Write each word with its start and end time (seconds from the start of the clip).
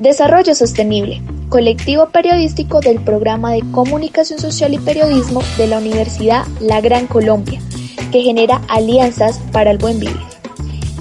Desarrollo 0.00 0.54
Sostenible, 0.54 1.22
colectivo 1.50 2.08
periodístico 2.08 2.80
del 2.80 3.02
programa 3.02 3.52
de 3.52 3.62
Comunicación 3.70 4.38
Social 4.38 4.72
y 4.72 4.78
Periodismo 4.78 5.42
de 5.58 5.66
la 5.66 5.76
Universidad 5.76 6.46
La 6.58 6.80
Gran 6.80 7.06
Colombia, 7.06 7.60
que 8.10 8.22
genera 8.22 8.62
alianzas 8.68 9.38
para 9.52 9.70
el 9.70 9.76
buen 9.76 10.00
vivir. 10.00 10.16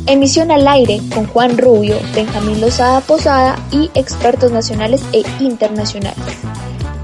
Emisión 0.06 0.52
al 0.52 0.68
aire 0.68 1.00
con 1.16 1.28
Juan 1.28 1.58
Rubio, 1.58 1.96
Benjamín 2.14 2.60
Lozada 2.60 3.00
Posada 3.00 3.58
y 3.72 3.90
expertos 3.94 4.52
nacionales 4.52 5.02
e 5.14 5.24
internacionales. 5.40 6.36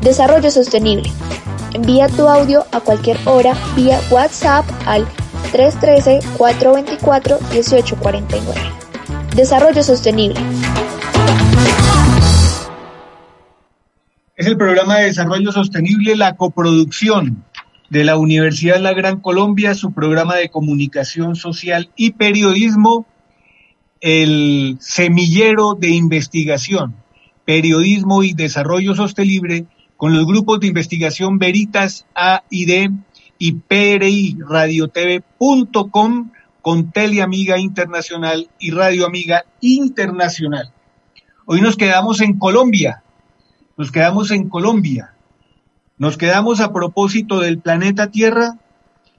Desarrollo 0.01 0.51
Sostenible. 0.51 1.09
Envía 1.73 2.09
tu 2.09 2.27
audio 2.27 2.65
a 2.73 2.81
cualquier 2.81 3.17
hora 3.25 3.55
vía 3.73 4.01
WhatsApp 4.11 4.65
al 4.85 5.07
313-424-1849. 5.53 8.41
Desarrollo 9.33 9.81
Sostenible. 9.81 10.41
Es 14.37 14.47
el 14.47 14.57
programa 14.57 14.97
de 14.97 15.05
desarrollo 15.05 15.53
sostenible, 15.53 16.17
la 16.17 16.35
coproducción 16.35 17.45
de 17.89 18.03
la 18.03 18.17
Universidad 18.17 18.81
La 18.81 18.93
Gran 18.93 19.21
Colombia, 19.21 19.73
su 19.75 19.93
programa 19.93 20.35
de 20.35 20.49
comunicación 20.49 21.37
social 21.37 21.89
y 21.95 22.11
periodismo, 22.11 23.05
el 24.01 24.75
semillero 24.81 25.75
de 25.75 25.91
investigación, 25.91 26.97
periodismo 27.45 28.23
y 28.23 28.33
desarrollo 28.33 28.93
sostenible 28.93 29.67
con 29.95 30.13
los 30.13 30.25
grupos 30.25 30.59
de 30.59 30.67
investigación 30.67 31.39
Veritas 31.39 32.05
A 32.13 32.43
y 32.49 32.65
D 32.65 32.91
y 33.39 33.53
PRI 33.53 34.37
radiotv.com 34.49 36.31
con 36.61 36.91
Teleamiga 36.91 37.57
Internacional 37.57 38.49
y 38.59 38.71
Radio 38.71 39.05
Amiga 39.05 39.45
Internacional. 39.61 40.73
Hoy 41.45 41.61
nos 41.61 41.77
quedamos 41.77 42.19
en 42.19 42.37
Colombia, 42.37 43.01
nos 43.77 43.91
quedamos 43.91 44.31
en 44.31 44.49
Colombia, 44.49 45.13
nos 45.97 46.17
quedamos 46.17 46.61
a 46.61 46.71
propósito 46.71 47.39
del 47.39 47.59
planeta 47.59 48.11
Tierra, 48.11 48.57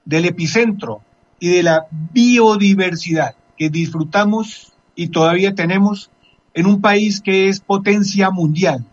del 0.05 0.25
epicentro 0.25 1.01
y 1.39 1.49
de 1.49 1.63
la 1.63 1.87
biodiversidad 1.91 3.35
que 3.57 3.69
disfrutamos 3.69 4.73
y 4.95 5.09
todavía 5.09 5.53
tenemos 5.53 6.09
en 6.53 6.65
un 6.65 6.81
país 6.81 7.21
que 7.21 7.49
es 7.49 7.59
potencia 7.59 8.31
mundial 8.31 8.85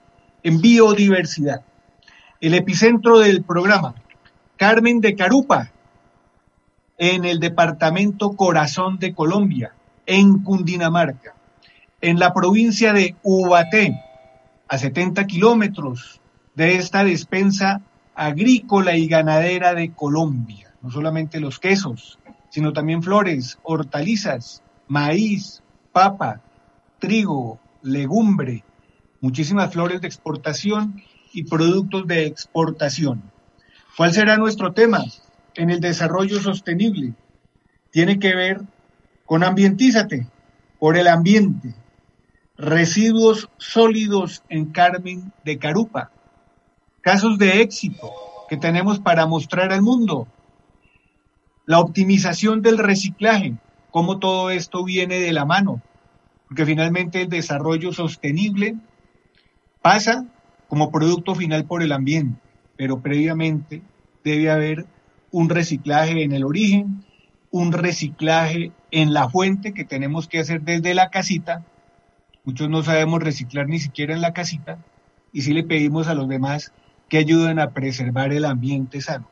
en 0.43 0.61
biodiversidad. 0.61 1.63
El 2.41 2.55
epicentro 2.55 3.19
del 3.19 3.43
programa, 3.43 3.95
Carmen 4.57 5.01
de 5.01 5.17
Carupa, 5.17 5.71
en 6.99 7.25
el 7.25 7.41
departamento 7.41 8.37
Corazón 8.37 8.99
de 8.99 9.15
Colombia, 9.15 9.73
en 10.07 10.43
Cundinamarca, 10.43 11.35
en 12.01 12.19
la 12.19 12.35
provincia 12.35 12.93
de 12.93 13.17
Ubaté, 13.23 13.99
a 14.69 14.79
70 14.79 15.27
kilómetros 15.27 16.21
de 16.55 16.77
esta 16.77 17.05
despensa 17.05 17.83
agrícola 18.15 18.97
y 18.97 19.09
ganadera 19.09 19.75
de 19.75 19.93
Colombia. 19.93 20.75
No 20.83 20.91
solamente 20.91 21.41
los 21.41 21.59
quesos, 21.59 22.19
sino 22.51 22.73
también 22.73 23.03
flores, 23.03 23.59
hortalizas, 23.63 24.63
maíz, 24.87 25.63
papa, 25.93 26.41
trigo, 26.99 27.59
legumbre, 27.83 28.65
muchísimas 29.21 29.73
flores 29.73 30.01
de 30.01 30.07
exportación 30.07 31.03
y 31.33 31.45
productos 31.45 32.07
de 32.07 32.27
exportación. 32.27 33.23
¿Cuál 33.97 34.13
será 34.13 34.37
nuestro 34.37 34.73
tema 34.73 35.05
en 35.55 35.71
el 35.71 35.81
desarrollo 35.81 36.41
sostenible? 36.41 37.15
Tiene 37.91 38.19
que 38.19 38.35
ver 38.35 38.61
con 39.25 39.43
ambientízate, 39.43 40.27
por 40.79 40.97
el 40.97 41.09
ambiente, 41.09 41.75
residuos 42.57 43.51
sólidos 43.59 44.43
en 44.49 44.67
Carmen 44.67 45.33
de 45.45 45.59
Carupa, 45.59 46.11
casos 47.01 47.39
de 47.39 47.61
éxito 47.61 48.13
que 48.49 48.57
tenemos 48.57 49.01
para 49.01 49.27
mostrar 49.27 49.73
al 49.73 49.83
mundo, 49.83 50.29
la 51.67 51.81
optimización 51.81 52.63
del 52.63 52.79
reciclaje, 52.79 53.55
cómo 53.91 54.19
todo 54.19 54.51
esto 54.51 54.85
viene 54.85 55.19
de 55.19 55.33
la 55.33 55.45
mano, 55.45 55.83
porque 56.49 56.67
finalmente 56.67 57.23
el 57.23 57.29
desarrollo 57.29 57.93
sostenible 57.93 58.77
pasa 59.83 60.25
como 60.69 60.91
producto 60.91 61.35
final 61.35 61.65
por 61.65 61.83
el 61.83 61.93
ambiente, 61.93 62.39
pero 62.77 63.01
previamente 63.01 63.83
debe 64.23 64.51
haber 64.51 64.87
un 65.31 65.49
reciclaje 65.49 66.23
en 66.23 66.33
el 66.33 66.45
origen, 66.45 67.05
un 67.51 67.73
reciclaje 67.73 68.73
en 68.91 69.13
la 69.13 69.29
fuente 69.29 69.75
que 69.75 69.85
tenemos 69.85 70.29
que 70.29 70.41
hacer 70.41 70.63
desde 70.63 70.95
la 70.95 71.11
casita 71.11 71.65
Muchos 72.45 72.69
no 72.69 72.83
sabemos 72.83 73.23
reciclar 73.23 73.69
ni 73.69 73.79
siquiera 73.79 74.13
en 74.13 74.21
la 74.21 74.35
casita 74.35 74.79
y 75.33 75.43
sí 75.43 75.55
le 75.55 75.65
pedimos 75.65 76.09
a 76.09 76.15
los 76.15 76.29
demás 76.29 76.73
que 77.09 77.17
ayuden 77.17 77.59
a 77.59 77.71
preservar 77.71 78.35
el 78.35 78.45
ambiente 78.45 79.01
sano. 79.01 79.27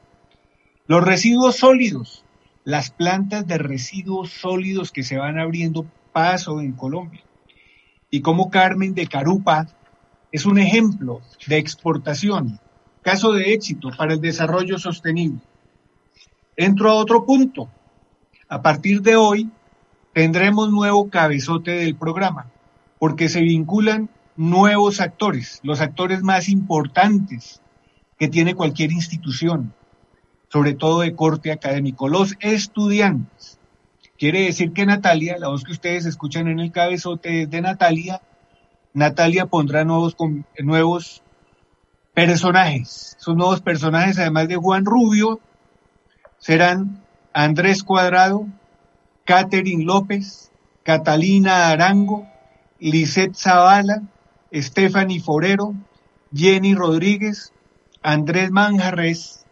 Los 0.86 1.04
residuos 1.04 1.56
sólidos, 1.56 2.24
las 2.64 2.90
plantas 2.90 3.46
de 3.46 3.58
residuos 3.58 4.30
sólidos 4.30 4.92
que 4.92 5.02
se 5.02 5.18
van 5.18 5.38
abriendo 5.38 5.84
paso 6.12 6.60
en 6.60 6.72
Colombia. 6.72 7.20
Y 8.10 8.22
como 8.22 8.50
Carmen 8.50 8.94
de 8.94 9.06
Carupa 9.06 9.66
es 10.32 10.46
un 10.46 10.58
ejemplo 10.58 11.20
de 11.46 11.58
exportación, 11.58 12.60
caso 13.02 13.32
de 13.32 13.52
éxito 13.52 13.90
para 13.96 14.14
el 14.14 14.22
desarrollo 14.22 14.78
sostenible. 14.78 15.40
Entro 16.56 16.90
a 16.90 16.94
otro 16.94 17.26
punto. 17.26 17.68
A 18.48 18.62
partir 18.62 19.02
de 19.02 19.16
hoy 19.16 19.50
tendremos 20.14 20.70
nuevo 20.70 21.10
cabezote 21.10 21.72
del 21.72 21.94
programa 21.94 22.51
porque 23.02 23.28
se 23.28 23.40
vinculan 23.40 24.10
nuevos 24.36 25.00
actores, 25.00 25.58
los 25.64 25.80
actores 25.80 26.22
más 26.22 26.48
importantes 26.48 27.60
que 28.16 28.28
tiene 28.28 28.54
cualquier 28.54 28.92
institución, 28.92 29.74
sobre 30.52 30.74
todo 30.74 31.00
de 31.00 31.16
corte 31.16 31.50
académico, 31.50 32.06
los 32.06 32.36
estudiantes. 32.38 33.58
Quiere 34.16 34.42
decir 34.42 34.72
que 34.72 34.86
Natalia, 34.86 35.36
la 35.36 35.48
voz 35.48 35.64
que 35.64 35.72
ustedes 35.72 36.06
escuchan 36.06 36.46
en 36.46 36.60
el 36.60 36.70
cabezote 36.70 37.42
es 37.42 37.50
de 37.50 37.60
Natalia, 37.60 38.22
Natalia 38.94 39.46
pondrá 39.46 39.84
nuevos, 39.84 40.16
nuevos 40.60 41.24
personajes. 42.14 43.16
Sus 43.18 43.34
nuevos 43.34 43.62
personajes, 43.62 44.16
además 44.20 44.46
de 44.46 44.54
Juan 44.54 44.84
Rubio, 44.84 45.40
serán 46.38 47.02
Andrés 47.32 47.82
Cuadrado, 47.82 48.46
Catherine 49.24 49.82
López, 49.82 50.52
Catalina 50.84 51.70
Arango, 51.70 52.28
Lisette 52.82 53.36
Zavala, 53.36 54.02
Stephanie 54.52 55.20
Forero, 55.20 55.72
Jenny 56.34 56.74
Rodríguez, 56.74 57.52
Andrés 58.02 58.50
Manjarres 58.50 59.46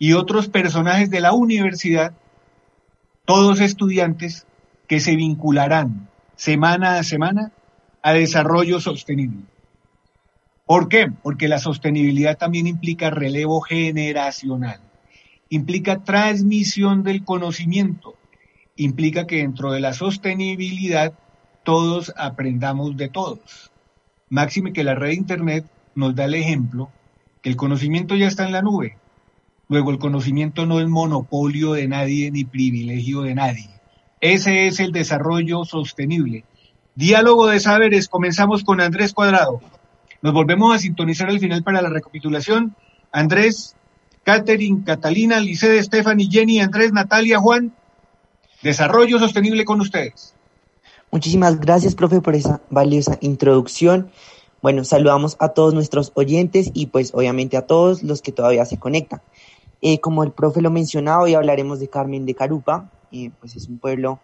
y 0.00 0.14
otros 0.14 0.48
personajes 0.48 1.08
de 1.08 1.20
la 1.20 1.32
universidad, 1.32 2.14
todos 3.26 3.60
estudiantes 3.60 4.46
que 4.88 4.98
se 4.98 5.14
vincularán 5.14 6.08
semana 6.34 6.98
a 6.98 7.04
semana 7.04 7.52
a 8.02 8.12
desarrollo 8.12 8.80
sostenible. 8.80 9.44
¿Por 10.66 10.88
qué? 10.88 11.06
Porque 11.22 11.46
la 11.46 11.60
sostenibilidad 11.60 12.36
también 12.36 12.66
implica 12.66 13.08
relevo 13.08 13.60
generacional, 13.60 14.80
implica 15.48 16.02
transmisión 16.02 17.04
del 17.04 17.24
conocimiento, 17.24 18.16
implica 18.74 19.28
que 19.28 19.36
dentro 19.36 19.70
de 19.70 19.78
la 19.78 19.92
sostenibilidad 19.92 21.14
todos 21.64 22.12
aprendamos 22.16 22.96
de 22.96 23.08
todos. 23.08 23.72
Máxime 24.28 24.72
que 24.72 24.84
la 24.84 24.94
red 24.94 25.08
de 25.08 25.14
Internet 25.14 25.66
nos 25.94 26.14
da 26.14 26.26
el 26.26 26.34
ejemplo 26.34 26.90
que 27.42 27.50
el 27.50 27.56
conocimiento 27.56 28.14
ya 28.16 28.26
está 28.26 28.46
en 28.46 28.52
la 28.52 28.62
nube. 28.62 28.96
Luego 29.68 29.90
el 29.90 29.98
conocimiento 29.98 30.66
no 30.66 30.80
es 30.80 30.88
monopolio 30.88 31.72
de 31.72 31.88
nadie 31.88 32.30
ni 32.30 32.44
privilegio 32.44 33.22
de 33.22 33.34
nadie. 33.34 33.70
Ese 34.20 34.66
es 34.66 34.80
el 34.80 34.92
desarrollo 34.92 35.64
sostenible. 35.64 36.44
Diálogo 36.94 37.46
de 37.46 37.60
saberes. 37.60 38.08
Comenzamos 38.08 38.64
con 38.64 38.80
Andrés 38.80 39.12
Cuadrado. 39.12 39.60
Nos 40.22 40.32
volvemos 40.32 40.74
a 40.74 40.78
sintonizar 40.78 41.28
al 41.28 41.40
final 41.40 41.62
para 41.62 41.82
la 41.82 41.90
recapitulación. 41.90 42.74
Andrés, 43.12 43.76
Catherine, 44.22 44.82
Catalina, 44.84 45.40
Licede, 45.40 45.82
Stephanie, 45.82 46.28
Jenny, 46.30 46.60
Andrés, 46.60 46.92
Natalia, 46.92 47.38
Juan. 47.38 47.74
Desarrollo 48.62 49.18
sostenible 49.18 49.64
con 49.64 49.80
ustedes. 49.80 50.33
Muchísimas 51.14 51.60
gracias, 51.60 51.94
profe, 51.94 52.20
por 52.20 52.34
esa 52.34 52.60
valiosa 52.70 53.18
introducción. 53.20 54.10
Bueno, 54.60 54.82
saludamos 54.82 55.36
a 55.38 55.50
todos 55.50 55.72
nuestros 55.72 56.10
oyentes 56.16 56.72
y 56.74 56.86
pues 56.86 57.14
obviamente 57.14 57.56
a 57.56 57.68
todos 57.68 58.02
los 58.02 58.20
que 58.20 58.32
todavía 58.32 58.64
se 58.64 58.80
conectan. 58.80 59.22
Eh, 59.80 60.00
como 60.00 60.24
el 60.24 60.32
profe 60.32 60.60
lo 60.60 60.72
mencionaba, 60.72 61.22
hoy 61.22 61.34
hablaremos 61.34 61.78
de 61.78 61.86
Carmen 61.86 62.26
de 62.26 62.34
Carupa, 62.34 62.90
eh, 63.12 63.30
pues 63.38 63.54
es 63.54 63.68
un 63.68 63.78
pueblo 63.78 64.18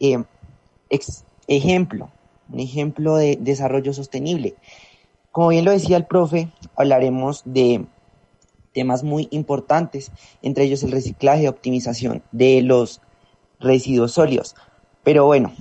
eh, 0.00 0.24
ejemplo, 1.46 2.10
un 2.50 2.58
ejemplo 2.58 3.14
de 3.14 3.38
desarrollo 3.40 3.92
sostenible. 3.92 4.56
Como 5.30 5.50
bien 5.50 5.64
lo 5.64 5.70
decía 5.70 5.96
el 5.96 6.06
profe, 6.06 6.50
hablaremos 6.74 7.42
de 7.44 7.86
temas 8.72 9.04
muy 9.04 9.28
importantes, 9.30 10.10
entre 10.42 10.64
ellos 10.64 10.82
el 10.82 10.90
reciclaje 10.90 11.44
y 11.44 11.46
optimización 11.46 12.24
de 12.32 12.60
los 12.62 13.00
residuos 13.60 14.10
sólidos. 14.10 14.56
Pero 15.04 15.26
bueno, 15.26 15.52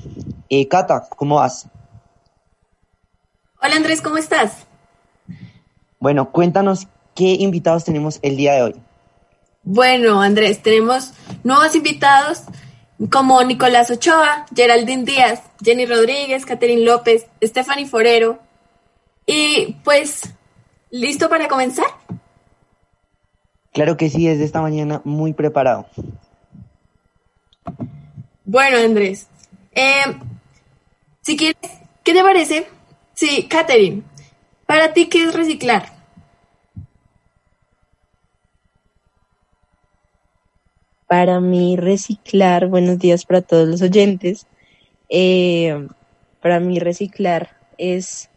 eh, 0.49 0.67
Cata, 0.67 1.07
¿cómo 1.15 1.35
vas? 1.35 1.67
Hola 3.61 3.75
Andrés, 3.75 4.01
¿cómo 4.01 4.17
estás? 4.17 4.65
Bueno, 5.99 6.31
cuéntanos 6.31 6.87
qué 7.13 7.33
invitados 7.33 7.83
tenemos 7.83 8.19
el 8.21 8.37
día 8.37 8.53
de 8.53 8.61
hoy. 8.63 8.75
Bueno, 9.63 10.21
Andrés, 10.21 10.61
tenemos 10.61 11.13
nuevos 11.43 11.75
invitados 11.75 12.43
como 13.11 13.41
Nicolás 13.43 13.89
Ochoa, 13.91 14.45
Geraldine 14.55 15.03
Díaz, 15.03 15.41
Jenny 15.63 15.85
Rodríguez, 15.85 16.45
Catherine 16.45 16.83
López, 16.83 17.27
Stephanie 17.41 17.85
Forero. 17.85 18.39
Y 19.25 19.77
pues, 19.83 20.21
¿listo 20.89 21.29
para 21.29 21.47
comenzar? 21.47 21.87
Claro 23.71 23.97
que 23.97 24.09
sí, 24.09 24.27
desde 24.27 24.43
esta 24.43 24.61
mañana 24.61 25.01
muy 25.03 25.33
preparado. 25.33 25.85
Bueno, 28.45 28.77
Andrés, 28.77 29.27
eh, 29.75 30.17
si 31.21 31.37
quieres, 31.37 31.57
¿qué 32.03 32.13
te 32.13 32.21
parece? 32.21 32.67
Sí, 33.13 33.47
Catherine, 33.47 34.03
¿para 34.65 34.93
ti 34.93 35.07
qué 35.07 35.23
es 35.23 35.33
reciclar? 35.33 35.93
Para 41.07 41.39
mí 41.39 41.77
reciclar, 41.77 42.67
buenos 42.67 42.99
días 42.99 43.25
para 43.25 43.41
todos 43.41 43.67
los 43.67 43.81
oyentes, 43.81 44.47
eh, 45.09 45.87
para 46.41 46.59
mí 46.59 46.79
reciclar 46.79 47.55
es 47.77 48.29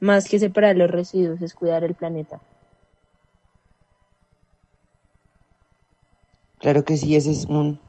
más 0.00 0.28
que 0.28 0.38
separar 0.38 0.76
los 0.76 0.90
residuos, 0.90 1.42
es 1.42 1.54
cuidar 1.54 1.84
el 1.84 1.94
planeta. 1.94 2.40
Claro 6.58 6.84
que 6.84 6.96
sí, 6.96 7.16
ese 7.16 7.32
es 7.32 7.44
un 7.46 7.80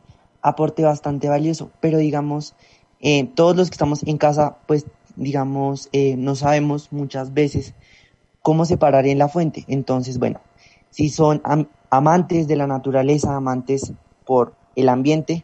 aporte 0.41 0.83
bastante 0.83 1.29
valioso, 1.29 1.71
pero 1.79 1.97
digamos, 1.97 2.55
eh, 3.03 3.29
todos 3.35 3.55
los 3.57 3.69
que 3.69 3.73
estamos 3.73 4.01
en 4.07 4.17
casa, 4.17 4.55
pues 4.65 4.85
digamos, 5.17 5.89
eh, 5.91 6.15
no 6.17 6.35
sabemos 6.35 6.91
muchas 6.94 7.33
veces 7.33 7.75
cómo 8.41 8.63
separar 8.63 9.05
en 9.05 9.17
la 9.17 9.27
fuente. 9.27 9.65
Entonces, 9.67 10.17
bueno, 10.17 10.39
si 10.89 11.09
son 11.09 11.41
amantes 11.89 12.47
de 12.47 12.55
la 12.55 12.65
naturaleza, 12.65 13.35
amantes 13.35 13.91
por 14.25 14.55
el 14.77 14.88
ambiente, 14.88 15.44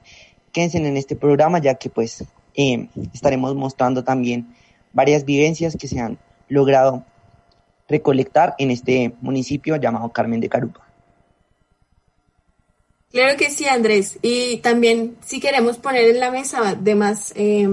quédense 0.53 0.77
en 0.77 0.95
este 0.95 1.17
programa 1.17 1.59
ya 1.59 1.75
que 1.75 1.89
pues 1.89 2.23
eh, 2.55 2.87
estaremos 3.13 3.53
mostrando 3.55 4.05
también 4.05 4.55
varias 4.93 5.25
vivencias 5.25 5.75
que 5.75 5.89
se 5.89 5.99
han 5.99 6.17
logrado 6.47 7.03
recolectar 7.89 8.55
en 8.57 8.71
este 8.71 9.13
municipio 9.19 9.75
llamado 9.75 10.13
Carmen 10.13 10.39
de 10.39 10.47
Carupa. 10.47 10.88
Claro 13.11 13.37
que 13.37 13.49
sí, 13.49 13.65
Andrés. 13.65 14.19
Y 14.21 14.57
también 14.57 15.17
si 15.25 15.39
queremos 15.39 15.77
poner 15.77 16.09
en 16.09 16.19
la 16.19 16.31
mesa 16.31 16.75
demás 16.75 17.33
eh, 17.35 17.67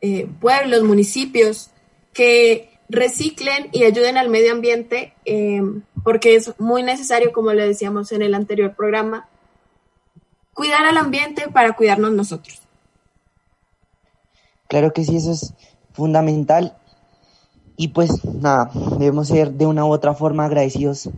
eh, 0.00 0.28
pueblos, 0.40 0.82
municipios 0.84 1.70
que 2.12 2.70
reciclen 2.88 3.68
y 3.72 3.84
ayuden 3.84 4.16
al 4.16 4.28
medio 4.28 4.52
ambiente, 4.52 5.12
eh, 5.24 5.60
porque 6.02 6.36
es 6.36 6.58
muy 6.58 6.82
necesario, 6.82 7.32
como 7.32 7.52
le 7.52 7.66
decíamos 7.66 8.12
en 8.12 8.22
el 8.22 8.34
anterior 8.34 8.74
programa, 8.74 9.28
cuidar 10.54 10.86
al 10.86 10.96
ambiente 10.96 11.48
para 11.52 11.74
cuidarnos 11.74 12.12
nosotros. 12.12 12.60
Claro 14.68 14.92
que 14.92 15.04
sí, 15.04 15.16
eso 15.16 15.32
es 15.32 15.52
fundamental. 15.92 16.76
Y 17.76 17.88
pues 17.88 18.24
nada, 18.24 18.70
debemos 18.98 19.28
ser 19.28 19.52
de 19.52 19.66
una 19.66 19.84
u 19.84 19.92
otra 19.92 20.14
forma 20.14 20.44
agradecidos 20.44 21.10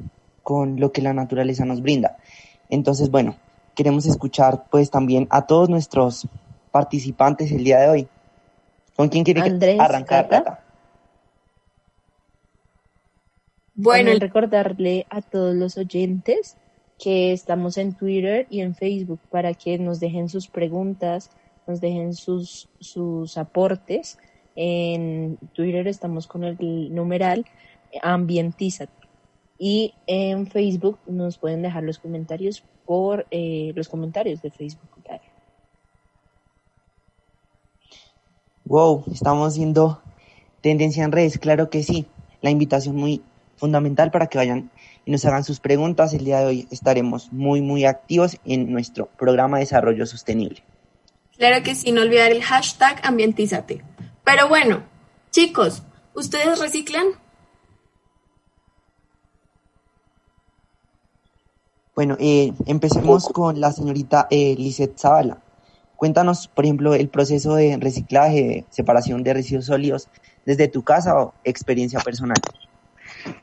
con 0.43 0.81
lo 0.81 0.93
que 0.93 1.03
la 1.03 1.13
naturaleza 1.13 1.65
nos 1.65 1.83
brinda. 1.83 2.17
Entonces, 2.69 3.11
bueno, 3.11 3.37
queremos 3.75 4.07
escuchar 4.07 4.65
pues 4.71 4.91
también 4.91 5.27
a 5.31 5.47
todos 5.47 5.69
nuestros 5.69 6.29
participantes 6.71 7.53
el 7.53 7.65
día 7.65 7.81
de 7.81 7.89
hoy. 7.89 8.09
¿Con 8.97 9.09
quién 9.09 9.25
quiere 9.25 9.41
arrancar, 9.79 10.29
Cata? 10.29 10.61
Bueno, 13.75 14.11
recordarle 14.19 15.07
a 15.11 15.21
todos 15.21 15.55
los 15.55 15.77
oyentes 15.77 16.57
que 16.99 17.33
estamos 17.33 17.77
en 17.77 17.95
Twitter 17.95 18.47
y 18.49 18.63
en 18.63 18.75
Facebook 18.75 19.21
para 19.31 19.53
que 19.53 19.79
nos 19.79 20.01
dejen 20.01 20.31
sus 20.31 20.49
preguntas, 20.49 21.31
nos 21.67 21.83
dejen 21.83 22.15
sus, 22.15 22.71
sus 22.81 23.37
aportes. 23.37 24.19
En 24.55 25.37
Twitter 25.53 25.87
estamos 25.89 26.27
con 26.27 26.45
el 26.45 26.57
numeral 26.95 27.45
Ambientízate. 28.03 29.06
Y 29.59 29.95
en 30.07 30.47
Facebook 30.47 30.99
nos 31.07 31.39
pueden 31.39 31.63
dejar 31.63 31.83
los 31.83 31.99
comentarios 31.99 32.63
por 32.85 33.27
eh, 33.31 33.73
los 33.75 33.89
comentarios 33.89 34.43
de 34.43 34.51
Facebook 34.51 34.97
Wow, 38.69 39.05
estamos 39.13 39.53
haciendo 39.53 40.03
tendencia 40.61 41.05
en 41.05 41.13
redes, 41.13 41.39
claro 41.39 41.71
que 41.71 41.85
sí. 41.85 42.07
La 42.43 42.51
invitación 42.51 42.97
muy 42.97 43.23
fundamental 43.57 44.11
para 44.11 44.27
que 44.27 44.39
vayan 44.39 44.73
y 45.05 45.13
nos 45.13 45.25
hagan 45.25 45.45
sus 45.45 45.61
preguntas. 45.61 46.13
El 46.13 46.25
día 46.25 46.41
de 46.41 46.47
hoy 46.47 46.69
estaremos 46.73 47.33
muy, 47.33 47.61
muy 47.61 47.85
activos 47.85 48.39
en 48.45 48.73
nuestro 48.73 49.07
programa 49.07 49.59
de 49.59 49.65
desarrollo 49.65 50.05
sostenible. 50.05 50.65
Claro 51.39 51.63
que 51.63 51.77
sí, 51.77 51.93
no 51.93 52.03
olvidar 52.03 52.33
el 52.33 52.43
hashtag 52.43 53.01
ambientízate. 53.05 53.85
Pero 54.25 54.49
bueno, 54.49 54.83
chicos, 55.31 55.85
¿ustedes 56.15 56.59
reciclan? 56.59 57.07
Bueno, 61.97 62.15
eh, 62.21 62.53
empecemos 62.67 63.27
con 63.31 63.59
la 63.59 63.73
señorita 63.73 64.27
eh, 64.31 64.55
Lizeth 64.59 64.99
Zavala. 64.99 65.39
Cuéntanos, 65.97 66.47
por 66.47 66.67
ejemplo, 66.67 66.95
el 66.95 67.09
proceso 67.09 67.55
de 67.55 67.79
reciclaje, 67.81 68.43
de 68.43 68.65
separación 68.69 69.23
de 69.23 69.33
residuos 69.33 69.65
sólidos 69.65 70.11
desde 70.45 70.69
tu 70.69 70.85
casa 70.85 71.19
o 71.19 71.33
experiencia 71.43 71.99
personal. 72.01 72.37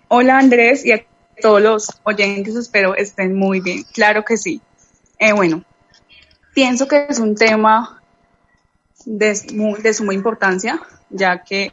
Hola 0.07 0.37
Andrés 0.37 0.85
y 0.85 0.91
a 0.91 1.03
todos 1.41 1.63
los 1.63 1.87
oyentes, 2.03 2.55
espero 2.55 2.95
estén 2.95 3.35
muy 3.35 3.59
bien. 3.59 3.85
Claro 3.91 4.23
que 4.23 4.37
sí. 4.37 4.61
Eh, 5.17 5.33
bueno, 5.33 5.63
pienso 6.53 6.87
que 6.87 7.07
es 7.09 7.17
un 7.17 7.33
tema 7.33 8.03
de, 9.07 9.33
de 9.81 9.93
suma 9.95 10.13
importancia, 10.13 10.79
ya 11.09 11.43
que 11.43 11.71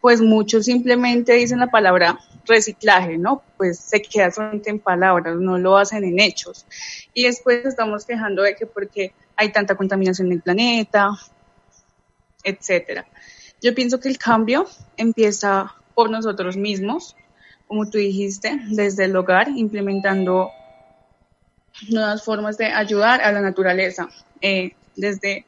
pues 0.00 0.20
muchos 0.20 0.64
simplemente 0.64 1.34
dicen 1.34 1.60
la 1.60 1.70
palabra 1.70 2.18
reciclaje, 2.46 3.18
¿no? 3.18 3.42
Pues 3.56 3.78
se 3.78 4.00
queda 4.00 4.30
solamente 4.30 4.70
en 4.70 4.78
palabras, 4.78 5.36
no 5.36 5.58
lo 5.58 5.76
hacen 5.76 6.04
en 6.04 6.20
hechos. 6.20 6.66
Y 7.12 7.24
después 7.24 7.64
estamos 7.66 8.06
quejando 8.06 8.42
de 8.42 8.54
que 8.54 8.66
porque 8.66 9.12
hay 9.36 9.52
tanta 9.52 9.74
contaminación 9.74 10.28
en 10.28 10.34
el 10.34 10.40
planeta, 10.40 11.10
etcétera. 12.42 13.06
Yo 13.62 13.74
pienso 13.74 14.00
que 14.00 14.08
el 14.08 14.18
cambio 14.18 14.66
empieza 14.96 15.74
por 15.94 16.10
nosotros 16.10 16.56
mismos, 16.56 17.14
como 17.66 17.88
tú 17.88 17.98
dijiste, 17.98 18.58
desde 18.70 19.04
el 19.04 19.14
hogar, 19.16 19.48
implementando 19.48 20.50
nuevas 21.88 22.24
formas 22.24 22.56
de 22.56 22.66
ayudar 22.66 23.20
a 23.20 23.32
la 23.32 23.40
naturaleza. 23.40 24.08
Eh, 24.40 24.72
desde 24.96 25.44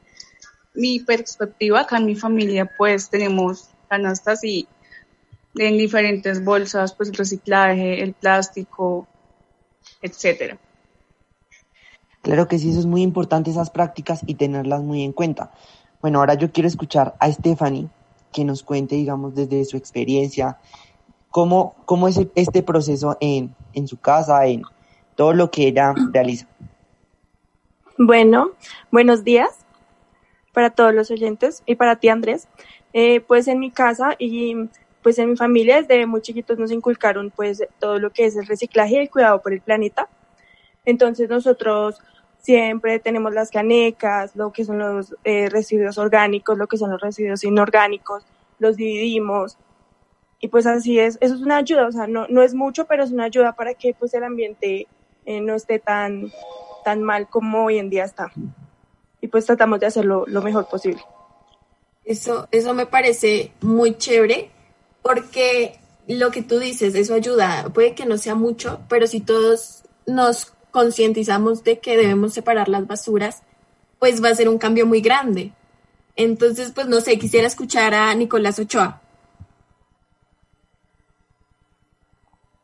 mi 0.73 0.99
perspectiva, 0.99 1.81
acá 1.81 1.97
en 1.97 2.05
mi 2.05 2.15
familia, 2.15 2.69
pues 2.77 3.09
tenemos 3.09 3.72
canastas 3.93 4.43
y 4.43 4.67
en 5.55 5.77
diferentes 5.77 6.43
bolsas, 6.43 6.93
pues 6.93 7.09
el 7.09 7.15
reciclaje, 7.15 8.01
el 8.01 8.13
plástico, 8.13 9.07
etcétera. 10.01 10.57
Claro 12.23 12.47
que 12.47 12.57
sí, 12.57 12.71
eso 12.71 12.79
es 12.79 12.87
muy 12.87 13.03
importante, 13.03 13.51
esas 13.51 13.69
prácticas 13.69 14.21
y 14.25 14.33
tenerlas 14.35 14.81
muy 14.81 15.03
en 15.03 15.13
cuenta. 15.13 15.51
Bueno, 16.01 16.19
ahora 16.19 16.33
yo 16.33 16.51
quiero 16.51 16.67
escuchar 16.67 17.15
a 17.19 17.31
Stephanie 17.31 17.87
que 18.31 18.43
nos 18.43 18.63
cuente, 18.63 18.95
digamos, 18.95 19.35
desde 19.35 19.63
su 19.65 19.77
experiencia, 19.77 20.57
cómo, 21.29 21.75
cómo 21.85 22.07
es 22.07 22.19
este 22.33 22.63
proceso 22.63 23.17
en, 23.19 23.53
en 23.73 23.87
su 23.87 23.97
casa, 23.97 24.47
en 24.47 24.63
todo 25.15 25.33
lo 25.33 25.51
que 25.51 25.67
ella 25.67 25.93
realiza. 26.11 26.47
Bueno, 27.99 28.53
buenos 28.89 29.23
días 29.23 29.49
para 30.51 30.71
todos 30.71 30.93
los 30.93 31.11
oyentes 31.11 31.61
y 31.65 31.75
para 31.75 31.97
ti, 31.97 32.09
Andrés. 32.09 32.47
Eh, 32.93 33.21
pues 33.21 33.47
en 33.47 33.59
mi 33.59 33.71
casa 33.71 34.15
y 34.19 34.69
pues 35.01 35.19
en 35.19 35.31
mi 35.31 35.35
familia 35.35 35.81
desde 35.81 36.05
muy 36.05 36.21
chiquitos 36.21 36.59
nos 36.59 36.71
inculcaron 36.71 37.31
pues 37.35 37.63
todo 37.79 37.99
lo 37.99 38.11
que 38.11 38.25
es 38.25 38.35
el 38.35 38.45
reciclaje 38.45 38.95
y 38.95 38.99
el 38.99 39.09
cuidado 39.09 39.41
por 39.41 39.51
el 39.51 39.61
planeta. 39.61 40.07
Entonces 40.85 41.29
nosotros 41.29 41.99
siempre 42.39 42.99
tenemos 42.99 43.33
las 43.33 43.51
canecas, 43.51 44.35
lo 44.35 44.51
que 44.51 44.65
son 44.65 44.79
los 44.79 45.15
eh, 45.23 45.49
residuos 45.49 45.97
orgánicos, 45.97 46.57
lo 46.57 46.67
que 46.67 46.77
son 46.77 46.91
los 46.91 47.01
residuos 47.01 47.43
inorgánicos, 47.43 48.23
los 48.59 48.75
dividimos. 48.75 49.57
Y 50.39 50.49
pues 50.49 50.65
así 50.65 50.99
es, 50.99 51.17
eso 51.21 51.35
es 51.35 51.41
una 51.41 51.57
ayuda, 51.57 51.87
o 51.87 51.91
sea, 51.91 52.05
no, 52.05 52.27
no 52.27 52.41
es 52.41 52.53
mucho, 52.53 52.85
pero 52.85 53.03
es 53.03 53.11
una 53.11 53.23
ayuda 53.25 53.53
para 53.53 53.73
que 53.73 53.93
pues 53.93 54.13
el 54.13 54.23
ambiente 54.23 54.87
eh, 55.25 55.41
no 55.41 55.55
esté 55.55 55.79
tan, 55.79 56.31
tan 56.83 57.01
mal 57.01 57.27
como 57.29 57.65
hoy 57.65 57.77
en 57.77 57.89
día 57.89 58.03
está. 58.03 58.31
Y 59.21 59.27
pues 59.27 59.45
tratamos 59.45 59.79
de 59.79 59.85
hacerlo 59.85 60.25
lo 60.27 60.41
mejor 60.41 60.67
posible. 60.67 61.01
Eso, 62.05 62.47
eso 62.51 62.73
me 62.73 62.85
parece 62.85 63.51
muy 63.61 63.97
chévere 63.97 64.51
porque 65.01 65.79
lo 66.07 66.31
que 66.31 66.41
tú 66.41 66.59
dices, 66.59 66.95
eso 66.95 67.13
ayuda, 67.13 67.69
puede 67.73 67.95
que 67.95 68.05
no 68.05 68.17
sea 68.17 68.35
mucho, 68.35 68.81
pero 68.89 69.07
si 69.07 69.21
todos 69.21 69.83
nos 70.05 70.53
concientizamos 70.71 71.63
de 71.63 71.79
que 71.79 71.95
debemos 71.95 72.33
separar 72.33 72.67
las 72.67 72.87
basuras, 72.87 73.43
pues 73.99 74.23
va 74.23 74.29
a 74.29 74.35
ser 74.35 74.49
un 74.49 74.57
cambio 74.57 74.85
muy 74.85 75.01
grande. 75.01 75.53
Entonces, 76.15 76.71
pues 76.73 76.87
no 76.87 76.99
sé, 76.99 77.17
quisiera 77.17 77.47
escuchar 77.47 77.93
a 77.93 78.13
Nicolás 78.15 78.59
Ochoa. 78.59 79.01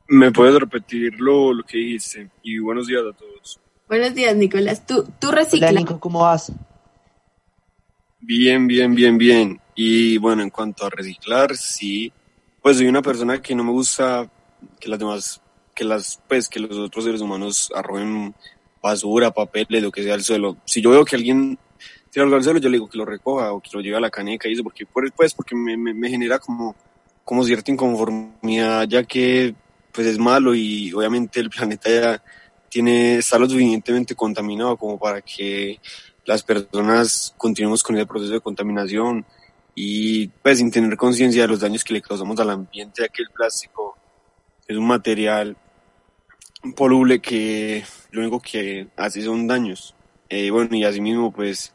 ¿Me 0.08 0.32
puedes 0.32 0.60
repetir 0.60 1.20
lo, 1.20 1.52
que 1.68 1.78
dijiste? 1.78 2.30
Y 2.42 2.60
buenos 2.60 2.88
días 2.88 3.04
a 3.08 3.16
todos. 3.16 3.60
Buenos 3.88 4.14
días, 4.16 4.36
Nicolás. 4.36 4.86
¿Tú, 4.86 5.08
tú 5.20 5.32
reciclas? 5.32 5.72
Hola, 5.72 5.80
Nico, 5.80 6.00
¿cómo 6.00 6.22
vas? 6.22 6.52
Bien, 8.22 8.68
bien, 8.68 8.94
bien, 8.96 9.18
bien. 9.18 9.62
Y 9.76 10.18
bueno, 10.18 10.44
en 10.44 10.50
cuanto 10.50 10.86
a 10.86 10.90
reciclar, 10.90 11.56
sí, 11.56 12.12
pues 12.62 12.78
soy 12.78 12.88
una 12.88 13.02
persona 13.02 13.42
que 13.42 13.56
no 13.56 13.64
me 13.64 13.72
gusta 13.72 14.30
que 14.80 14.90
las 14.90 15.00
demás 15.00 15.42
que 15.74 15.86
las 15.86 16.22
pues 16.28 16.50
que 16.50 16.60
los 16.60 16.78
otros 16.78 17.06
seres 17.06 17.22
humanos 17.22 17.72
arrojen 17.74 18.36
basura, 18.82 19.32
papeles, 19.32 19.82
lo 19.82 19.92
que 19.92 20.04
sea 20.04 20.16
al 20.16 20.24
suelo. 20.24 20.58
Si 20.66 20.82
yo 20.82 20.90
veo 20.90 21.06
que 21.06 21.16
alguien 21.16 21.58
tira 22.12 22.24
algo 22.26 22.36
al 22.36 22.44
suelo, 22.44 22.60
yo 22.60 22.68
le 22.70 22.76
digo 22.76 22.90
que 22.90 22.98
lo 22.98 23.06
recoja 23.06 23.54
o 23.54 23.62
que 23.62 23.70
lo 23.74 23.80
lleve 23.80 23.96
a 23.96 24.02
la 24.02 24.10
caneca 24.10 24.50
y 24.50 24.54
eso, 24.54 24.64
porque 24.64 24.86
pues 24.86 25.34
porque 25.34 25.56
me, 25.56 25.78
me, 25.78 26.10
genera 26.10 26.40
como, 26.40 26.76
como 27.24 27.44
cierta 27.46 27.72
inconformidad, 27.72 28.86
ya 28.90 29.04
que 29.04 29.56
pues 29.94 30.08
es 30.08 30.18
malo 30.20 30.54
y 30.54 30.92
obviamente 30.94 31.40
el 31.40 31.50
planeta 31.50 31.90
ya 31.90 32.24
tiene, 32.70 33.18
está 33.18 33.40
lo 33.40 33.50
suficientemente 33.50 34.16
contaminado 34.16 34.78
como 34.78 35.00
para 35.00 35.22
que 35.22 35.80
las 36.26 36.44
personas 36.44 37.34
continuemos 37.38 37.84
con 37.84 37.98
el 37.98 38.08
proceso 38.08 38.34
de 38.34 38.42
contaminación 38.42 39.26
y 39.76 40.28
pues 40.28 40.58
sin 40.58 40.72
tener 40.72 40.98
conciencia 40.98 41.44
de 41.44 41.48
los 41.48 41.62
daños 41.62 41.84
que 41.84 41.94
le 41.94 42.02
causamos 42.02 42.40
al 42.40 42.50
ambiente, 42.50 43.02
ya 43.02 43.08
que 43.08 43.22
el 43.22 43.30
plástico 43.30 43.98
es 44.68 44.78
un 44.78 44.88
material 44.88 45.56
poluble 46.76 47.20
que 47.20 47.84
lo 48.12 48.22
único 48.22 48.40
que 48.40 48.88
hace 48.98 49.22
son 49.22 49.48
daños. 49.48 49.96
Eh, 50.30 50.52
bueno, 50.52 50.76
y 50.76 50.84
asimismo, 50.84 51.32
pues, 51.32 51.74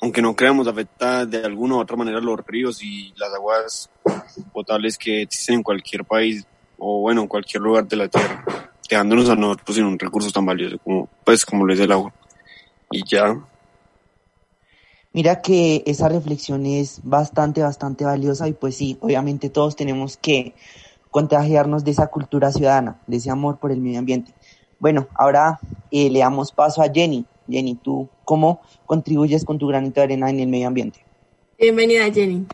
aunque 0.00 0.22
no 0.22 0.36
creamos, 0.36 0.68
afecta 0.68 1.26
de 1.26 1.38
alguna 1.38 1.76
u 1.76 1.78
otra 1.80 1.96
manera 1.96 2.20
los 2.20 2.38
ríos 2.46 2.82
y 2.82 3.12
las 3.16 3.32
aguas 3.34 3.90
potables 4.52 4.96
que 4.98 5.22
existen 5.22 5.56
en 5.56 5.62
cualquier 5.62 6.04
país 6.04 6.46
o, 6.78 7.00
bueno, 7.00 7.22
en 7.22 7.28
cualquier 7.28 7.62
lugar 7.62 7.88
de 7.88 7.96
la 7.96 8.08
Tierra, 8.08 8.44
dejándonos 8.88 9.28
a 9.28 9.34
nosotros 9.34 9.74
sin 9.74 9.84
un 9.84 9.98
recurso 9.98 10.30
tan 10.30 10.46
valioso 10.46 10.78
como, 10.78 11.08
pues, 11.24 11.44
como 11.44 11.66
lo 11.66 11.72
es 11.72 11.80
el 11.80 11.90
agua. 11.90 12.12
Y 12.90 13.02
ya. 13.08 13.36
Mira 15.16 15.40
que 15.40 15.82
esa 15.86 16.10
reflexión 16.10 16.66
es 16.66 17.00
bastante, 17.02 17.62
bastante 17.62 18.04
valiosa 18.04 18.48
y 18.48 18.52
pues 18.52 18.76
sí, 18.76 18.98
obviamente 19.00 19.48
todos 19.48 19.74
tenemos 19.74 20.18
que 20.18 20.52
contagiarnos 21.10 21.84
de 21.84 21.92
esa 21.92 22.08
cultura 22.08 22.52
ciudadana, 22.52 23.00
de 23.06 23.16
ese 23.16 23.30
amor 23.30 23.58
por 23.58 23.72
el 23.72 23.80
medio 23.80 23.98
ambiente. 23.98 24.34
Bueno, 24.78 25.08
ahora 25.14 25.58
eh, 25.90 26.10
le 26.10 26.18
damos 26.18 26.52
paso 26.52 26.82
a 26.82 26.92
Jenny. 26.92 27.24
Jenny, 27.48 27.76
¿tú 27.76 28.10
cómo 28.26 28.60
contribuyes 28.84 29.46
con 29.46 29.56
tu 29.56 29.68
granito 29.68 30.00
de 30.00 30.04
arena 30.04 30.28
en 30.28 30.38
el 30.38 30.48
medio 30.48 30.68
ambiente? 30.68 31.02
Bienvenida, 31.58 32.12
Jenny. 32.12 32.46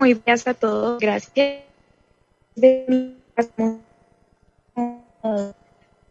Muy 0.00 0.14
buenas 0.14 0.48
a 0.48 0.54
todos, 0.54 0.98
gracias. 0.98 1.62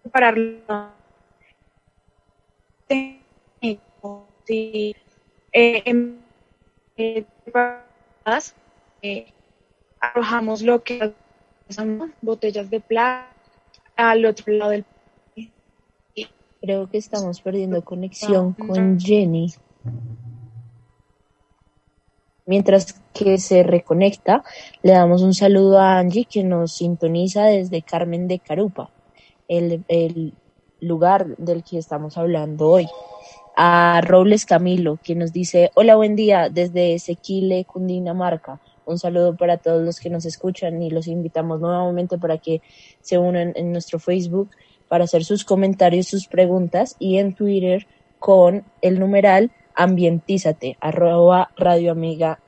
Para 0.09 0.33
sí, 2.87 3.19
eh, 5.53 6.15
eh, 9.01 9.33
arrojamos 9.99 10.61
lo 10.61 10.83
que 10.83 11.13
botellas 12.21 12.69
de 12.69 12.79
plata 12.79 13.27
al 13.95 14.25
otro 14.25 14.53
lado 14.53 14.71
del 14.71 14.85
Creo 16.61 16.87
que 16.87 16.99
estamos 16.99 17.41
perdiendo 17.41 17.83
conexión 17.83 18.53
con 18.53 18.99
Jenny. 18.99 19.51
Mientras 22.45 23.01
que 23.13 23.39
se 23.39 23.63
reconecta, 23.63 24.43
le 24.83 24.91
damos 24.91 25.23
un 25.23 25.33
saludo 25.33 25.79
a 25.79 25.97
Angie 25.97 26.25
que 26.25 26.43
nos 26.43 26.73
sintoniza 26.73 27.45
desde 27.45 27.81
Carmen 27.81 28.27
de 28.27 28.37
Carupa, 28.37 28.91
el, 29.51 30.33
lugar 30.79 31.37
del 31.37 31.63
que 31.63 31.77
estamos 31.77 32.17
hablando 32.17 32.67
hoy 32.67 32.87
a 33.55 34.01
Robles 34.03 34.47
Camilo, 34.47 34.97
que 35.03 35.13
nos 35.13 35.31
dice, 35.31 35.69
hola, 35.75 35.95
buen 35.95 36.15
día 36.15 36.49
desde 36.49 36.97
Sequile, 36.97 37.65
Cundinamarca. 37.65 38.59
Un 38.85 38.97
saludo 38.97 39.35
para 39.35 39.57
todos 39.57 39.83
los 39.83 39.99
que 39.99 40.09
nos 40.09 40.25
escuchan 40.25 40.81
y 40.81 40.89
los 40.89 41.05
invitamos 41.05 41.59
nuevamente 41.59 42.17
para 42.17 42.39
que 42.39 42.63
se 43.01 43.19
unan 43.19 43.53
en 43.55 43.71
nuestro 43.71 43.99
Facebook 43.99 44.49
para 44.87 45.03
hacer 45.03 45.23
sus 45.23 45.45
comentarios, 45.45 46.07
sus 46.07 46.27
preguntas 46.27 46.95
y 46.97 47.17
en 47.17 47.35
Twitter 47.35 47.85
con 48.17 48.63
el 48.81 48.99
numeral 48.99 49.51
ambientízate, 49.75 50.77
arroba 50.79 51.51
Radio 51.57 51.91
Amiga 51.91 52.39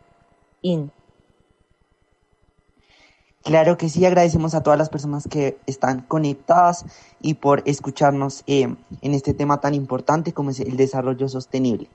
In. 0.62 0.92
Claro 3.44 3.78
que 3.78 3.90
sí, 3.90 4.06
agradecemos 4.06 4.56
a 4.56 4.64
todas 4.64 4.80
las 4.80 4.90
personas 4.90 5.28
que 5.28 5.58
están 5.66 6.02
conectadas 6.02 6.86
y 7.22 7.34
por 7.34 7.62
escucharnos 7.66 8.44
eh, 8.48 8.74
en 9.02 9.14
este 9.14 9.34
tema 9.34 9.60
tan 9.60 9.74
importante 9.74 10.32
como 10.32 10.52
es 10.52 10.62
el 10.62 10.78
desarrollo 10.78 11.28
sostenible. 11.28 11.90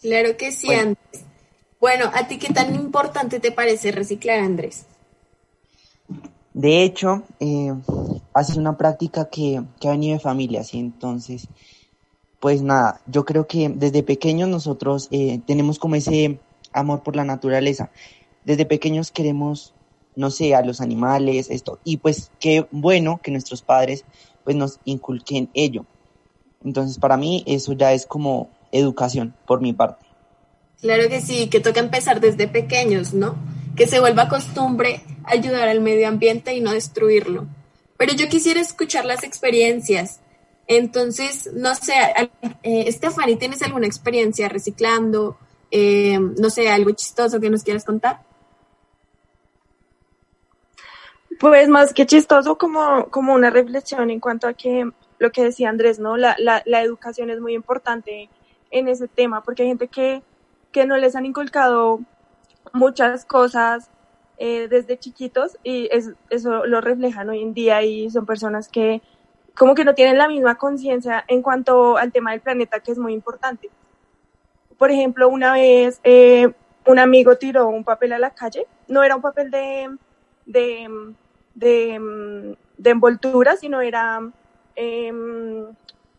Claro 0.00 0.36
que 0.36 0.50
sí, 0.50 0.72
Andrés. 0.74 1.24
Bueno, 1.80 2.10
¿a 2.12 2.26
ti 2.26 2.38
qué 2.38 2.52
tan 2.52 2.74
importante 2.74 3.38
te 3.38 3.52
parece 3.52 3.92
reciclar, 3.92 4.40
Andrés? 4.40 4.86
De 6.52 6.82
hecho, 6.82 7.22
eh, 7.38 7.72
ha 8.32 8.42
sido 8.42 8.60
una 8.60 8.76
práctica 8.76 9.28
que, 9.30 9.58
ha 9.58 9.90
venido 9.90 10.14
de 10.14 10.20
familia, 10.20 10.64
¿sí? 10.64 10.78
Entonces, 10.78 11.46
pues 12.40 12.62
nada, 12.62 13.00
yo 13.06 13.24
creo 13.24 13.46
que 13.46 13.68
desde 13.68 14.02
pequeños 14.02 14.48
nosotros 14.48 15.06
eh, 15.12 15.40
tenemos 15.46 15.78
como 15.78 15.94
ese 15.94 16.40
amor 16.72 17.02
por 17.02 17.14
la 17.14 17.24
naturaleza. 17.24 17.90
Desde 18.44 18.66
pequeños 18.66 19.12
queremos 19.12 19.74
no 20.16 20.30
sé, 20.30 20.54
a 20.54 20.62
los 20.62 20.80
animales, 20.80 21.48
esto. 21.50 21.78
Y 21.84 21.98
pues 21.98 22.30
qué 22.40 22.66
bueno 22.70 23.20
que 23.22 23.30
nuestros 23.30 23.62
padres 23.62 24.04
pues 24.42 24.56
nos 24.56 24.80
inculquen 24.84 25.50
ello. 25.54 25.84
Entonces 26.64 26.98
para 26.98 27.16
mí 27.16 27.44
eso 27.46 27.74
ya 27.74 27.92
es 27.92 28.06
como 28.06 28.50
educación 28.72 29.34
por 29.46 29.60
mi 29.60 29.72
parte. 29.72 30.04
Claro 30.80 31.08
que 31.08 31.20
sí, 31.20 31.48
que 31.48 31.60
toca 31.60 31.80
empezar 31.80 32.20
desde 32.20 32.48
pequeños, 32.48 33.14
¿no? 33.14 33.36
Que 33.76 33.86
se 33.86 34.00
vuelva 34.00 34.28
costumbre 34.28 35.00
ayudar 35.24 35.68
al 35.68 35.80
medio 35.80 36.08
ambiente 36.08 36.54
y 36.54 36.60
no 36.60 36.72
destruirlo. 36.72 37.46
Pero 37.96 38.12
yo 38.14 38.28
quisiera 38.28 38.60
escuchar 38.60 39.04
las 39.04 39.24
experiencias. 39.24 40.20
Entonces, 40.66 41.50
no 41.54 41.74
sé, 41.74 41.94
eh, 42.62 42.90
Stephanie, 42.92 43.36
¿tienes 43.36 43.62
alguna 43.62 43.86
experiencia 43.86 44.48
reciclando? 44.48 45.38
Eh, 45.70 46.18
no 46.18 46.50
sé, 46.50 46.68
algo 46.68 46.90
chistoso 46.90 47.40
que 47.40 47.50
nos 47.50 47.62
quieras 47.62 47.84
contar. 47.84 48.22
Pues 51.38 51.68
más 51.68 51.92
que 51.92 52.06
chistoso, 52.06 52.56
como, 52.56 53.06
como 53.10 53.34
una 53.34 53.50
reflexión 53.50 54.10
en 54.10 54.20
cuanto 54.20 54.48
a 54.48 54.54
que 54.54 54.90
lo 55.18 55.32
que 55.32 55.44
decía 55.44 55.68
Andrés, 55.68 55.98
¿no? 55.98 56.16
La, 56.16 56.34
la, 56.38 56.62
la 56.64 56.82
educación 56.82 57.30
es 57.30 57.40
muy 57.40 57.54
importante 57.54 58.28
en 58.70 58.88
ese 58.88 59.08
tema, 59.08 59.42
porque 59.42 59.62
hay 59.62 59.68
gente 59.68 59.88
que, 59.88 60.22
que 60.72 60.86
no 60.86 60.96
les 60.96 61.14
han 61.16 61.26
inculcado 61.26 62.00
muchas 62.72 63.24
cosas 63.24 63.90
eh, 64.38 64.68
desde 64.68 64.98
chiquitos 64.98 65.56
y 65.62 65.88
es, 65.90 66.10
eso 66.28 66.66
lo 66.66 66.80
reflejan 66.80 67.30
hoy 67.30 67.42
en 67.42 67.54
día 67.54 67.82
y 67.82 68.10
son 68.10 68.26
personas 68.26 68.68
que 68.68 69.00
como 69.56 69.74
que 69.74 69.84
no 69.84 69.94
tienen 69.94 70.18
la 70.18 70.28
misma 70.28 70.56
conciencia 70.56 71.24
en 71.28 71.40
cuanto 71.40 71.96
al 71.96 72.12
tema 72.12 72.32
del 72.32 72.42
planeta, 72.42 72.80
que 72.80 72.92
es 72.92 72.98
muy 72.98 73.14
importante. 73.14 73.70
Por 74.76 74.90
ejemplo, 74.90 75.30
una 75.30 75.54
vez 75.54 76.00
eh, 76.04 76.52
un 76.84 76.98
amigo 76.98 77.36
tiró 77.36 77.68
un 77.68 77.82
papel 77.82 78.12
a 78.12 78.18
la 78.18 78.30
calle, 78.30 78.66
no 78.88 79.02
era 79.02 79.16
un 79.16 79.22
papel 79.22 79.50
de, 79.50 79.96
de 80.44 81.14
Mm, 81.56 82.52
de, 82.76 82.90
envoltura, 82.90 83.56
sino 83.56 83.80
era 83.80 84.20
em, 84.74 85.66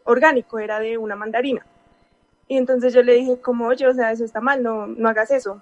orgánico, 0.03 0.59
era 0.59 0.79
de 0.79 0.97
una 0.97 1.15
mandarina. 1.15 1.65
Y 2.47 2.57
entonces 2.57 2.93
yo 2.93 3.03
le 3.03 3.13
dije, 3.13 3.39
como, 3.41 3.67
oye, 3.67 3.87
o 3.87 3.93
sea, 3.93 4.11
eso 4.11 4.25
está 4.25 4.41
mal, 4.41 4.63
no, 4.63 4.87
no 4.87 5.09
hagas 5.09 5.31
eso. 5.31 5.61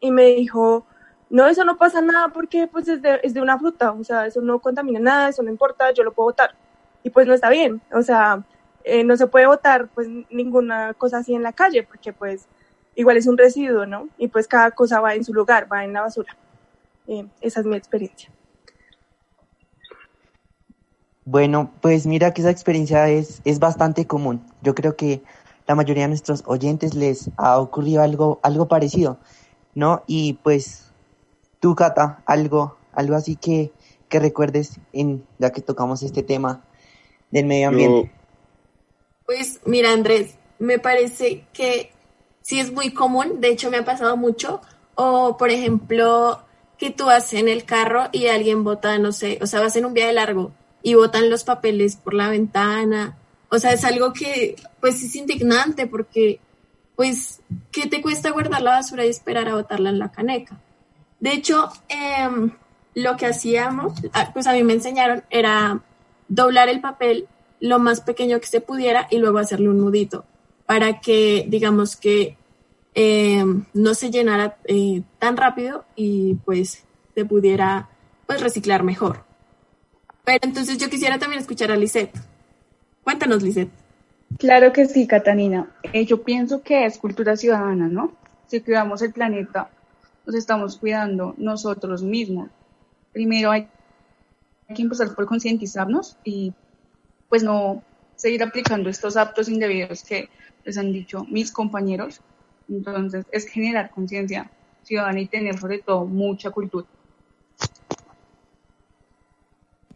Y 0.00 0.10
me 0.10 0.24
dijo, 0.26 0.86
no, 1.30 1.46
eso 1.48 1.64
no 1.64 1.76
pasa 1.78 2.00
nada 2.00 2.28
porque 2.28 2.68
pues 2.68 2.88
es 2.88 3.02
de, 3.02 3.20
es 3.22 3.34
de 3.34 3.42
una 3.42 3.58
fruta, 3.58 3.92
o 3.92 4.04
sea, 4.04 4.26
eso 4.26 4.40
no 4.40 4.60
contamina 4.60 5.00
nada, 5.00 5.28
eso 5.28 5.42
no 5.42 5.50
importa, 5.50 5.90
yo 5.92 6.04
lo 6.04 6.12
puedo 6.12 6.28
botar. 6.28 6.54
Y 7.02 7.10
pues 7.10 7.26
no 7.26 7.34
está 7.34 7.50
bien, 7.50 7.80
o 7.92 8.02
sea, 8.02 8.44
eh, 8.84 9.04
no 9.04 9.16
se 9.16 9.26
puede 9.26 9.46
botar 9.46 9.88
pues 9.88 10.08
ninguna 10.30 10.94
cosa 10.94 11.18
así 11.18 11.34
en 11.34 11.42
la 11.42 11.52
calle 11.52 11.82
porque 11.82 12.12
pues 12.12 12.46
igual 12.94 13.16
es 13.16 13.26
un 13.26 13.38
residuo, 13.38 13.86
¿no? 13.86 14.08
Y 14.18 14.28
pues 14.28 14.48
cada 14.48 14.70
cosa 14.72 15.00
va 15.00 15.14
en 15.14 15.24
su 15.24 15.34
lugar, 15.34 15.70
va 15.72 15.84
en 15.84 15.92
la 15.92 16.02
basura. 16.02 16.36
Eh, 17.08 17.26
esa 17.40 17.60
es 17.60 17.66
mi 17.66 17.76
experiencia. 17.76 18.30
Bueno, 21.26 21.72
pues 21.80 22.06
mira 22.06 22.32
que 22.32 22.40
esa 22.40 22.52
experiencia 22.52 23.08
es, 23.08 23.42
es 23.44 23.58
bastante 23.58 24.06
común. 24.06 24.46
Yo 24.62 24.76
creo 24.76 24.94
que 24.94 25.22
la 25.66 25.74
mayoría 25.74 26.04
de 26.04 26.10
nuestros 26.10 26.44
oyentes 26.46 26.94
les 26.94 27.30
ha 27.36 27.58
ocurrido 27.58 28.00
algo, 28.02 28.38
algo 28.44 28.68
parecido, 28.68 29.18
¿no? 29.74 30.04
Y 30.06 30.34
pues 30.34 30.84
Tú, 31.58 31.74
Cata, 31.74 32.22
algo, 32.26 32.76
algo 32.92 33.16
así 33.16 33.34
que, 33.34 33.72
que 34.08 34.20
recuerdes 34.20 34.78
en, 34.92 35.26
ya 35.40 35.50
que 35.50 35.62
tocamos 35.62 36.04
este 36.04 36.22
tema 36.22 36.62
del 37.32 37.46
medio 37.46 37.68
ambiente. 37.68 38.12
Pues 39.24 39.58
mira, 39.64 39.92
Andrés, 39.92 40.36
me 40.60 40.78
parece 40.78 41.44
que 41.52 41.90
sí 42.40 42.60
es 42.60 42.70
muy 42.70 42.94
común, 42.94 43.40
de 43.40 43.48
hecho 43.48 43.68
me 43.68 43.78
ha 43.78 43.84
pasado 43.84 44.16
mucho, 44.16 44.60
o 44.94 45.36
por 45.36 45.50
ejemplo, 45.50 46.40
que 46.78 46.90
tú 46.90 47.06
vas 47.06 47.32
en 47.32 47.48
el 47.48 47.64
carro 47.64 48.04
y 48.12 48.28
alguien 48.28 48.62
bota, 48.62 48.96
no 49.00 49.10
sé, 49.10 49.40
o 49.42 49.46
sea, 49.48 49.58
vas 49.58 49.74
en 49.74 49.86
un 49.86 49.92
viaje 49.92 50.12
largo 50.12 50.52
y 50.86 50.94
botan 50.94 51.30
los 51.30 51.42
papeles 51.42 51.96
por 51.96 52.14
la 52.14 52.28
ventana, 52.28 53.18
o 53.48 53.58
sea, 53.58 53.72
es 53.72 53.84
algo 53.84 54.12
que 54.12 54.54
pues 54.80 55.02
es 55.02 55.16
indignante 55.16 55.88
porque 55.88 56.38
pues, 56.94 57.40
¿qué 57.72 57.88
te 57.88 58.00
cuesta 58.00 58.30
guardar 58.30 58.62
la 58.62 58.70
basura 58.70 59.04
y 59.04 59.08
esperar 59.08 59.48
a 59.48 59.56
botarla 59.56 59.90
en 59.90 59.98
la 59.98 60.12
caneca? 60.12 60.60
De 61.18 61.32
hecho, 61.32 61.68
em, 61.88 62.52
lo 62.94 63.16
que 63.16 63.26
hacíamos, 63.26 63.94
ah, 64.12 64.30
pues 64.32 64.46
a 64.46 64.52
mí 64.52 64.62
me 64.62 64.74
enseñaron, 64.74 65.24
era 65.28 65.80
doblar 66.28 66.68
el 66.68 66.80
papel 66.80 67.26
lo 67.58 67.80
más 67.80 68.00
pequeño 68.00 68.38
que 68.38 68.46
se 68.46 68.60
pudiera 68.60 69.08
y 69.10 69.18
luego 69.18 69.38
hacerle 69.38 69.70
un 69.70 69.78
nudito 69.78 70.24
para 70.66 71.00
que, 71.00 71.46
digamos 71.48 71.96
que 71.96 72.36
em, 72.94 73.64
no 73.74 73.94
se 73.94 74.12
llenara 74.12 74.56
eh, 74.66 75.02
tan 75.18 75.36
rápido 75.36 75.84
y 75.96 76.34
pues 76.44 76.84
se 77.12 77.24
pudiera 77.24 77.88
pues 78.28 78.40
reciclar 78.40 78.84
mejor. 78.84 79.25
Pero 80.26 80.40
entonces 80.42 80.76
yo 80.76 80.90
quisiera 80.90 81.20
también 81.20 81.40
escuchar 81.40 81.70
a 81.70 81.76
Lisette. 81.76 82.12
Cuéntanos, 83.04 83.44
Lisette. 83.44 83.70
Claro 84.38 84.72
que 84.72 84.86
sí, 84.86 85.06
Catalina. 85.06 85.70
Eh, 85.84 86.04
yo 86.04 86.24
pienso 86.24 86.62
que 86.62 86.84
es 86.84 86.98
cultura 86.98 87.36
ciudadana, 87.36 87.86
¿no? 87.86 88.12
Si 88.48 88.60
cuidamos 88.60 89.02
el 89.02 89.12
planeta, 89.12 89.70
nos 90.26 90.34
estamos 90.34 90.78
cuidando 90.78 91.36
nosotros 91.38 92.02
mismos. 92.02 92.50
Primero 93.12 93.52
hay 93.52 93.68
que 94.74 94.82
empezar 94.82 95.14
por 95.14 95.26
concientizarnos 95.26 96.16
y 96.24 96.52
pues 97.28 97.44
no 97.44 97.84
seguir 98.16 98.42
aplicando 98.42 98.90
estos 98.90 99.16
actos 99.16 99.48
indebidos 99.48 100.02
que 100.02 100.28
les 100.64 100.76
han 100.76 100.92
dicho 100.92 101.24
mis 101.30 101.52
compañeros. 101.52 102.20
Entonces 102.68 103.26
es 103.30 103.46
generar 103.46 103.90
conciencia 103.90 104.50
ciudadana 104.82 105.20
y 105.20 105.28
tener 105.28 105.56
sobre 105.56 105.78
todo 105.78 106.04
mucha 106.04 106.50
cultura. 106.50 106.88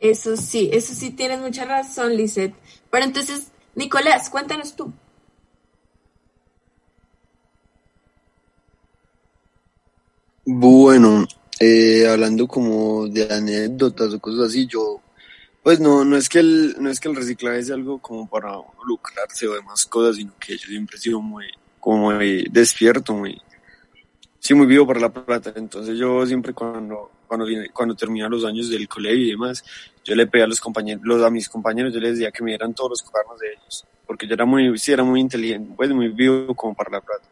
Eso 0.00 0.36
sí, 0.36 0.70
eso 0.72 0.94
sí 0.94 1.10
tienes 1.10 1.40
mucha 1.40 1.66
razón, 1.66 2.16
Lisette. 2.16 2.54
Pero 2.90 3.04
entonces, 3.04 3.48
Nicolás, 3.74 4.30
cuéntanos 4.30 4.74
tú. 4.74 4.92
Bueno, 10.46 11.26
eh, 11.60 12.08
hablando 12.08 12.48
como 12.48 13.06
de 13.06 13.32
anécdotas 13.32 14.14
o 14.14 14.20
cosas 14.20 14.46
así, 14.48 14.66
yo, 14.66 15.00
pues 15.62 15.78
no, 15.78 16.04
no 16.04 16.16
es 16.16 16.28
que 16.30 16.38
el, 16.40 16.76
no 16.80 16.90
es 16.90 16.98
que 16.98 17.08
el 17.08 17.16
reciclaje 17.16 17.62
sea 17.62 17.74
algo 17.74 17.98
como 17.98 18.28
para 18.28 18.54
lucrarse 18.86 19.46
o 19.46 19.54
demás 19.54 19.84
cosas, 19.86 20.16
sino 20.16 20.32
que 20.40 20.56
yo 20.56 20.66
siempre 20.66 20.96
he 20.96 21.00
sido 21.00 21.20
muy, 21.20 21.44
como 21.78 22.10
muy 22.12 22.48
despierto, 22.50 23.12
muy, 23.14 23.40
sí, 24.38 24.54
muy 24.54 24.66
vivo 24.66 24.86
para 24.86 25.00
la 25.00 25.10
plata. 25.12 25.52
Entonces 25.54 25.98
yo 25.98 26.26
siempre 26.26 26.54
cuando, 26.54 27.10
cuando, 27.30 27.46
cuando 27.72 27.94
terminan 27.94 28.28
los 28.28 28.44
años 28.44 28.68
del 28.68 28.88
colegio 28.88 29.24
y 29.24 29.30
demás, 29.30 29.64
yo 30.04 30.16
le 30.16 30.26
pedí 30.26 30.42
a 30.42 30.48
los 30.48 30.60
compañeros, 30.60 31.00
los, 31.04 31.22
a 31.22 31.30
mis 31.30 31.48
compañeros, 31.48 31.94
yo 31.94 32.00
les 32.00 32.14
decía 32.14 32.32
que 32.32 32.42
me 32.42 32.50
dieran 32.50 32.74
todos 32.74 32.90
los 32.90 33.02
cuadernos 33.02 33.38
de 33.38 33.52
ellos, 33.52 33.84
porque 34.04 34.26
yo 34.26 34.34
era 34.34 34.44
muy, 34.44 34.76
sí, 34.78 34.90
era 34.90 35.04
muy 35.04 35.20
inteligente, 35.20 35.72
pues 35.76 35.90
muy 35.90 36.08
vivo 36.08 36.52
como 36.56 36.74
para 36.74 36.90
la 36.90 37.00
plata. 37.00 37.22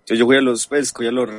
Entonces 0.00 0.18
yo 0.18 0.28
a 0.28 0.40
los, 0.40 0.66
pues, 0.66 0.92
cogía 0.92 1.12
los, 1.12 1.30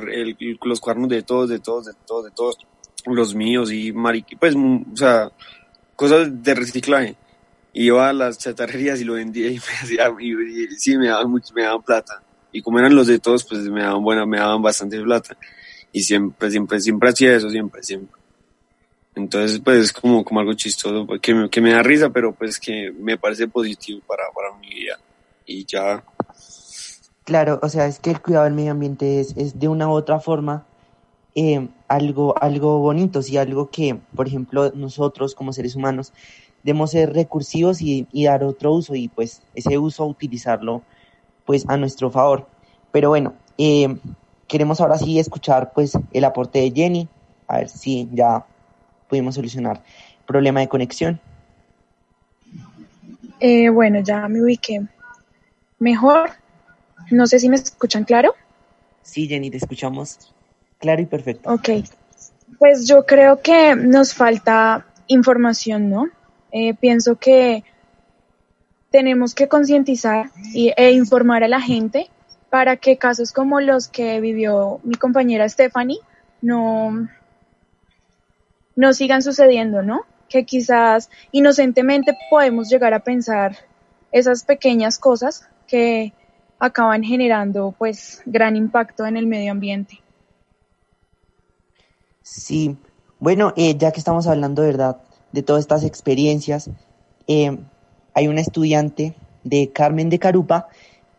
los 0.64 0.80
cuadernos 0.80 1.10
de 1.10 1.22
todos, 1.22 1.50
de 1.50 1.58
todos, 1.58 1.84
de 1.84 1.92
todos, 2.06 2.24
de 2.24 2.30
todos, 2.30 2.56
los 3.04 3.34
míos 3.34 3.70
y 3.70 3.92
mariqui, 3.92 4.36
pues, 4.36 4.54
o 4.56 4.96
sea, 4.96 5.30
cosas 5.94 6.42
de 6.42 6.54
reciclaje. 6.54 7.16
Iba 7.74 8.08
a 8.08 8.14
las 8.14 8.38
chatarrerías 8.38 8.98
y 9.02 9.04
lo 9.04 9.12
vendía 9.12 9.48
y 9.48 9.54
me 9.58 9.58
hacía, 9.58 10.10
y, 10.18 10.68
sí, 10.78 10.96
me 10.96 11.08
daban 11.08 11.30
mucho, 11.30 11.52
me 11.52 11.64
daban 11.64 11.82
plata. 11.82 12.22
Y 12.50 12.62
como 12.62 12.78
eran 12.78 12.96
los 12.96 13.08
de 13.08 13.18
todos, 13.18 13.44
pues 13.44 13.60
me 13.68 13.82
daban 13.82 14.02
buena, 14.02 14.24
me 14.24 14.38
daban 14.38 14.62
bastante 14.62 14.98
plata. 15.02 15.36
Y 15.92 16.02
siempre, 16.02 16.50
siempre, 16.50 16.80
siempre 16.80 17.08
hacía 17.08 17.36
eso, 17.36 17.50
siempre, 17.50 17.82
siempre. 17.82 18.20
Entonces, 19.14 19.60
pues 19.60 19.78
es 19.78 19.92
como, 19.92 20.24
como 20.24 20.40
algo 20.40 20.52
chistoso, 20.52 21.06
que 21.20 21.34
me, 21.34 21.48
que 21.48 21.60
me 21.60 21.72
da 21.72 21.82
risa, 21.82 22.10
pero 22.10 22.34
pues 22.34 22.58
que 22.60 22.92
me 22.92 23.16
parece 23.16 23.48
positivo 23.48 24.00
para, 24.06 24.24
para 24.34 24.54
mi 24.58 24.68
vida. 24.68 24.98
Y 25.46 25.64
ya, 25.64 26.04
Claro, 27.26 27.58
o 27.60 27.68
sea, 27.68 27.86
es 27.86 27.98
que 27.98 28.10
el 28.10 28.22
cuidado 28.22 28.44
del 28.44 28.54
medio 28.54 28.70
ambiente 28.70 29.18
es, 29.18 29.36
es 29.36 29.58
de 29.58 29.66
una 29.66 29.88
u 29.88 29.90
otra 29.90 30.20
forma 30.20 30.64
eh, 31.34 31.68
algo, 31.88 32.40
algo 32.40 32.78
bonito, 32.78 33.20
sí, 33.20 33.36
algo 33.36 33.68
que, 33.68 33.98
por 34.14 34.28
ejemplo, 34.28 34.70
nosotros 34.76 35.34
como 35.34 35.52
seres 35.52 35.74
humanos 35.74 36.12
debemos 36.62 36.92
ser 36.92 37.12
recursivos 37.12 37.82
y, 37.82 38.06
dar 38.12 38.44
otro 38.44 38.72
uso 38.72 38.94
y 38.94 39.08
pues 39.08 39.42
ese 39.56 39.76
uso 39.76 40.06
utilizarlo 40.06 40.82
pues 41.44 41.68
a 41.68 41.76
nuestro 41.76 42.12
favor. 42.12 42.46
Pero 42.92 43.08
bueno, 43.08 43.34
eh, 43.58 43.98
queremos 44.46 44.80
ahora 44.80 44.98
sí 44.98 45.18
escuchar 45.18 45.72
pues 45.72 45.92
el 46.12 46.24
aporte 46.24 46.60
de 46.60 46.70
Jenny, 46.70 47.08
a 47.48 47.58
ver 47.58 47.68
si 47.68 48.08
ya 48.12 48.44
pudimos 49.08 49.34
solucionar 49.34 49.82
el 50.18 50.24
problema 50.26 50.60
de 50.60 50.68
conexión. 50.68 51.20
Eh, 53.40 53.68
bueno, 53.68 54.00
ya 54.00 54.28
me 54.28 54.42
ubiqué 54.42 54.82
mejor. 55.78 56.30
No 57.10 57.26
sé 57.26 57.38
si 57.38 57.48
me 57.48 57.56
escuchan 57.56 58.04
claro. 58.04 58.34
Sí, 59.02 59.28
Jenny, 59.28 59.50
te 59.50 59.58
escuchamos 59.58 60.32
claro 60.78 61.02
y 61.02 61.06
perfecto. 61.06 61.52
Ok. 61.52 61.68
Pues 62.58 62.88
yo 62.88 63.04
creo 63.04 63.42
que 63.42 63.76
nos 63.76 64.14
falta 64.14 64.86
información, 65.06 65.90
¿no? 65.90 66.08
Eh, 66.50 66.74
pienso 66.74 67.16
que 67.16 67.64
tenemos 68.90 69.34
que 69.34 69.46
concientizar 69.46 70.30
e 70.54 70.92
informar 70.92 71.44
a 71.44 71.48
la 71.48 71.60
gente 71.60 72.08
para 72.56 72.78
que 72.78 72.96
casos 72.96 73.32
como 73.32 73.60
los 73.60 73.86
que 73.86 74.18
vivió 74.18 74.80
mi 74.82 74.94
compañera 74.94 75.46
Stephanie 75.46 75.98
no, 76.40 77.06
no 78.74 78.94
sigan 78.94 79.20
sucediendo, 79.20 79.82
¿no? 79.82 80.06
Que 80.30 80.46
quizás 80.46 81.10
inocentemente 81.32 82.16
podemos 82.30 82.70
llegar 82.70 82.94
a 82.94 83.00
pensar 83.00 83.58
esas 84.10 84.42
pequeñas 84.44 84.98
cosas 84.98 85.46
que 85.66 86.14
acaban 86.58 87.02
generando 87.02 87.74
pues 87.76 88.22
gran 88.24 88.56
impacto 88.56 89.04
en 89.04 89.18
el 89.18 89.26
medio 89.26 89.52
ambiente. 89.52 90.00
Sí, 92.22 92.78
bueno, 93.18 93.52
eh, 93.58 93.76
ya 93.76 93.92
que 93.92 93.98
estamos 93.98 94.26
hablando 94.26 94.62
verdad 94.62 94.96
de 95.32 95.42
todas 95.42 95.60
estas 95.60 95.84
experiencias, 95.84 96.70
eh, 97.26 97.58
hay 98.14 98.28
una 98.28 98.40
estudiante 98.40 99.14
de 99.44 99.72
Carmen 99.72 100.08
de 100.08 100.18
Carupa 100.18 100.68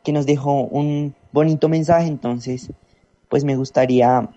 que 0.08 0.14
nos 0.14 0.26
dejó 0.26 0.62
un 0.62 1.14
bonito 1.34 1.68
mensaje, 1.68 2.08
entonces 2.08 2.72
pues 3.28 3.44
me 3.44 3.58
gustaría 3.58 4.30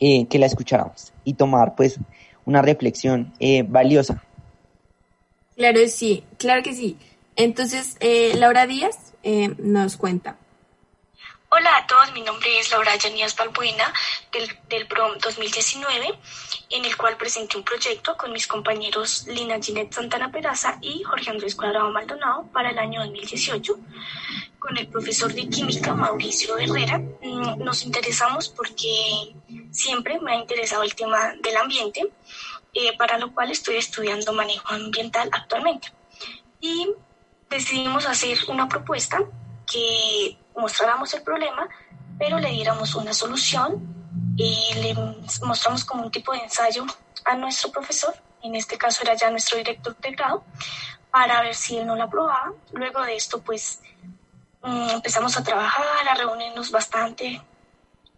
eh, 0.00 0.26
que 0.26 0.40
la 0.40 0.46
escucháramos 0.46 1.12
y 1.22 1.34
tomar 1.34 1.76
pues 1.76 2.00
una 2.44 2.62
reflexión 2.62 3.32
valiosa. 3.68 4.24
Claro, 5.54 5.78
sí, 5.86 6.24
claro 6.36 6.64
que 6.64 6.74
sí. 6.74 6.96
Entonces, 7.36 7.96
Laura 8.34 8.66
Díaz, 8.66 9.12
eh, 9.22 9.54
nos 9.58 9.96
cuenta. 9.96 10.36
Hola 11.50 11.78
a 11.78 11.86
todos, 11.86 12.12
mi 12.12 12.20
nombre 12.20 12.58
es 12.58 12.70
Laura 12.70 12.94
Yanías 12.96 13.34
Balbuena 13.34 13.90
del, 14.32 14.50
del 14.68 14.86
PROM 14.86 15.16
2019, 15.18 16.12
en 16.68 16.84
el 16.84 16.94
cual 16.94 17.16
presenté 17.16 17.56
un 17.56 17.64
proyecto 17.64 18.18
con 18.18 18.32
mis 18.32 18.46
compañeros 18.46 19.26
Lina 19.26 19.58
Ginette 19.58 19.94
Santana 19.94 20.30
Peraza 20.30 20.76
y 20.82 21.02
Jorge 21.04 21.30
Andrés 21.30 21.54
Cuadrado 21.54 21.90
Maldonado 21.90 22.46
para 22.52 22.68
el 22.68 22.78
año 22.78 23.00
2018. 23.00 23.78
Con 24.58 24.76
el 24.76 24.88
profesor 24.88 25.32
de 25.32 25.48
química 25.48 25.94
Mauricio 25.94 26.58
Herrera 26.58 26.98
mm, 26.98 27.64
nos 27.64 27.82
interesamos 27.82 28.50
porque 28.50 29.34
siempre 29.70 30.20
me 30.20 30.32
ha 30.32 30.36
interesado 30.36 30.82
el 30.82 30.94
tema 30.94 31.32
del 31.42 31.56
ambiente, 31.56 32.12
eh, 32.74 32.94
para 32.98 33.16
lo 33.16 33.32
cual 33.32 33.50
estoy 33.50 33.76
estudiando 33.76 34.34
manejo 34.34 34.68
ambiental 34.68 35.30
actualmente. 35.32 35.90
Y 36.60 36.90
decidimos 37.48 38.04
hacer 38.04 38.36
una 38.48 38.68
propuesta 38.68 39.24
que 39.70 40.36
mostráramos 40.58 41.12
el 41.14 41.22
problema, 41.22 41.68
pero 42.18 42.38
le 42.38 42.50
diéramos 42.50 42.94
una 42.94 43.14
solución 43.14 43.98
y 44.36 44.74
le 44.74 44.94
mostramos 45.42 45.84
como 45.84 46.04
un 46.04 46.10
tipo 46.10 46.32
de 46.32 46.38
ensayo 46.38 46.84
a 47.24 47.34
nuestro 47.36 47.70
profesor, 47.70 48.14
en 48.42 48.54
este 48.54 48.78
caso 48.78 49.02
era 49.02 49.14
ya 49.14 49.30
nuestro 49.30 49.58
director 49.58 49.96
de 49.96 50.10
grado, 50.12 50.44
para 51.10 51.42
ver 51.42 51.54
si 51.54 51.78
él 51.78 51.86
no 51.86 51.96
la 51.96 52.04
aprobaba. 52.04 52.52
Luego 52.72 53.02
de 53.02 53.16
esto, 53.16 53.40
pues 53.40 53.80
mm, 54.62 54.90
empezamos 54.90 55.36
a 55.36 55.42
trabajar, 55.42 56.08
a 56.08 56.14
reunirnos 56.14 56.70
bastante, 56.70 57.42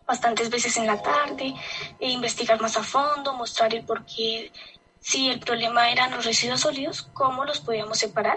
bastantes 0.07 0.51
veces 0.51 0.77
en 0.77 0.87
la 0.87 1.01
tarde, 1.01 1.55
e 1.99 2.11
investigar 2.11 2.61
más 2.61 2.77
a 2.77 2.83
fondo, 2.83 3.33
mostrar 3.35 3.75
el 3.75 3.85
por 3.85 4.05
qué, 4.05 4.53
si 5.01 5.31
el 5.31 5.41
problema 5.41 5.91
eran 5.91 6.11
los 6.11 6.25
residuos 6.25 6.61
sólidos, 6.61 7.09
cómo 7.15 7.45
los 7.45 7.61
podíamos 7.61 7.99
separar 7.99 8.37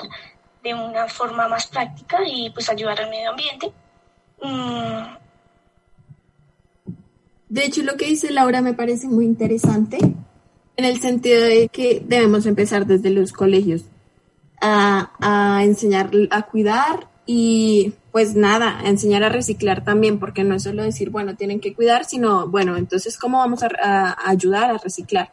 de 0.64 0.74
una 0.74 1.10
forma 1.10 1.48
más 1.50 1.68
práctica 1.68 2.20
y 2.26 2.50
pues 2.52 2.70
ayudar 2.70 3.02
al 3.02 3.10
medio 3.10 3.32
ambiente. 3.32 3.74
Mm. 4.44 5.18
De 7.50 7.66
hecho, 7.66 7.84
lo 7.84 7.96
que 7.98 8.06
dice 8.06 8.32
Laura 8.32 8.62
me 8.62 8.74
parece 8.74 9.08
muy 9.08 9.26
interesante 9.26 9.98
en 10.76 10.86
el 10.86 11.00
sentido 11.02 11.42
de 11.42 11.70
que 11.70 12.04
debemos 12.06 12.46
empezar 12.46 12.86
desde 12.86 13.12
los 13.12 13.32
colegios 13.32 13.86
a, 14.62 15.12
a 15.20 15.64
enseñar 15.64 16.10
a 16.32 16.44
cuidar 16.44 17.08
y 17.26 17.94
pues 18.12 18.36
nada, 18.36 18.80
a 18.80 18.90
enseñar 18.90 19.24
a 19.24 19.30
reciclar 19.30 19.84
también, 19.84 20.20
porque 20.20 20.44
no 20.44 20.56
es 20.56 20.64
solo 20.64 20.84
decir, 20.84 21.10
bueno, 21.10 21.36
tienen 21.36 21.60
que 21.60 21.74
cuidar, 21.74 22.06
sino, 22.06 22.48
bueno, 22.48 22.78
entonces, 22.78 23.18
¿cómo 23.18 23.40
vamos 23.40 23.62
a 23.64 24.16
ayudar 24.28 24.70
a 24.70 24.78
reciclar? 24.78 25.32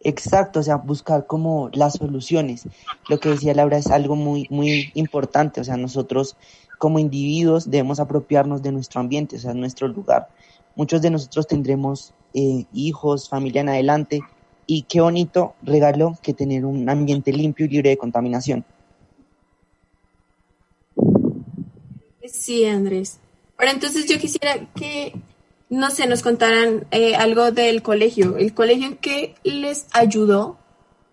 Exacto, 0.00 0.60
o 0.60 0.62
sea, 0.62 0.76
buscar 0.76 1.26
como 1.26 1.70
las 1.72 1.94
soluciones. 1.94 2.68
Lo 3.08 3.18
que 3.18 3.30
decía 3.30 3.52
Laura 3.54 3.78
es 3.78 3.88
algo 3.88 4.14
muy, 4.14 4.46
muy 4.48 4.92
importante, 4.94 5.60
o 5.60 5.64
sea, 5.64 5.76
nosotros 5.76 6.36
como 6.78 6.98
individuos 6.98 7.70
debemos 7.70 8.00
apropiarnos 8.00 8.62
de 8.62 8.72
nuestro 8.72 9.00
ambiente, 9.00 9.36
o 9.36 9.38
sea, 9.38 9.54
nuestro 9.54 9.88
lugar. 9.88 10.28
Muchos 10.76 11.02
de 11.02 11.10
nosotros 11.10 11.46
tendremos 11.46 12.14
eh, 12.34 12.64
hijos, 12.72 13.28
familia 13.28 13.62
en 13.62 13.68
adelante, 13.68 14.20
y 14.66 14.82
qué 14.82 15.00
bonito 15.00 15.54
regalo 15.62 16.16
que 16.22 16.34
tener 16.34 16.64
un 16.64 16.88
ambiente 16.88 17.32
limpio 17.32 17.66
y 17.66 17.70
libre 17.70 17.90
de 17.90 17.96
contaminación. 17.96 18.64
Sí, 22.24 22.64
Andrés. 22.66 23.18
Pero 23.56 23.72
entonces 23.72 24.06
yo 24.06 24.18
quisiera 24.18 24.68
que 24.74 25.14
no 25.70 25.90
sé, 25.90 26.06
nos 26.06 26.22
contaran 26.22 26.86
eh, 26.90 27.14
algo 27.14 27.52
del 27.52 27.82
colegio, 27.82 28.36
el 28.36 28.54
colegio 28.54 28.86
en 28.86 28.96
que 28.96 29.34
les 29.42 29.86
ayudó 29.92 30.58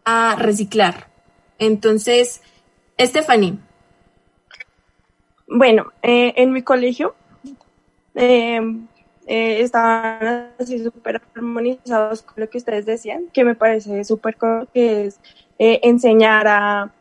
a 0.05 0.35
reciclar. 0.37 1.09
Entonces, 1.59 2.41
Stephanie. 2.99 3.57
Bueno, 5.47 5.91
eh, 6.01 6.33
en 6.37 6.51
mi 6.51 6.63
colegio 6.63 7.15
eh, 8.15 8.59
estaban 9.27 10.53
así 10.59 10.83
súper 10.83 11.21
armonizados 11.35 12.21
con 12.23 12.35
lo 12.37 12.49
que 12.49 12.57
ustedes 12.57 12.85
decían, 12.85 13.27
que 13.33 13.43
me 13.43 13.55
parece 13.55 14.03
súper 14.03 14.37
que 14.73 15.05
es 15.05 15.19
enseñar 15.57 16.47
a, 16.47 16.91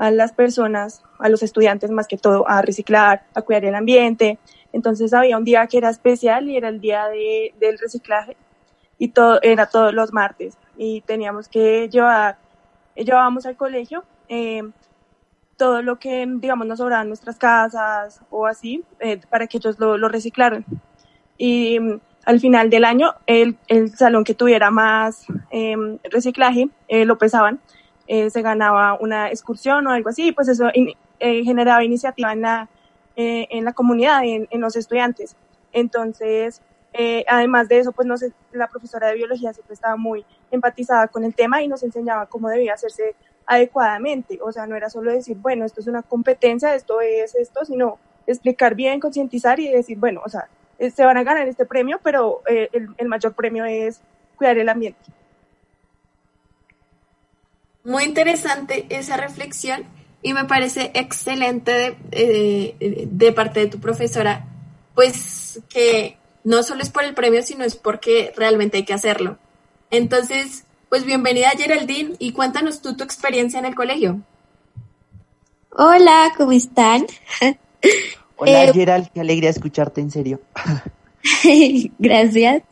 a 0.00 0.10
las 0.10 0.32
personas, 0.32 1.02
a 1.18 1.28
los 1.28 1.42
estudiantes 1.42 1.90
más 1.90 2.06
que 2.06 2.16
todo, 2.16 2.48
a 2.48 2.62
reciclar, 2.62 3.26
a 3.34 3.42
cuidar 3.42 3.66
el 3.66 3.74
ambiente, 3.74 4.38
entonces 4.72 5.12
había 5.12 5.36
un 5.36 5.44
día 5.44 5.66
que 5.66 5.76
era 5.76 5.90
especial 5.90 6.48
y 6.48 6.56
era 6.56 6.68
el 6.68 6.80
día 6.80 7.06
de, 7.08 7.52
del 7.60 7.78
reciclaje 7.78 8.34
y 8.98 9.08
todo 9.08 9.40
era 9.42 9.66
todos 9.66 9.92
los 9.92 10.12
martes 10.14 10.56
y 10.78 11.02
teníamos 11.02 11.48
que 11.48 11.90
llevar, 11.90 12.38
llevábamos 12.94 13.44
al 13.44 13.56
colegio 13.56 14.04
eh, 14.28 14.62
todo 15.60 15.82
lo 15.82 15.98
que, 15.98 16.26
digamos, 16.26 16.66
nos 16.66 16.78
sobraba 16.78 17.02
en 17.02 17.08
nuestras 17.08 17.36
casas 17.36 18.20
o 18.30 18.46
así, 18.46 18.82
eh, 18.98 19.20
para 19.28 19.46
que 19.46 19.58
ellos 19.58 19.78
lo, 19.78 19.98
lo 19.98 20.08
reciclaran. 20.08 20.64
Y 21.36 21.78
mm, 21.78 22.00
al 22.24 22.40
final 22.40 22.70
del 22.70 22.86
año, 22.86 23.12
el, 23.26 23.58
el 23.68 23.94
salón 23.94 24.24
que 24.24 24.32
tuviera 24.32 24.70
más 24.70 25.26
em, 25.50 25.98
reciclaje, 26.04 26.70
eh, 26.88 27.04
lo 27.04 27.18
pesaban, 27.18 27.60
se 28.08 28.42
ganaba 28.42 28.98
una 28.98 29.28
excursión 29.28 29.86
o 29.86 29.90
algo 29.92 30.08
así, 30.08 30.32
pues 30.32 30.48
eso 30.48 30.68
generaba 31.20 31.84
iniciativa 31.84 32.32
en 32.32 32.40
la, 32.40 32.68
eh, 33.22 33.46
en 33.50 33.66
la 33.66 33.74
comunidad, 33.74 34.22
en, 34.24 34.60
los 34.62 34.76
estudiantes. 34.76 35.36
Entonces, 35.72 36.62
eh, 36.94 37.22
además 37.28 37.68
de 37.68 37.80
eso, 37.80 37.92
pues 37.92 38.08
no 38.08 38.16
sé, 38.16 38.32
la 38.52 38.66
profesora 38.66 39.08
de 39.08 39.16
biología 39.16 39.52
siempre 39.52 39.74
estaba 39.74 39.96
muy 39.96 40.24
empatizada 40.50 41.06
con 41.08 41.24
el 41.24 41.34
tema 41.34 41.62
y 41.62 41.68
nos 41.68 41.82
enseñaba 41.82 42.24
cómo 42.26 42.48
debía 42.48 42.72
hacerse 42.72 43.14
adecuadamente. 43.50 44.38
O 44.42 44.52
sea, 44.52 44.66
no 44.66 44.76
era 44.76 44.88
solo 44.88 45.12
decir, 45.12 45.36
bueno, 45.36 45.64
esto 45.64 45.80
es 45.80 45.88
una 45.88 46.02
competencia, 46.02 46.74
esto 46.74 47.00
es 47.00 47.34
esto, 47.34 47.64
sino 47.64 47.98
explicar 48.26 48.76
bien, 48.76 49.00
concientizar 49.00 49.58
y 49.58 49.68
decir, 49.68 49.98
bueno, 49.98 50.22
o 50.24 50.28
sea, 50.28 50.48
eh, 50.78 50.90
se 50.90 51.04
van 51.04 51.16
a 51.16 51.24
ganar 51.24 51.48
este 51.48 51.66
premio, 51.66 51.98
pero 52.02 52.42
el, 52.46 52.88
el 52.96 53.08
mayor 53.08 53.34
premio 53.34 53.64
es 53.64 54.00
cuidar 54.36 54.56
el 54.56 54.68
ambiente. 54.68 55.00
Muy 57.82 58.04
interesante 58.04 58.86
esa 58.88 59.16
reflexión 59.16 59.84
y 60.22 60.32
me 60.34 60.44
parece 60.44 60.90
excelente 60.94 61.96
de, 62.10 63.08
de, 63.10 63.32
parte 63.32 63.60
de 63.60 63.66
tu 63.66 63.80
profesora, 63.80 64.46
pues 64.94 65.60
que 65.68 66.18
no 66.44 66.62
solo 66.62 66.82
es 66.82 66.90
por 66.90 67.04
el 67.04 67.14
premio, 67.14 67.42
sino 67.42 67.64
es 67.64 67.74
porque 67.74 68.32
realmente 68.36 68.76
hay 68.76 68.84
que 68.84 68.92
hacerlo. 68.92 69.38
Entonces, 69.90 70.64
pues 70.90 71.04
bienvenida 71.04 71.50
Geraldine 71.50 72.16
y 72.18 72.32
cuéntanos 72.32 72.82
tú 72.82 72.96
tu 72.96 73.04
experiencia 73.04 73.60
en 73.60 73.64
el 73.64 73.76
colegio. 73.76 74.20
Hola, 75.70 76.32
¿cómo 76.36 76.50
están? 76.50 77.06
Hola 78.36 78.64
eh, 78.64 78.72
Gerald, 78.74 79.08
qué 79.14 79.20
alegría 79.20 79.50
escucharte 79.50 80.00
en 80.00 80.10
serio. 80.10 80.40
Gracias. 81.98 82.64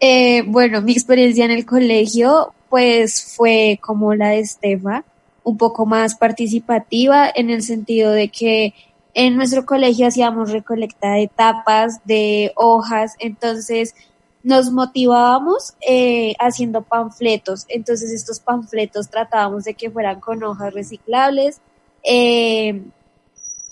Eh, 0.00 0.42
bueno, 0.44 0.82
mi 0.82 0.92
experiencia 0.92 1.44
en 1.44 1.52
el 1.52 1.64
colegio 1.64 2.52
pues 2.68 3.36
fue 3.36 3.78
como 3.80 4.12
la 4.14 4.30
de 4.30 4.40
Estefa 4.40 5.04
un 5.44 5.56
poco 5.56 5.86
más 5.86 6.16
participativa 6.16 7.30
en 7.32 7.50
el 7.50 7.62
sentido 7.62 8.10
de 8.10 8.28
que 8.28 8.74
en 9.14 9.36
nuestro 9.36 9.64
colegio 9.64 10.08
hacíamos 10.08 10.50
recolecta 10.50 11.12
de 11.12 11.28
tapas, 11.28 12.04
de 12.04 12.50
hojas, 12.56 13.14
entonces 13.20 13.94
nos 14.46 14.70
motivábamos 14.70 15.74
eh, 15.80 16.36
haciendo 16.38 16.82
panfletos. 16.82 17.64
Entonces 17.68 18.12
estos 18.12 18.38
panfletos 18.38 19.10
tratábamos 19.10 19.64
de 19.64 19.74
que 19.74 19.90
fueran 19.90 20.20
con 20.20 20.44
hojas 20.44 20.72
reciclables. 20.72 21.60
Eh, 22.04 22.80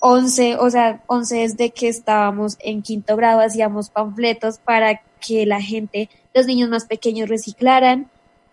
11, 0.00 0.56
o 0.56 0.68
sea, 0.70 1.00
11 1.06 1.36
desde 1.36 1.70
que 1.70 1.86
estábamos 1.86 2.56
en 2.58 2.82
quinto 2.82 3.14
grado 3.14 3.40
hacíamos 3.40 3.88
panfletos 3.88 4.58
para 4.58 5.00
que 5.24 5.46
la 5.46 5.62
gente, 5.62 6.10
los 6.34 6.46
niños 6.46 6.68
más 6.68 6.86
pequeños 6.86 7.28
reciclaran. 7.28 8.10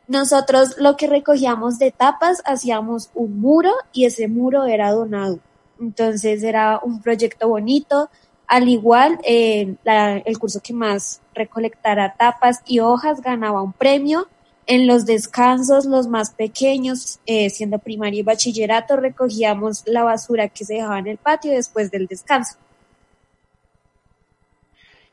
Nosotros 0.07 0.75
lo 0.77 0.97
que 0.97 1.07
recogíamos 1.07 1.79
de 1.79 1.89
tapas, 1.89 2.43
hacíamos 2.45 3.09
un 3.15 3.41
muro 3.41 3.71
y 3.93 4.05
ese 4.05 4.27
muro 4.27 4.65
era 4.65 4.91
donado. 4.91 5.39
Entonces 5.79 6.43
era 6.43 6.79
un 6.83 7.01
proyecto 7.01 7.49
bonito. 7.49 8.11
Al 8.45 8.69
igual, 8.69 9.17
eh, 9.23 9.75
el 9.85 10.37
curso 10.37 10.59
que 10.61 10.73
más 10.73 11.20
recolectara 11.33 12.15
tapas 12.15 12.61
y 12.65 12.79
hojas 12.79 13.21
ganaba 13.21 13.61
un 13.61 13.73
premio. 13.73 14.27
En 14.67 14.87
los 14.87 15.05
descansos, 15.05 15.85
los 15.85 16.07
más 16.07 16.31
pequeños, 16.31 17.19
eh, 17.25 17.49
siendo 17.49 17.79
primaria 17.79 18.19
y 18.19 18.23
bachillerato, 18.23 18.95
recogíamos 18.95 19.83
la 19.85 20.03
basura 20.03 20.49
que 20.49 20.65
se 20.65 20.75
dejaba 20.75 20.99
en 20.99 21.07
el 21.07 21.17
patio 21.17 21.51
después 21.51 21.91
del 21.91 22.07
descanso. 22.07 22.55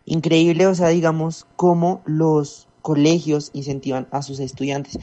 Increíble, 0.05 0.67
o 0.67 0.75
sea, 0.75 0.89
digamos, 0.89 1.47
cómo 1.57 2.03
los 2.05 2.69
colegios 2.83 3.51
incentivan 3.53 4.07
a 4.11 4.23
sus 4.23 4.41
estudiantes. 4.41 4.99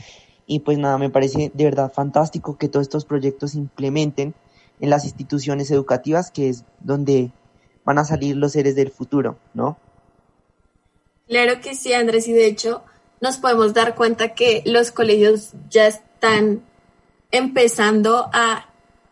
Y 0.48 0.60
pues 0.60 0.78
nada, 0.78 0.98
me 0.98 1.10
parece 1.10 1.52
de 1.54 1.64
verdad 1.64 1.92
fantástico 1.92 2.58
que 2.58 2.70
todos 2.70 2.84
estos 2.84 3.06
proyectos 3.06 3.52
se 3.52 3.58
implementen 3.58 4.34
en 4.80 4.90
las 4.90 5.06
instituciones 5.06 5.72
educativas, 5.72 6.32
que 6.32 6.50
es 6.50 6.66
donde 6.80 7.32
van 7.84 7.98
a 7.98 8.06
salir 8.06 8.36
los 8.36 8.54
seres 8.54 8.76
del 8.76 8.92
futuro, 8.92 9.38
¿no? 9.54 9.78
Claro 11.28 11.62
que 11.62 11.76
sí, 11.76 11.94
Andrés, 11.94 12.28
y 12.28 12.34
de 12.34 12.46
hecho 12.46 12.84
nos 13.22 13.38
podemos 13.38 13.74
dar 13.74 13.96
cuenta 13.96 14.34
que 14.36 14.62
los 14.66 14.92
colegios 14.92 15.54
ya 15.70 15.88
están 15.88 16.62
empezando 17.32 18.30
a 18.34 18.68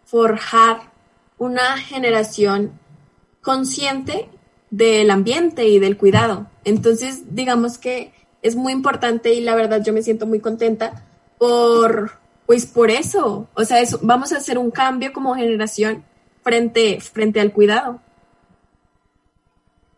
forjar 0.05 0.91
una 1.37 1.77
generación 1.77 2.79
consciente 3.41 4.29
del 4.69 5.11
ambiente 5.11 5.67
y 5.67 5.79
del 5.79 5.97
cuidado. 5.97 6.47
Entonces, 6.63 7.35
digamos 7.35 7.77
que 7.77 8.13
es 8.41 8.55
muy 8.55 8.73
importante 8.73 9.33
y 9.33 9.41
la 9.41 9.55
verdad 9.55 9.83
yo 9.83 9.93
me 9.93 10.03
siento 10.03 10.25
muy 10.25 10.39
contenta 10.39 11.05
por, 11.37 12.11
pues 12.45 12.65
por 12.65 12.91
eso. 12.91 13.47
O 13.55 13.65
sea, 13.65 13.79
eso, 13.79 13.99
vamos 14.01 14.31
a 14.31 14.37
hacer 14.37 14.57
un 14.57 14.71
cambio 14.71 15.11
como 15.13 15.35
generación 15.35 16.03
frente, 16.43 16.99
frente 17.01 17.39
al 17.39 17.51
cuidado. 17.51 18.01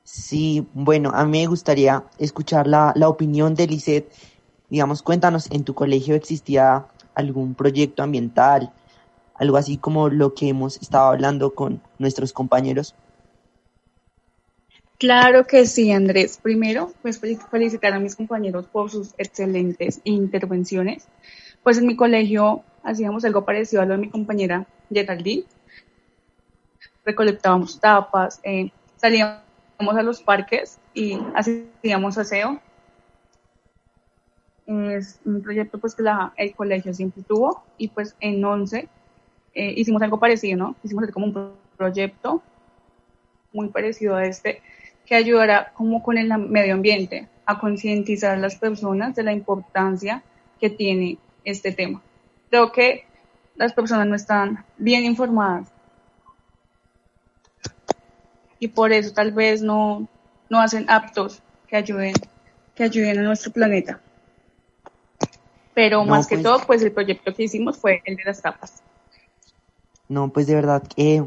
Sí, 0.05 0.67
bueno, 0.75 1.09
a 1.13 1.25
mí 1.25 1.41
me 1.41 1.47
gustaría 1.47 2.03
escuchar 2.19 2.67
la, 2.67 2.93
la 2.95 3.09
opinión 3.09 3.55
de 3.55 3.65
Lisette. 3.65 4.11
Digamos, 4.69 5.01
cuéntanos, 5.01 5.49
¿en 5.49 5.63
tu 5.63 5.73
colegio 5.73 6.13
existía 6.13 6.85
algún 7.15 7.55
proyecto 7.55 8.03
ambiental? 8.03 8.71
Algo 9.33 9.57
así 9.57 9.77
como 9.77 10.09
lo 10.09 10.35
que 10.35 10.49
hemos 10.49 10.77
estado 10.77 11.07
hablando 11.07 11.55
con 11.55 11.81
nuestros 11.97 12.33
compañeros. 12.33 12.93
Claro 14.99 15.47
que 15.47 15.65
sí, 15.65 15.91
Andrés. 15.91 16.39
Primero, 16.41 16.93
pues 17.01 17.19
felicitar 17.19 17.93
a 17.93 17.99
mis 17.99 18.15
compañeros 18.15 18.67
por 18.67 18.91
sus 18.91 19.15
excelentes 19.17 20.01
intervenciones. 20.03 21.07
Pues 21.63 21.79
en 21.79 21.87
mi 21.87 21.95
colegio 21.95 22.63
hacíamos 22.83 23.25
algo 23.25 23.43
parecido 23.43 23.81
a 23.81 23.85
lo 23.85 23.93
de 23.93 24.01
mi 24.01 24.09
compañera 24.11 24.67
Geraldine. 24.93 25.45
Recolectábamos 27.03 27.79
tapas, 27.79 28.39
eh, 28.43 28.71
salíamos 28.97 29.44
a 29.79 30.03
los 30.03 30.21
parques 30.21 30.79
y 30.93 31.19
hacíamos 31.35 32.17
aseo. 32.17 32.59
Es 34.67 35.19
un 35.25 35.41
proyecto 35.41 35.77
pues 35.77 35.93
que 35.93 36.03
la, 36.03 36.33
el 36.37 36.55
colegio 36.55 36.93
siempre 36.93 37.21
tuvo 37.23 37.63
y 37.77 37.89
pues 37.89 38.15
en 38.19 38.43
11 38.43 38.89
eh, 39.53 39.73
hicimos 39.77 40.01
algo 40.01 40.19
parecido, 40.19 40.57
¿no? 40.57 40.75
Hicimos 40.83 41.09
como 41.11 41.27
un 41.27 41.53
proyecto 41.77 42.41
muy 43.53 43.69
parecido 43.69 44.15
a 44.15 44.25
este 44.25 44.61
que 45.05 45.15
ayudará 45.15 45.71
como 45.73 46.01
con 46.01 46.17
el 46.17 46.35
medio 46.37 46.73
ambiente 46.73 47.29
a 47.45 47.59
concientizar 47.59 48.31
a 48.31 48.39
las 48.39 48.55
personas 48.55 49.15
de 49.15 49.23
la 49.23 49.33
importancia 49.33 50.23
que 50.59 50.69
tiene 50.71 51.19
este 51.43 51.71
tema. 51.71 52.01
Creo 52.49 52.71
que 52.71 53.05
las 53.55 53.73
personas 53.73 54.07
no 54.07 54.15
están 54.15 54.65
bien 54.77 55.05
informadas 55.05 55.71
y 58.65 58.67
por 58.67 58.91
eso 58.91 59.13
tal 59.13 59.31
vez 59.31 59.61
no, 59.61 60.07
no 60.49 60.59
hacen 60.59 60.89
aptos 60.89 61.43
que 61.67 61.77
ayuden, 61.77 62.13
que 62.73 62.83
ayuden 62.83 63.19
a 63.19 63.21
nuestro 63.21 63.51
planeta. 63.51 64.01
Pero 65.75 66.03
más 66.03 66.25
que 66.25 66.37
pues 66.37 66.43
todo, 66.43 66.65
pues 66.65 66.81
el 66.81 66.91
proyecto 66.91 67.31
que 67.31 67.43
hicimos 67.43 67.77
fue 67.77 68.01
el 68.05 68.15
de 68.15 68.23
las 68.23 68.41
tapas. 68.41 68.81
No, 70.09 70.29
pues 70.29 70.47
de 70.47 70.55
verdad 70.55 70.81
que 70.81 71.23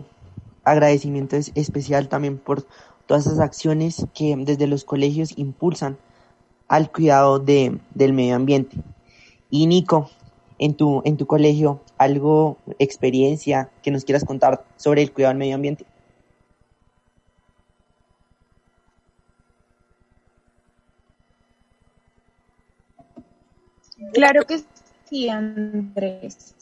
agradecimiento 0.65 1.37
es 1.37 1.53
especial 1.55 2.09
también 2.09 2.39
por 2.39 2.67
todas 3.07 3.27
esas 3.27 3.39
acciones 3.39 4.05
que 4.15 4.35
desde 4.37 4.67
los 4.67 4.85
colegios 4.85 5.33
impulsan 5.37 5.97
al 6.67 6.91
cuidado 6.91 7.39
de, 7.39 7.79
del 7.95 8.15
medio 8.15 8.35
ambiente. 8.35 8.79
Y 9.49 9.69
Nico, 9.69 10.11
en 10.59 10.75
tu, 10.75 11.03
en 11.05 11.17
tu 11.17 11.27
colegio, 11.27 11.81
algo, 11.99 12.59
experiencia 12.81 13.71
que 13.83 13.93
nos 13.93 14.05
quieras 14.05 14.25
contar 14.25 14.65
sobre 14.77 15.03
el 15.03 15.13
cuidado 15.13 15.35
del 15.35 15.39
medio 15.39 15.55
ambiente. 15.55 15.87
Claro 24.13 24.45
que 24.45 24.65
sí, 25.05 25.29
Andrés. 25.29 26.55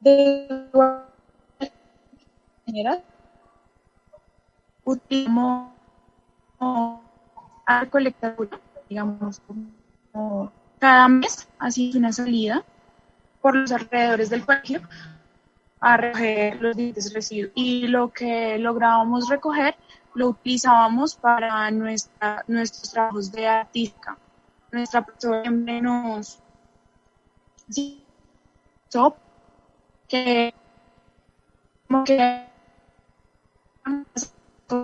De 0.00 0.68
manera, 2.66 3.02
utilizamos 4.84 5.72
a 6.58 7.86
colectar, 7.90 8.36
digamos, 8.88 9.40
como 9.40 10.52
cada 10.78 11.08
mes, 11.08 11.48
así 11.58 11.92
una 11.96 12.12
salida 12.12 12.64
por 13.40 13.56
los 13.56 13.72
alrededores 13.72 14.30
del 14.30 14.44
colegio 14.44 14.82
a 15.80 15.96
recoger 15.96 16.60
los 16.60 16.76
diferentes 16.76 17.12
residuos. 17.12 17.52
Y 17.54 17.86
lo 17.88 18.12
que 18.12 18.58
lográbamos 18.58 19.28
recoger 19.28 19.76
lo 20.14 20.28
utilizábamos 20.28 21.14
para 21.14 21.70
nuestra, 21.70 22.44
nuestros 22.46 22.90
trabajos 22.90 23.30
de 23.32 23.46
artística. 23.46 24.16
Nuestra 24.72 25.04
profesora 25.04 25.42
siempre 25.42 25.80
nos 25.80 26.38
que 30.08 30.54
como 31.88 32.04
que 32.04 32.46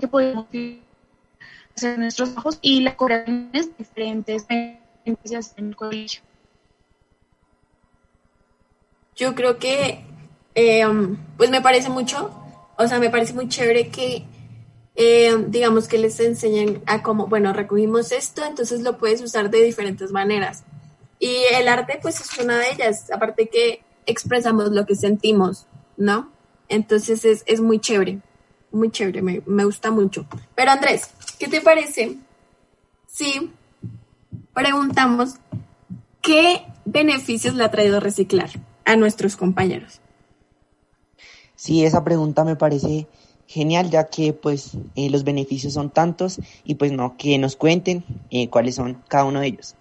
que 0.00 0.08
podemos 0.08 0.46
hacer 1.76 1.98
nuestros 1.98 2.30
trabajos 2.30 2.58
y 2.62 2.80
las 2.82 2.94
correcciones 2.94 3.76
diferentes 3.76 4.46
en 4.48 4.78
el 5.04 5.76
colegio. 5.76 6.22
Yo 9.16 9.34
creo 9.34 9.58
que, 9.58 10.04
eh, 10.54 10.84
pues 11.36 11.50
me 11.50 11.60
parece 11.60 11.88
mucho, 11.88 12.30
o 12.76 12.86
sea, 12.86 12.98
me 12.98 13.10
parece 13.10 13.34
muy 13.34 13.48
chévere 13.48 13.88
que, 13.88 14.24
eh, 14.96 15.44
digamos, 15.48 15.88
que 15.88 15.98
les 15.98 16.18
enseñen 16.20 16.82
a 16.86 17.02
cómo, 17.02 17.26
bueno, 17.26 17.52
recogimos 17.52 18.12
esto, 18.12 18.44
entonces 18.44 18.80
lo 18.80 18.98
puedes 18.98 19.20
usar 19.22 19.50
de 19.50 19.62
diferentes 19.62 20.10
maneras. 20.12 20.64
Y 21.18 21.34
el 21.54 21.68
arte, 21.68 21.98
pues 22.02 22.20
es 22.20 22.38
una 22.38 22.58
de 22.58 22.70
ellas, 22.70 23.10
aparte 23.10 23.48
que 23.48 23.82
expresamos 24.06 24.70
lo 24.70 24.86
que 24.86 24.96
sentimos, 24.96 25.66
¿no? 25.96 26.30
Entonces 26.68 27.24
es, 27.24 27.44
es 27.46 27.60
muy 27.60 27.78
chévere 27.78 28.20
muy 28.72 28.90
chévere, 28.90 29.22
me, 29.22 29.64
gusta 29.64 29.90
mucho. 29.90 30.26
Pero 30.54 30.70
Andrés, 30.70 31.10
¿qué 31.38 31.48
te 31.48 31.60
parece 31.60 32.16
si 33.06 33.52
preguntamos 34.54 35.36
qué 36.20 36.66
beneficios 36.84 37.54
le 37.54 37.64
ha 37.64 37.70
traído 37.70 38.00
reciclar 38.00 38.50
a 38.84 38.96
nuestros 38.96 39.36
compañeros? 39.36 40.00
Sí, 41.54 41.84
esa 41.84 42.02
pregunta 42.02 42.44
me 42.44 42.56
parece 42.56 43.06
genial, 43.46 43.90
ya 43.90 44.08
que 44.08 44.32
pues 44.32 44.72
eh, 44.94 45.10
los 45.10 45.24
beneficios 45.24 45.74
son 45.74 45.90
tantos 45.90 46.40
y 46.64 46.76
pues 46.76 46.92
no, 46.92 47.16
que 47.16 47.36
nos 47.38 47.56
cuenten 47.56 48.04
eh, 48.30 48.48
cuáles 48.48 48.76
son 48.76 49.02
cada 49.08 49.24
uno 49.24 49.40
de 49.40 49.48
ellos. 49.48 49.74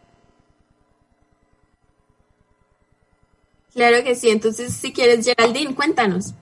Claro 3.73 4.03
que 4.03 4.15
sí, 4.15 4.29
entonces 4.29 4.73
si 4.73 4.91
quieres 4.91 5.25
Geraldine, 5.25 5.73
cuéntanos. 5.73 6.33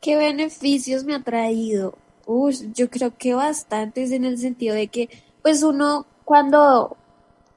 ¿Qué 0.00 0.16
beneficios 0.16 1.04
me 1.04 1.14
ha 1.14 1.22
traído? 1.22 1.94
Uy, 2.26 2.56
yo 2.74 2.90
creo 2.90 3.16
que 3.16 3.34
bastantes 3.34 4.10
en 4.12 4.24
el 4.24 4.38
sentido 4.38 4.74
de 4.74 4.88
que, 4.88 5.10
pues 5.42 5.62
uno 5.62 6.06
cuando 6.24 6.96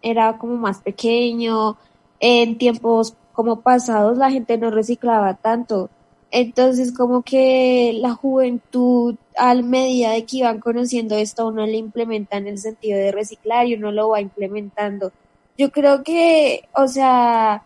era 0.01 0.37
como 0.37 0.57
más 0.57 0.81
pequeño, 0.81 1.77
en 2.19 2.57
tiempos 2.57 3.15
como 3.33 3.61
pasados, 3.61 4.17
la 4.17 4.31
gente 4.31 4.57
no 4.57 4.71
reciclaba 4.71 5.35
tanto. 5.35 5.89
Entonces, 6.31 6.91
como 6.93 7.21
que 7.23 7.93
la 7.95 8.13
juventud, 8.13 9.15
al 9.37 9.63
medida 9.63 10.11
de 10.11 10.25
que 10.25 10.37
iban 10.37 10.59
conociendo 10.59 11.15
esto, 11.15 11.47
uno 11.47 11.65
le 11.65 11.77
implementa 11.77 12.37
en 12.37 12.47
el 12.47 12.57
sentido 12.57 12.97
de 12.97 13.11
reciclar 13.11 13.67
y 13.67 13.75
uno 13.75 13.91
lo 13.91 14.09
va 14.09 14.21
implementando. 14.21 15.11
Yo 15.57 15.71
creo 15.71 16.03
que, 16.03 16.67
o 16.75 16.87
sea, 16.87 17.63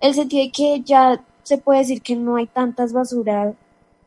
el 0.00 0.14
sentido 0.14 0.44
de 0.44 0.52
que 0.52 0.80
ya 0.82 1.22
se 1.44 1.58
puede 1.58 1.80
decir 1.80 2.02
que 2.02 2.16
no 2.16 2.36
hay 2.36 2.46
tantas 2.46 2.92
basuras 2.92 3.54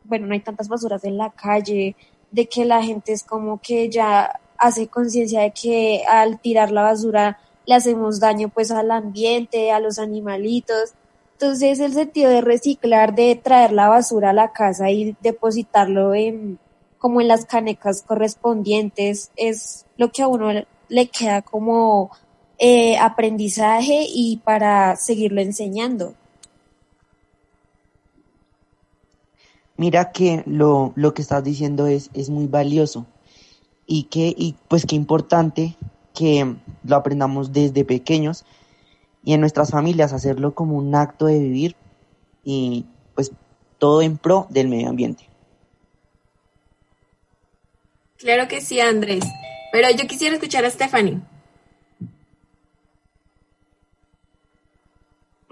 bueno, 0.04 0.26
no 0.26 0.34
hay 0.34 0.40
tantas 0.40 0.68
basuras 0.68 1.04
en 1.04 1.16
la 1.16 1.30
calle, 1.30 1.96
de 2.30 2.46
que 2.46 2.64
la 2.64 2.82
gente 2.82 3.12
es 3.12 3.24
como 3.24 3.60
que 3.60 3.88
ya 3.88 4.40
hace 4.58 4.88
conciencia 4.88 5.40
de 5.40 5.52
que 5.52 6.02
al 6.08 6.40
tirar 6.40 6.70
la 6.70 6.82
basura 6.82 7.38
le 7.66 7.74
hacemos 7.74 8.20
daño 8.20 8.48
pues 8.48 8.70
al 8.70 8.90
ambiente, 8.90 9.72
a 9.72 9.80
los 9.80 9.98
animalitos. 9.98 10.94
Entonces 11.32 11.80
el 11.80 11.92
sentido 11.92 12.30
de 12.30 12.40
reciclar, 12.40 13.14
de 13.14 13.34
traer 13.36 13.72
la 13.72 13.88
basura 13.88 14.30
a 14.30 14.34
la 14.34 14.52
casa 14.52 14.90
y 14.90 15.16
depositarlo 15.20 16.14
en 16.14 16.58
como 16.98 17.20
en 17.20 17.28
las 17.28 17.44
canecas 17.44 18.02
correspondientes 18.02 19.30
es 19.36 19.84
lo 19.98 20.10
que 20.10 20.22
a 20.22 20.26
uno 20.26 20.64
le 20.88 21.08
queda 21.08 21.42
como 21.42 22.10
eh, 22.58 22.96
aprendizaje 22.96 24.06
y 24.08 24.38
para 24.38 24.96
seguirlo 24.96 25.42
enseñando. 25.42 26.14
Mira 29.76 30.12
que 30.12 30.44
lo, 30.46 30.92
lo 30.94 31.12
que 31.12 31.20
estás 31.20 31.44
diciendo 31.44 31.86
es, 31.86 32.08
es 32.14 32.30
muy 32.30 32.46
valioso 32.46 33.04
y 33.86 34.04
que, 34.04 34.32
y 34.34 34.54
pues 34.68 34.86
qué 34.86 34.94
importante 34.94 35.76
que 36.14 36.54
lo 36.84 36.96
aprendamos 36.96 37.52
desde 37.52 37.84
pequeños 37.84 38.46
y 39.24 39.34
en 39.34 39.40
nuestras 39.40 39.70
familias 39.70 40.12
hacerlo 40.12 40.54
como 40.54 40.76
un 40.76 40.94
acto 40.94 41.26
de 41.26 41.38
vivir 41.38 41.76
y 42.44 42.86
pues 43.14 43.32
todo 43.78 44.00
en 44.00 44.16
pro 44.16 44.46
del 44.48 44.68
medio 44.68 44.88
ambiente. 44.88 45.28
Claro 48.16 48.48
que 48.48 48.60
sí, 48.60 48.80
Andrés. 48.80 49.24
Pero 49.72 49.88
yo 49.90 50.06
quisiera 50.06 50.34
escuchar 50.34 50.64
a 50.64 50.70
Stephanie. 50.70 51.20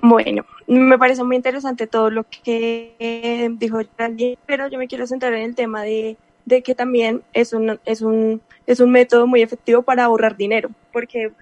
Bueno, 0.01 0.44
me 0.66 0.98
parece 0.98 1.22
muy 1.22 1.37
interesante 1.37 1.87
todo 1.87 2.11
lo 2.11 2.25
que 2.25 3.51
dijo 3.59 3.81
Randy, 3.96 4.38
pero 4.46 4.68
yo 4.68 4.79
me 4.79 4.88
quiero 4.88 5.07
centrar 5.07 5.33
en 5.35 5.42
el 5.42 5.55
tema 5.55 5.83
de, 5.83 6.16
que 6.47 6.75
también 6.75 7.23
es 7.33 7.53
un, 7.53 7.79
es, 7.85 8.03
un, 8.03 8.43
es 8.67 8.81
un 8.81 8.91
método 8.91 9.27
muy 9.27 9.43
efectivo 9.43 9.83
para 9.83 10.05
ahorrar 10.05 10.37
dinero, 10.37 10.71
porque 10.93 11.33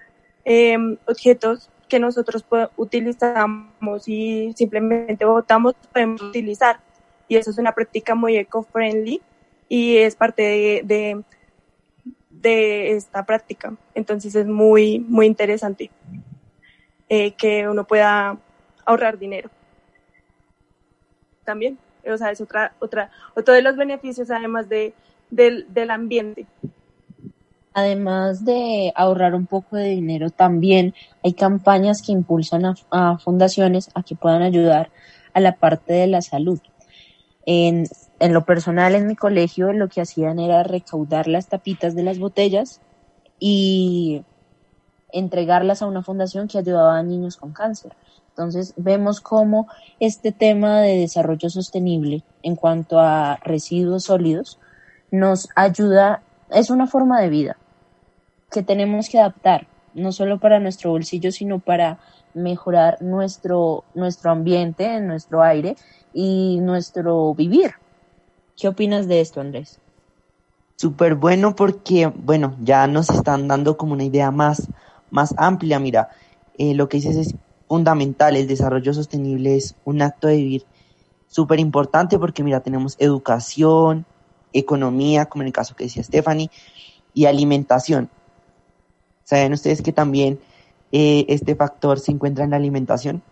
em, 0.45 0.97
objetos 1.05 1.69
que 1.89 1.99
nosotros 1.99 2.45
utilizamos 2.77 4.07
y 4.07 4.53
simplemente 4.55 5.25
votamos 5.25 5.75
podemos 5.91 6.21
utilizar. 6.21 6.79
Y 7.27 7.35
eso 7.35 7.51
es 7.51 7.57
una 7.57 7.73
práctica 7.73 8.15
muy 8.15 8.37
eco-friendly 8.37 9.21
y 9.67 9.97
es 9.97 10.15
parte 10.15 10.41
de, 10.41 10.81
de, 10.85 11.23
de, 12.29 12.91
esta 12.91 13.25
práctica. 13.25 13.73
Entonces 13.93 14.35
es 14.35 14.47
muy, 14.47 14.99
muy 14.99 15.25
interesante 15.25 15.91
eh, 17.09 17.31
que 17.33 17.67
uno 17.67 17.85
pueda 17.85 18.37
ahorrar 18.85 19.17
dinero. 19.17 19.49
también. 21.43 21.77
O 22.09 22.17
sea, 22.17 22.31
es 22.31 22.41
otra, 22.41 22.73
otra, 22.79 23.11
otro 23.35 23.53
de 23.53 23.61
los 23.61 23.75
beneficios 23.75 24.31
además 24.31 24.69
de, 24.69 24.93
del, 25.29 25.65
del 25.73 25.91
ambiente. 25.91 26.45
Además 27.73 28.43
de 28.43 28.91
ahorrar 28.95 29.33
un 29.33 29.45
poco 29.45 29.77
de 29.77 29.89
dinero, 29.89 30.29
también 30.29 30.93
hay 31.23 31.33
campañas 31.33 32.01
que 32.01 32.11
impulsan 32.11 32.75
a, 32.91 33.17
fundaciones 33.17 33.89
a 33.93 34.03
que 34.03 34.15
puedan 34.15 34.41
ayudar 34.41 34.89
a 35.33 35.39
la 35.39 35.55
parte 35.55 35.93
de 35.93 36.07
la 36.07 36.21
salud. 36.21 36.59
En, 37.45 37.87
en 38.19 38.33
lo 38.33 38.45
personal, 38.45 38.93
en 38.93 39.07
mi 39.07 39.15
colegio, 39.15 39.71
lo 39.71 39.87
que 39.87 40.01
hacían 40.01 40.39
era 40.39 40.63
recaudar 40.63 41.27
las 41.27 41.47
tapitas 41.47 41.95
de 41.95 42.03
las 42.03 42.19
botellas 42.19 42.81
y 43.39 44.23
entregarlas 45.13 45.81
a 45.81 45.87
una 45.87 46.03
fundación 46.03 46.47
que 46.47 46.57
ayudaba 46.57 46.97
a 46.97 47.03
niños 47.03 47.37
con 47.37 47.53
cáncer. 47.53 47.93
Entonces 48.31 48.73
vemos 48.77 49.21
cómo 49.21 49.67
este 49.99 50.31
tema 50.31 50.81
de 50.81 50.97
desarrollo 50.97 51.49
sostenible 51.49 52.23
en 52.43 52.55
cuanto 52.55 52.99
a 52.99 53.37
residuos 53.43 54.05
sólidos 54.05 54.57
nos 55.11 55.49
ayuda, 55.55 56.23
es 56.49 56.69
una 56.69 56.87
forma 56.87 57.19
de 57.19 57.29
vida 57.29 57.57
que 58.49 58.63
tenemos 58.63 59.09
que 59.09 59.19
adaptar, 59.19 59.67
no 59.93 60.11
solo 60.11 60.39
para 60.39 60.59
nuestro 60.59 60.91
bolsillo, 60.91 61.31
sino 61.31 61.59
para 61.59 61.99
mejorar 62.33 63.01
nuestro, 63.01 63.83
nuestro 63.93 64.31
ambiente, 64.31 64.99
nuestro 65.01 65.43
aire 65.43 65.75
y 66.13 66.59
nuestro 66.61 67.33
vivir. 67.33 67.71
¿Qué 68.57 68.67
opinas 68.67 69.07
de 69.07 69.21
esto, 69.21 69.41
Andrés? 69.41 69.79
Súper 70.77 71.15
bueno 71.15 71.55
porque, 71.55 72.07
bueno, 72.07 72.55
ya 72.61 72.87
nos 72.87 73.09
están 73.09 73.47
dando 73.47 73.77
como 73.77 73.93
una 73.93 74.03
idea 74.03 74.31
más, 74.31 74.67
más 75.09 75.33
amplia. 75.37 75.79
Mira, 75.79 76.09
eh, 76.57 76.73
lo 76.73 76.89
que 76.89 76.97
dices 76.97 77.15
es 77.15 77.35
fundamental, 77.71 78.35
el 78.35 78.47
desarrollo 78.47 78.93
sostenible 78.93 79.55
es 79.55 79.75
un 79.85 80.01
acto 80.01 80.27
de 80.27 80.35
vivir 80.35 80.65
súper 81.29 81.61
importante 81.61 82.19
porque, 82.19 82.43
mira, 82.43 82.59
tenemos 82.59 82.97
educación, 82.99 84.05
economía, 84.51 85.27
como 85.27 85.43
en 85.43 85.47
el 85.47 85.53
caso 85.53 85.73
que 85.73 85.85
decía 85.85 86.03
Stephanie, 86.03 86.51
y 87.13 87.27
alimentación. 87.27 88.09
¿Saben 89.23 89.53
ustedes 89.53 89.81
que 89.81 89.93
también 89.93 90.37
eh, 90.91 91.23
este 91.29 91.55
factor 91.55 91.97
se 92.01 92.11
encuentra 92.11 92.43
en 92.43 92.49
la 92.49 92.57
alimentación? 92.57 93.23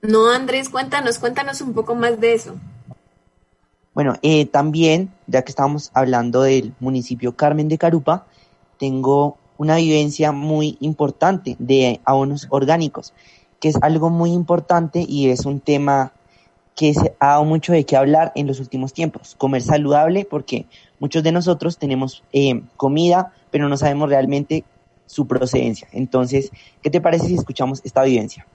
No, 0.00 0.30
Andrés, 0.30 0.70
cuéntanos, 0.70 1.18
cuéntanos 1.18 1.60
un 1.60 1.74
poco 1.74 1.94
más 1.94 2.18
de 2.18 2.32
eso. 2.32 2.54
Bueno, 3.92 4.14
eh, 4.22 4.46
también, 4.46 5.12
ya 5.26 5.42
que 5.42 5.50
estamos 5.50 5.90
hablando 5.92 6.40
del 6.40 6.72
municipio 6.80 7.36
Carmen 7.36 7.68
de 7.68 7.76
Carupa, 7.76 8.24
tengo 8.78 9.36
una 9.58 9.76
vivencia 9.76 10.32
muy 10.32 10.76
importante 10.80 11.56
de 11.58 12.00
abonos 12.04 12.46
orgánicos, 12.50 13.12
que 13.60 13.68
es 13.68 13.76
algo 13.82 14.10
muy 14.10 14.32
importante 14.32 15.04
y 15.06 15.30
es 15.30 15.46
un 15.46 15.60
tema 15.60 16.12
que 16.74 16.92
se 16.92 17.16
ha 17.18 17.28
dado 17.28 17.44
mucho 17.44 17.72
de 17.72 17.84
qué 17.84 17.96
hablar 17.96 18.32
en 18.34 18.46
los 18.46 18.60
últimos 18.60 18.92
tiempos. 18.92 19.34
Comer 19.36 19.62
saludable, 19.62 20.26
porque 20.26 20.66
muchos 21.00 21.22
de 21.22 21.32
nosotros 21.32 21.78
tenemos 21.78 22.22
eh, 22.32 22.62
comida, 22.76 23.32
pero 23.50 23.68
no 23.68 23.76
sabemos 23.78 24.10
realmente 24.10 24.64
su 25.06 25.26
procedencia. 25.26 25.88
Entonces, 25.92 26.50
¿qué 26.82 26.90
te 26.90 27.00
parece 27.00 27.28
si 27.28 27.34
escuchamos 27.34 27.80
esta 27.84 28.02
vivencia? 28.02 28.46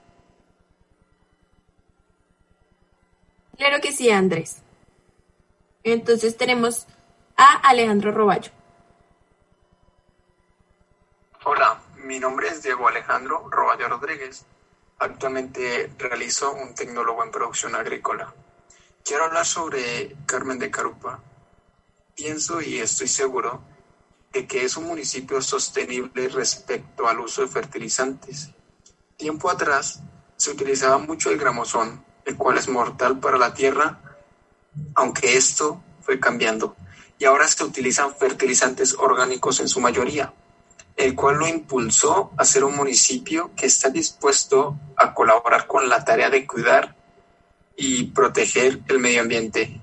Claro 3.56 3.80
que 3.80 3.92
sí, 3.92 4.10
Andrés. 4.10 4.62
Entonces 5.82 6.36
tenemos 6.36 6.86
a 7.36 7.54
Alejandro 7.68 8.12
Roballo. 8.12 8.50
Hola, 11.44 11.82
mi 11.96 12.20
nombre 12.20 12.46
es 12.46 12.62
Diego 12.62 12.86
Alejandro 12.86 13.48
Roballo 13.50 13.88
Rodríguez. 13.88 14.46
Actualmente 15.00 15.92
realizo 15.98 16.52
un 16.52 16.72
tecnólogo 16.72 17.24
en 17.24 17.32
producción 17.32 17.74
agrícola. 17.74 18.32
Quiero 19.04 19.24
hablar 19.24 19.44
sobre 19.44 20.14
Carmen 20.24 20.60
de 20.60 20.70
Carupa. 20.70 21.18
Pienso 22.14 22.60
y 22.60 22.78
estoy 22.78 23.08
seguro 23.08 23.60
de 24.32 24.46
que 24.46 24.64
es 24.64 24.76
un 24.76 24.84
municipio 24.84 25.42
sostenible 25.42 26.28
respecto 26.28 27.08
al 27.08 27.18
uso 27.18 27.42
de 27.42 27.48
fertilizantes. 27.48 28.50
Tiempo 29.16 29.50
atrás 29.50 30.00
se 30.36 30.52
utilizaba 30.52 30.98
mucho 30.98 31.30
el 31.30 31.38
gramosón, 31.38 32.04
el 32.24 32.36
cual 32.36 32.56
es 32.56 32.68
mortal 32.68 33.18
para 33.18 33.36
la 33.36 33.52
tierra, 33.52 33.98
aunque 34.94 35.36
esto 35.36 35.82
fue 36.02 36.20
cambiando. 36.20 36.76
Y 37.18 37.24
ahora 37.24 37.48
se 37.48 37.64
utilizan 37.64 38.14
fertilizantes 38.14 38.94
orgánicos 38.94 39.58
en 39.58 39.66
su 39.66 39.80
mayoría 39.80 40.32
el 40.96 41.14
cual 41.14 41.36
lo 41.36 41.48
impulsó 41.48 42.32
a 42.36 42.44
ser 42.44 42.64
un 42.64 42.76
municipio 42.76 43.50
que 43.56 43.66
está 43.66 43.88
dispuesto 43.88 44.76
a 44.96 45.14
colaborar 45.14 45.66
con 45.66 45.88
la 45.88 46.04
tarea 46.04 46.30
de 46.30 46.46
cuidar 46.46 46.94
y 47.76 48.04
proteger 48.04 48.80
el 48.88 48.98
medio 48.98 49.22
ambiente. 49.22 49.80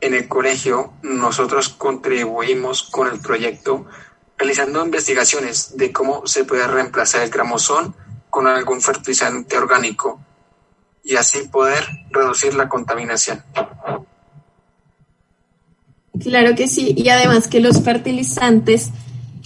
En 0.00 0.14
el 0.14 0.28
colegio 0.28 0.94
nosotros 1.02 1.68
contribuimos 1.68 2.82
con 2.82 3.08
el 3.08 3.20
proyecto 3.20 3.86
realizando 4.36 4.84
investigaciones 4.84 5.76
de 5.76 5.92
cómo 5.92 6.26
se 6.26 6.44
puede 6.44 6.66
reemplazar 6.66 7.22
el 7.22 7.30
gramosón 7.30 7.94
con 8.28 8.46
algún 8.46 8.80
fertilizante 8.80 9.56
orgánico 9.56 10.20
y 11.04 11.16
así 11.16 11.46
poder 11.48 11.84
reducir 12.10 12.54
la 12.54 12.68
contaminación. 12.68 13.44
Claro 16.20 16.54
que 16.54 16.66
sí, 16.68 16.94
y 16.96 17.08
además 17.08 17.48
que 17.48 17.60
los 17.60 17.82
fertilizantes 17.82 18.90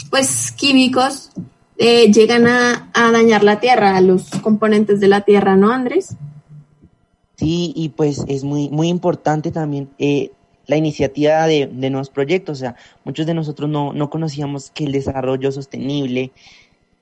pues 0.04 0.52
químicos 0.52 1.30
eh, 1.78 2.10
llegan 2.10 2.46
a, 2.46 2.90
dañar 2.94 3.44
la 3.44 3.60
tierra, 3.60 3.96
a 3.96 4.00
los 4.00 4.30
componentes 4.42 5.00
de 5.00 5.08
la 5.08 5.22
tierra, 5.22 5.56
¿no, 5.56 5.70
Andrés? 5.70 6.16
Sí, 7.36 7.72
y 7.76 7.90
pues 7.90 8.24
es 8.28 8.44
muy, 8.44 8.70
muy 8.70 8.88
importante 8.88 9.50
también 9.50 9.90
eh, 9.98 10.30
la 10.66 10.76
iniciativa 10.76 11.46
de, 11.46 11.66
nuevos 11.66 12.08
proyectos. 12.08 12.58
O 12.58 12.60
sea, 12.60 12.76
muchos 13.04 13.26
de 13.26 13.34
nosotros 13.34 13.68
no, 13.68 13.92
no 13.92 14.08
conocíamos 14.08 14.70
que 14.70 14.84
el 14.84 14.92
desarrollo 14.92 15.52
sostenible, 15.52 16.32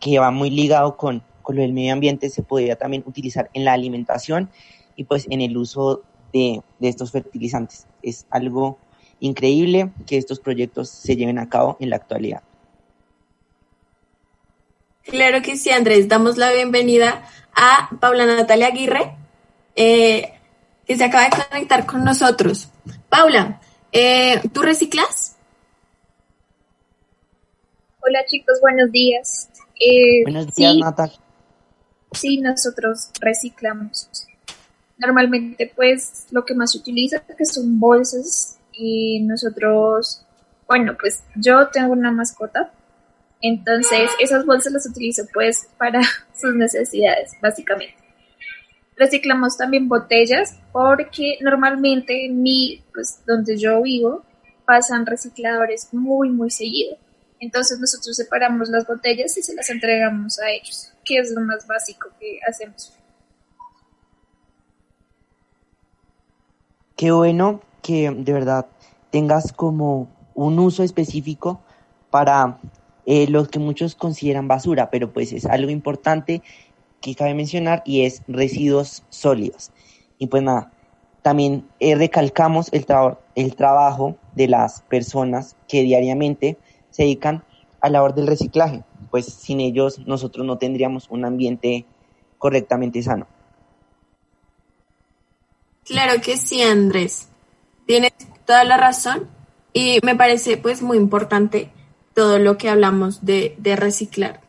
que 0.01 0.19
va 0.19 0.33
muy 0.33 0.51
ligado 0.51 0.97
con, 0.97 1.23
con 1.43 1.55
lo 1.55 1.63
del 1.63 1.73
medio 1.73 1.93
ambiente, 1.93 2.29
se 2.31 2.43
podría 2.43 2.77
también 2.77 3.05
utilizar 3.07 3.49
en 3.53 3.65
la 3.65 3.75
alimentación 3.75 4.51
y 4.97 5.05
pues 5.05 5.27
en 5.31 5.41
el 5.41 5.57
uso 5.57 6.03
de, 6.33 6.63
de 6.81 6.89
estos 6.89 7.13
fertilizantes. 7.13 7.87
Es 8.03 8.27
algo 8.31 8.79
increíble 9.21 9.93
que 10.05 10.17
estos 10.17 10.41
proyectos 10.41 10.89
se 10.89 11.15
lleven 11.15 11.39
a 11.39 11.49
cabo 11.49 11.77
en 11.79 11.91
la 11.91 11.97
actualidad. 11.97 12.43
Claro 15.05 15.43
que 15.43 15.57
sí, 15.57 15.71
Andrés. 15.71 16.09
Damos 16.09 16.39
la 16.39 16.51
bienvenida 16.51 17.27
a 17.55 17.91
Paula 18.01 18.25
Natalia 18.25 18.69
Aguirre, 18.69 19.15
eh, 19.77 20.33
que 20.87 20.97
se 20.97 21.05
acaba 21.05 21.25
de 21.25 21.45
conectar 21.51 21.85
con 21.85 22.05
nosotros. 22.05 22.69
Paula, 23.11 23.61
eh, 23.93 24.41
¿tú 24.53 24.63
reciclas? 24.63 25.37
Hola 28.01 28.25
chicos, 28.27 28.59
buenos 28.63 28.91
días. 28.93 29.51
Eh, 29.79 30.23
buenos 30.23 30.55
días, 30.55 30.75
Natalia. 30.77 31.19
Sí, 32.13 32.39
nosotros 32.39 33.11
reciclamos. 33.21 34.09
Normalmente, 34.97 35.71
pues, 35.77 36.27
lo 36.31 36.45
que 36.45 36.55
más 36.55 36.73
se 36.73 36.79
utiliza 36.79 37.21
que 37.21 37.45
son 37.45 37.79
bolsas 37.79 38.59
y 38.73 39.21
nosotros, 39.21 40.25
bueno, 40.67 40.97
pues 40.99 41.23
yo 41.35 41.69
tengo 41.69 41.93
una 41.93 42.11
mascota 42.11 42.73
entonces, 43.47 44.11
esas 44.21 44.47
bolsas 44.47 44.73
las 44.73 44.87
utilizo 44.87 45.25
pues 45.35 45.69
para 45.77 46.01
sus 46.35 46.55
necesidades, 46.55 47.33
básicamente. 47.43 47.95
Reciclamos 48.97 49.59
también 49.59 49.87
botellas 49.87 50.59
porque 50.73 51.37
normalmente 51.43 52.25
en 52.25 52.43
mi, 52.43 52.83
pues 52.95 53.21
donde 53.27 53.59
yo 53.59 53.83
vivo, 53.83 54.25
pasan 54.65 55.05
recicladores 55.05 55.93
muy, 55.93 56.31
muy 56.31 56.51
seguido. 56.51 56.97
Entonces 57.39 57.79
nosotros 57.79 58.17
separamos 58.17 58.71
las 58.71 58.87
botellas 58.87 59.37
y 59.37 59.43
se 59.43 59.55
las 59.55 59.69
entregamos 59.69 60.39
a 60.39 60.49
ellos, 60.51 60.95
que 61.05 61.19
es 61.19 61.31
lo 61.33 61.43
más 61.43 61.67
básico 61.67 62.09
que 62.19 62.39
hacemos. 62.49 62.95
Qué 66.97 67.11
bueno 67.11 67.61
que 67.83 68.11
de 68.11 68.33
verdad 68.33 68.65
tengas 69.11 69.53
como 69.53 70.09
un 70.35 70.59
uso 70.59 70.83
específico 70.83 71.61
para 72.09 72.59
eh, 73.07 73.27
lo 73.29 73.47
que 73.49 73.59
muchos 73.59 73.95
consideran 73.95 74.49
basura, 74.49 74.91
pero 74.91 75.13
pues 75.13 75.33
es 75.33 75.47
algo 75.47 75.71
importante 75.71 76.43
que 77.01 77.15
cabe 77.15 77.35
mencionar 77.35 77.83
y 77.85 78.03
es 78.03 78.23
residuos 78.29 79.03
sólidos. 79.11 79.71
Y 80.19 80.29
pues 80.29 80.43
nada, 80.43 80.73
también 81.23 81.67
eh, 81.81 81.95
recalcamos 81.95 82.73
el, 82.73 82.87
el 83.35 83.57
trabajo 83.57 84.17
de 84.35 84.49
las 84.49 84.83
personas 84.83 85.57
que 85.69 85.83
diariamente 85.83 86.57
se 86.91 87.03
dedican 87.03 87.45
a 87.81 87.89
la 87.89 87.99
labor 87.99 88.15
del 88.15 88.27
reciclaje, 88.27 88.83
pues 89.11 89.27
sin 89.27 89.61
ellos 89.61 89.99
nosotros 90.07 90.47
no 90.47 90.57
tendríamos 90.57 91.07
un 91.11 91.25
ambiente 91.25 91.85
correctamente 92.39 93.03
sano. 93.03 93.27
Claro 95.85 96.21
que 96.23 96.39
sí, 96.39 96.63
Andrés. 96.63 97.29
Tienes 97.87 98.13
toda 98.47 98.65
la 98.65 98.79
razón 98.79 99.29
y 99.75 99.99
me 100.03 100.17
parece 100.17 100.57
pues 100.57 100.81
muy 100.81 100.97
importante 100.97 101.71
todo 102.15 102.39
lo 102.39 102.57
que 102.57 102.69
hablamos 102.69 103.25
de, 103.25 103.57
reciclar. 103.77 104.41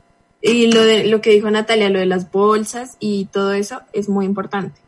Y 0.42 0.72
lo, 0.72 0.82
de, 0.84 1.06
lo 1.06 1.22
que 1.22 1.32
dijo 1.32 1.50
Natalia, 1.50 1.90
lo 1.90 2.00
de 2.00 2.06
las 2.06 2.32
bolsas 2.32 2.98
y 3.00 3.26
todo 3.26 3.54
eso 3.54 3.82
es 3.94 4.10
muy 4.10 4.26
importante. 4.26 4.80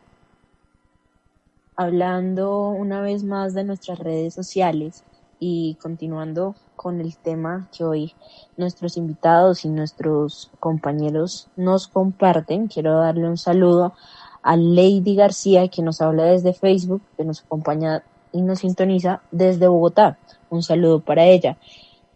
hablando 1.76 2.70
una 2.70 3.00
vez 3.00 3.24
más 3.24 3.54
de 3.54 3.64
nuestras 3.64 3.98
redes 3.98 4.34
sociales 4.34 5.04
y 5.38 5.76
continuando 5.80 6.56
con 6.78 7.00
el 7.00 7.16
tema 7.16 7.68
que 7.76 7.84
hoy 7.84 8.14
nuestros 8.56 8.96
invitados 8.96 9.64
y 9.64 9.68
nuestros 9.68 10.50
compañeros 10.60 11.48
nos 11.56 11.88
comparten, 11.88 12.68
quiero 12.68 12.98
darle 12.98 13.28
un 13.28 13.36
saludo 13.36 13.94
a 14.42 14.56
Lady 14.56 15.14
García 15.14 15.68
que 15.68 15.82
nos 15.82 16.00
habla 16.00 16.24
desde 16.24 16.54
Facebook, 16.54 17.02
que 17.16 17.24
nos 17.24 17.42
acompaña 17.42 18.02
y 18.32 18.42
nos 18.42 18.60
sintoniza 18.60 19.20
desde 19.30 19.68
Bogotá. 19.68 20.18
Un 20.50 20.62
saludo 20.62 21.00
para 21.00 21.26
ella. 21.26 21.58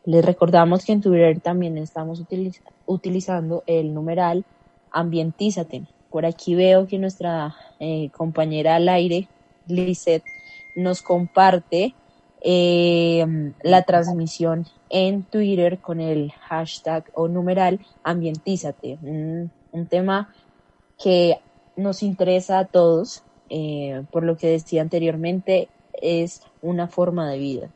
Les 0.05 0.24
recordamos 0.24 0.84
que 0.84 0.92
en 0.92 1.00
Twitter 1.00 1.40
también 1.40 1.78
estamos 1.78 2.22
utilizando 2.86 3.62
el 3.66 3.94
numeral 3.94 4.44
Ambientízate. 4.90 5.84
Por 6.11 6.26
aquí 6.26 6.55
veo 6.55 6.86
que 6.86 6.98
nuestra 6.98 7.55
eh, 7.80 8.11
compañera 8.11 8.76
al 8.76 8.88
aire, 8.88 9.28
Lizeth, 9.68 10.24
nos 10.76 11.03
comparte 11.03 11.94
eh, 12.42 13.53
la 13.62 13.82
transmisión 13.82 14.66
en 14.90 15.22
Twitter 15.22 15.78
con 15.78 16.00
el 16.00 16.32
hashtag 16.32 17.05
o 17.14 17.28
numeral 17.28 17.80
Ambientízate. 18.03 18.98
un 19.03 19.86
tema 19.88 20.34
que 21.03 21.38
nos 21.76 22.03
interesa 22.03 22.59
a 22.59 22.64
todos, 22.66 23.22
eh, 23.48 24.05
por 24.11 24.24
lo 24.24 24.36
que 24.36 24.48
decía 24.48 24.82
anteriormente, 24.82 25.68
es 25.94 26.42
una 26.61 26.88
forma 26.88 27.30
de 27.30 27.38
vida. 27.38 27.70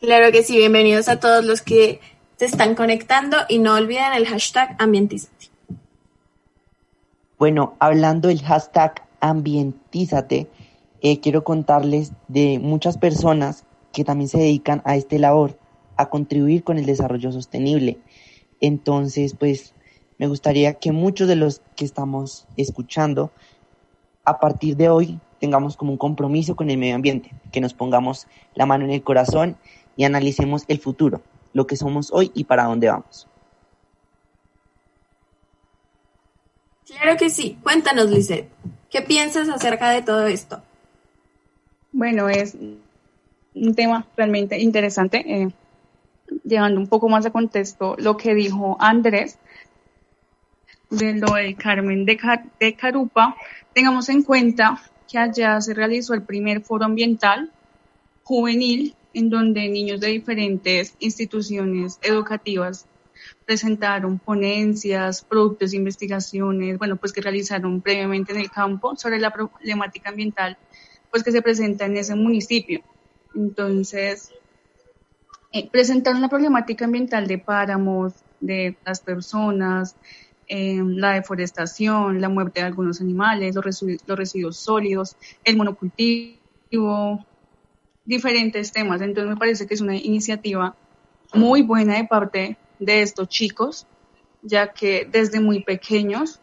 Claro 0.00 0.30
que 0.30 0.44
sí, 0.44 0.56
bienvenidos 0.56 1.08
a 1.08 1.18
todos 1.18 1.44
los 1.44 1.60
que 1.60 1.98
se 2.36 2.44
están 2.44 2.76
conectando 2.76 3.36
y 3.48 3.58
no 3.58 3.74
olviden 3.74 4.12
el 4.12 4.26
hashtag 4.26 4.76
Ambientízate. 4.78 5.46
Bueno, 7.36 7.74
hablando 7.80 8.28
del 8.28 8.40
hashtag 8.42 9.02
Ambientízate, 9.18 10.46
eh, 11.00 11.18
quiero 11.18 11.42
contarles 11.42 12.12
de 12.28 12.60
muchas 12.60 12.96
personas 12.96 13.64
que 13.92 14.04
también 14.04 14.28
se 14.28 14.38
dedican 14.38 14.82
a 14.84 14.94
este 14.94 15.18
labor, 15.18 15.58
a 15.96 16.08
contribuir 16.10 16.62
con 16.62 16.78
el 16.78 16.86
desarrollo 16.86 17.32
sostenible. 17.32 17.98
Entonces, 18.60 19.34
pues 19.36 19.74
me 20.16 20.28
gustaría 20.28 20.74
que 20.74 20.92
muchos 20.92 21.26
de 21.26 21.34
los 21.34 21.60
que 21.74 21.84
estamos 21.84 22.46
escuchando, 22.56 23.32
a 24.24 24.38
partir 24.38 24.76
de 24.76 24.90
hoy, 24.90 25.18
tengamos 25.40 25.76
como 25.76 25.90
un 25.90 25.98
compromiso 25.98 26.54
con 26.54 26.70
el 26.70 26.78
medio 26.78 26.94
ambiente, 26.94 27.32
que 27.50 27.60
nos 27.60 27.74
pongamos 27.74 28.28
la 28.54 28.64
mano 28.64 28.84
en 28.84 28.92
el 28.92 29.02
corazón 29.02 29.56
y 29.98 30.04
analicemos 30.04 30.62
el 30.68 30.78
futuro, 30.78 31.20
lo 31.52 31.66
que 31.66 31.76
somos 31.76 32.12
hoy 32.12 32.30
y 32.32 32.44
para 32.44 32.64
dónde 32.64 32.88
vamos. 32.88 33.26
Claro 36.86 37.16
que 37.16 37.28
sí. 37.28 37.58
Cuéntanos, 37.64 38.08
Lizeth, 38.08 38.48
¿qué 38.90 39.02
piensas 39.02 39.48
acerca 39.48 39.90
de 39.90 40.02
todo 40.02 40.28
esto? 40.28 40.62
Bueno, 41.90 42.28
es 42.28 42.56
un 43.54 43.74
tema 43.74 44.06
realmente 44.16 44.56
interesante. 44.60 45.24
Eh, 45.26 45.48
llevando 46.44 46.78
un 46.78 46.86
poco 46.86 47.08
más 47.08 47.24
de 47.24 47.32
contexto 47.32 47.96
lo 47.98 48.16
que 48.16 48.34
dijo 48.34 48.76
Andrés, 48.78 49.36
de 50.90 51.14
lo 51.14 51.34
de 51.34 51.56
Carmen 51.56 52.04
de, 52.04 52.16
de 52.60 52.74
Carupa, 52.74 53.34
tengamos 53.74 54.08
en 54.10 54.22
cuenta 54.22 54.80
que 55.10 55.18
allá 55.18 55.60
se 55.60 55.74
realizó 55.74 56.14
el 56.14 56.22
primer 56.22 56.60
foro 56.60 56.84
ambiental 56.84 57.50
juvenil 58.22 58.94
en 59.14 59.30
donde 59.30 59.68
niños 59.68 60.00
de 60.00 60.08
diferentes 60.08 60.94
instituciones 60.98 61.98
educativas 62.02 62.86
presentaron 63.44 64.18
ponencias, 64.18 65.22
productos 65.22 65.74
investigaciones, 65.74 66.78
bueno, 66.78 66.96
pues 66.96 67.12
que 67.12 67.20
realizaron 67.20 67.80
previamente 67.80 68.32
en 68.32 68.38
el 68.38 68.50
campo 68.50 68.96
sobre 68.96 69.18
la 69.18 69.32
problemática 69.32 70.10
ambiental, 70.10 70.56
pues 71.10 71.22
que 71.22 71.32
se 71.32 71.42
presenta 71.42 71.86
en 71.86 71.96
ese 71.96 72.14
municipio. 72.14 72.82
Entonces, 73.34 74.32
eh, 75.52 75.68
presentaron 75.70 76.20
la 76.20 76.28
problemática 76.28 76.84
ambiental 76.84 77.26
de 77.26 77.38
páramos, 77.38 78.12
de 78.40 78.76
las 78.84 79.00
personas, 79.00 79.96
Em, 80.50 80.96
la 80.96 81.12
deforestación, 81.12 82.22
la 82.22 82.30
muerte 82.30 82.60
de 82.60 82.66
algunos 82.66 83.02
animales, 83.02 83.54
los, 83.54 83.64
residuos, 84.06 84.56
sólidos, 84.56 85.14
el 85.44 85.58
monocultivo, 85.58 87.26
diferentes 88.08 88.72
temas. 88.72 89.02
Entonces 89.02 89.30
me 89.30 89.36
parece 89.36 89.66
que 89.66 89.74
es 89.74 89.80
una 89.82 89.94
iniciativa 89.94 90.74
muy 91.34 91.62
buena 91.62 91.96
de 91.96 92.04
parte 92.04 92.56
de 92.78 93.02
estos 93.02 93.28
chicos, 93.28 93.86
ya 94.42 94.72
que 94.72 95.06
desde 95.10 95.40
muy 95.40 95.62
pequeños 95.62 96.40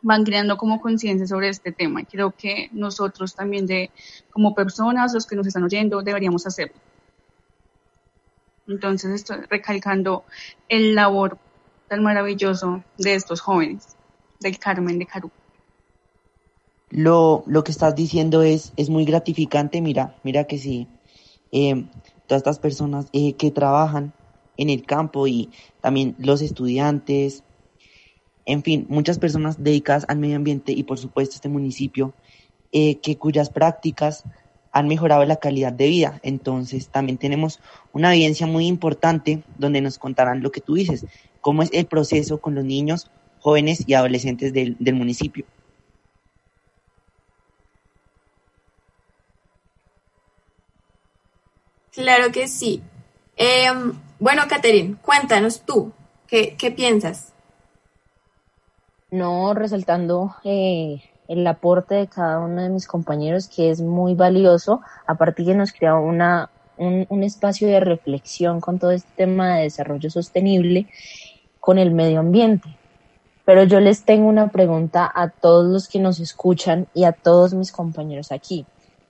van 0.00 0.24
creando 0.24 0.56
como 0.56 0.80
conciencia 0.80 1.26
sobre 1.26 1.50
este 1.50 1.72
tema. 1.72 2.00
Y 2.00 2.06
creo 2.06 2.32
que 2.32 2.70
nosotros 2.72 3.34
también 3.34 3.66
de 3.66 3.90
como 4.30 4.54
personas, 4.54 5.12
los 5.12 5.26
que 5.26 5.36
nos 5.36 5.46
están 5.46 5.62
oyendo, 5.62 6.02
deberíamos 6.02 6.46
hacerlo. 6.46 6.74
Entonces 8.66 9.10
estoy 9.12 9.42
recalcando 9.50 10.24
el 10.68 10.94
labor 10.94 11.38
maravilloso 12.00 12.82
de 12.96 13.14
estos 13.14 13.42
jóvenes, 13.42 13.94
del 14.40 14.58
Carmen 14.58 14.98
de 14.98 15.04
Carú. 15.04 15.30
Lo, 16.94 17.42
lo 17.46 17.64
que 17.64 17.72
estás 17.72 17.94
diciendo 17.94 18.42
es, 18.42 18.74
es 18.76 18.90
muy 18.90 19.06
gratificante, 19.06 19.80
mira, 19.80 20.14
mira 20.24 20.44
que 20.44 20.58
sí, 20.58 20.88
eh, 21.50 21.86
todas 22.26 22.40
estas 22.40 22.58
personas 22.58 23.06
eh, 23.14 23.32
que 23.32 23.50
trabajan 23.50 24.12
en 24.58 24.68
el 24.68 24.84
campo 24.84 25.26
y 25.26 25.48
también 25.80 26.14
los 26.18 26.42
estudiantes, 26.42 27.44
en 28.44 28.62
fin, 28.62 28.84
muchas 28.90 29.18
personas 29.18 29.62
dedicadas 29.64 30.04
al 30.08 30.18
medio 30.18 30.36
ambiente 30.36 30.72
y 30.72 30.82
por 30.82 30.98
supuesto 30.98 31.36
este 31.36 31.48
municipio, 31.48 32.12
eh, 32.72 32.96
que 32.96 33.16
cuyas 33.16 33.48
prácticas 33.48 34.24
han 34.70 34.86
mejorado 34.86 35.24
la 35.24 35.36
calidad 35.36 35.72
de 35.72 35.88
vida. 35.88 36.20
Entonces 36.22 36.88
también 36.88 37.16
tenemos 37.16 37.58
una 37.94 38.14
evidencia 38.14 38.46
muy 38.46 38.66
importante 38.66 39.42
donde 39.56 39.80
nos 39.80 39.98
contarán 39.98 40.42
lo 40.42 40.52
que 40.52 40.60
tú 40.60 40.74
dices, 40.74 41.06
cómo 41.40 41.62
es 41.62 41.70
el 41.72 41.86
proceso 41.86 42.38
con 42.38 42.54
los 42.54 42.66
niños, 42.66 43.10
jóvenes 43.40 43.82
y 43.86 43.94
adolescentes 43.94 44.52
del, 44.52 44.94
municipio. 44.94 45.46
Claro 51.92 52.32
que 52.32 52.48
sí. 52.48 52.82
Em, 53.36 53.92
bueno, 54.18 54.42
Catherine, 54.48 54.96
cuéntanos 55.02 55.60
tú, 55.60 55.92
¿qué, 56.26 56.74
piensas? 56.74 57.32
No, 59.10 59.52
resaltando 59.52 60.34
eh, 60.42 61.02
el 61.28 61.46
aporte 61.46 61.94
de 61.94 62.06
cada 62.06 62.38
uno 62.38 62.62
de 62.62 62.70
mis 62.70 62.86
compañeros, 62.86 63.46
que 63.46 63.70
es 63.70 63.82
muy 63.82 64.14
valioso, 64.14 64.80
aparte 65.06 65.44
que 65.44 65.54
nos 65.54 65.72
crea 65.72 65.96
una, 65.96 66.50
un, 66.78 67.06
un 67.10 67.22
espacio 67.22 67.68
de 67.68 67.80
reflexión 67.80 68.60
con 68.60 68.78
todo 68.78 68.92
este 68.92 69.10
tema 69.14 69.56
de 69.56 69.64
desarrollo 69.64 70.08
sostenible 70.08 70.86
con 71.60 71.78
el 71.78 71.90
medio 71.90 72.20
ambiente. 72.20 72.74
Pero 73.44 73.64
yo 73.64 73.80
les 73.80 74.04
tengo 74.04 74.28
una 74.28 74.48
pregunta 74.48 75.10
a 75.14 75.28
todos 75.28 75.70
los 75.70 75.88
que 75.88 75.98
nos 75.98 76.20
escuchan 76.20 76.86
y 76.94 77.04
a 77.04 77.12
todos 77.12 77.52
mis 77.52 77.70
compañeros 77.70 78.32
aquí. 78.32 78.64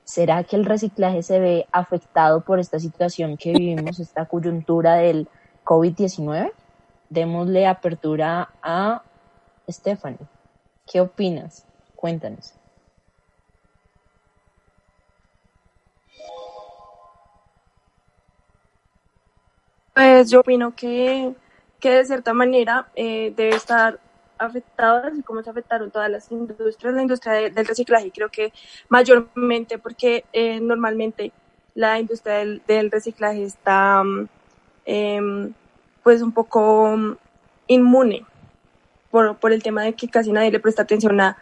¿Será 0.05 0.44
que 0.44 0.57
el 0.57 0.64
reciclaje 0.64 1.22
se 1.22 1.38
ve 1.38 1.66
afectado 1.72 2.40
por 2.42 2.59
esta 2.59 2.78
situación 2.78 3.36
que 3.36 3.53
vivimos, 3.53 4.00
esta 4.00 4.26
coyuntura 4.26 4.96
del 4.96 5.28
COVID-19? 5.64 6.53
Démosle 7.09 7.66
apertura 7.66 8.50
a 8.62 9.03
Stephanie. 9.68 10.18
¿Qué 10.90 11.00
opinas? 11.00 11.64
Cuéntanos. 11.94 12.55
Pues 19.94 20.30
yo 20.30 20.40
opino 20.40 20.74
que 20.74 21.34
que 21.82 21.90
de 21.90 22.05
cierta 22.05 22.32
manera 22.32 22.86
eh, 22.94 23.34
debe 23.36 23.57
estar 23.57 23.98
afectado, 24.47 25.07
así 25.07 25.22
como 25.22 25.43
se 25.43 25.51
afectaron 25.51 25.90
todas 25.90 26.11
las 26.11 26.30
industrias, 26.30 26.95
la 26.95 27.03
industria 27.03 27.51
del 27.51 27.66
reciclaje, 27.66 28.11
creo 28.11 28.28
que 28.30 28.53
mayormente 28.88 29.78
porque 29.78 30.24
eh, 30.32 30.61
normalmente 30.61 31.32
la 31.74 31.99
industria 31.99 32.38
del, 32.38 32.90
reciclaje 32.90 33.45
está 33.45 34.03
mm, 34.03 34.28
em, 34.84 35.55
pues 36.03 36.22
un 36.22 36.32
poco 36.32 36.97
mm, 36.97 37.16
inmune 37.68 38.24
por, 39.11 39.36
por, 39.36 39.53
el 39.53 39.62
tema 39.62 39.82
de 39.82 39.95
que 39.95 40.09
casi 40.09 40.32
nadie 40.32 40.51
le 40.51 40.61
presta 40.61 40.82
atención 40.82 41.20
a, 41.20 41.36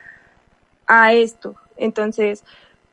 a 0.87 1.13
esto. 1.13 1.55
Entonces, 1.77 2.45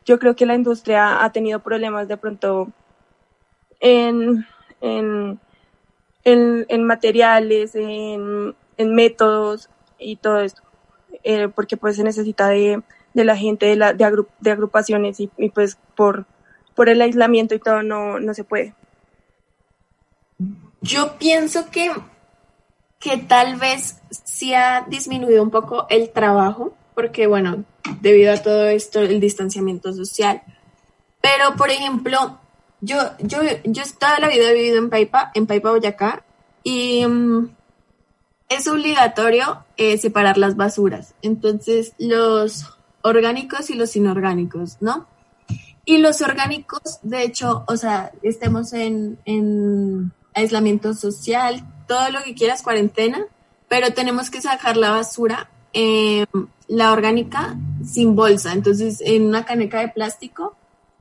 yo 0.05 0.19
creo 0.19 0.35
que 0.35 0.45
la 0.45 0.55
industria 0.55 1.23
ha 1.23 1.31
tenido 1.31 1.59
problemas 1.59 2.07
de 2.07 2.17
pronto 2.17 2.69
en, 3.79 4.45
en 4.81 5.39
en, 6.27 6.83
materiales, 6.83 7.75
en, 7.75 8.55
métodos 8.77 9.69
y 9.99 10.17
todo 10.17 10.39
esto, 10.39 10.61
eh, 11.23 11.47
porque 11.47 11.77
pues 11.77 11.95
se 11.95 12.03
necesita 12.03 12.49
de, 12.49 12.81
la 13.13 13.37
gente, 13.37 13.65
de, 13.65 13.75
la, 13.75 13.93
de, 13.93 14.51
agrupaciones 14.51 15.19
y, 15.19 15.29
pues 15.49 15.77
por, 15.95 16.25
por 16.75 16.89
el 16.89 17.01
aislamiento 17.01 17.55
y 17.55 17.59
todo 17.59 17.83
no, 17.83 18.19
no 18.19 18.33
se 18.33 18.43
puede. 18.43 18.73
Yo 20.81 21.17
pienso 21.17 21.69
que, 21.71 21.91
que 22.99 23.17
tal 23.17 23.55
vez 23.55 23.99
sí 24.25 24.53
ha 24.53 24.85
disminuido 24.87 25.41
un 25.41 25.49
poco 25.49 25.87
el 25.89 26.11
trabajo 26.11 26.73
porque 26.97 27.27
bueno, 27.27 27.63
debido 28.01 28.33
a 28.33 28.41
todo 28.41 28.65
esto, 28.65 29.01
el 29.01 29.19
distanciamiento 29.19 29.93
social. 29.93 30.41
Pero, 31.21 31.55
por 31.55 31.69
ejemplo, 31.69 32.39
yo, 32.81 32.97
yo, 33.19 33.37
yo 33.65 33.83
toda 33.99 34.17
la 34.17 34.29
vida 34.29 34.49
he 34.49 34.53
vivido 34.55 34.79
en 34.79 34.89
Paipa, 34.89 35.31
en 35.35 35.45
Paipa, 35.45 35.69
Boyacá, 35.69 36.23
y 36.63 37.05
mm, 37.05 37.55
es 38.49 38.67
obligatorio 38.67 39.65
eh, 39.77 39.97
separar 39.97 40.37
las 40.37 40.55
basuras. 40.55 41.13
Entonces, 41.21 41.93
los 41.97 42.65
orgánicos 43.01 43.69
y 43.69 43.75
los 43.75 43.95
inorgánicos, 43.95 44.77
¿no? 44.81 45.07
Y 45.85 45.97
los 45.99 46.21
orgánicos, 46.21 46.99
de 47.01 47.23
hecho, 47.23 47.63
o 47.67 47.77
sea, 47.77 48.11
estemos 48.21 48.73
en, 48.73 49.19
en 49.25 50.11
aislamiento 50.33 50.93
social, 50.93 51.63
todo 51.87 52.09
lo 52.09 52.21
que 52.23 52.35
quieras, 52.35 52.61
cuarentena, 52.61 53.25
pero 53.67 53.93
tenemos 53.93 54.29
que 54.29 54.41
sacar 54.41 54.77
la 54.77 54.91
basura, 54.91 55.49
eh, 55.73 56.25
la 56.67 56.91
orgánica, 56.91 57.55
sin 57.85 58.15
bolsa. 58.15 58.53
Entonces, 58.53 59.01
en 59.01 59.25
una 59.25 59.45
caneca 59.45 59.79
de 59.79 59.89
plástico, 59.89 60.55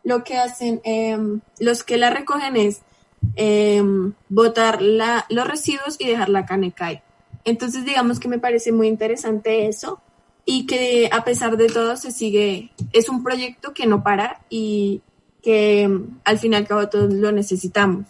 lo 0.05 0.23
que 0.23 0.37
hacen 0.37 0.81
em, 0.85 1.41
los 1.59 1.83
que 1.83 1.97
la 1.97 2.11
recogen 2.11 2.57
es 2.57 2.83
em, 3.35 4.13
botar 4.29 4.81
la, 4.81 5.27
los 5.29 5.49
residuos 5.49 5.97
y 5.99 6.07
dejar 6.07 6.29
la 6.29 6.47
caneca 6.47 6.87
ahí. 6.87 7.03
Entonces, 7.47 7.85
digamos 7.85 8.19
que 8.19 8.29
me 8.29 8.41
parece 8.41 8.73
muy 8.73 8.89
interesante 8.89 9.69
eso 9.69 10.01
y 10.45 10.67
que 10.67 11.09
a 11.13 11.25
pesar 11.25 11.57
de 11.57 11.69
todo 11.69 11.97
se 11.97 12.11
sigue, 12.11 12.73
es 12.93 13.09
un 13.09 13.23
proyecto 13.23 13.73
que 13.73 13.87
no 13.87 14.03
para 14.03 14.43
y 14.51 15.01
que 15.43 15.83
em, 15.83 16.19
al 16.25 16.41
fin 16.41 16.53
y 16.53 16.57
al 16.57 16.67
cabo 16.67 16.89
todos 16.89 17.13
lo 17.15 17.31
necesitamos. 17.31 18.05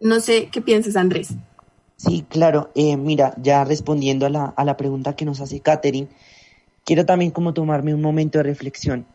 No 0.00 0.20
sé 0.20 0.48
qué 0.52 0.60
piensas, 0.60 0.96
Andrés. 0.96 1.30
Sí, 1.96 2.26
claro. 2.28 2.70
Eh, 2.74 2.98
mira, 2.98 3.34
ya 3.40 3.64
respondiendo 3.64 4.26
a 4.26 4.30
la, 4.30 4.44
a 4.54 4.64
la 4.66 4.76
pregunta 4.76 5.16
que 5.16 5.24
nos 5.24 5.40
hace 5.40 5.60
Katherine, 5.60 6.08
quiero 6.84 7.06
también 7.06 7.30
como 7.30 7.54
tomarme 7.54 7.94
un 7.94 8.02
momento 8.02 8.38
de 8.38 8.44
reflexión. 8.44 9.06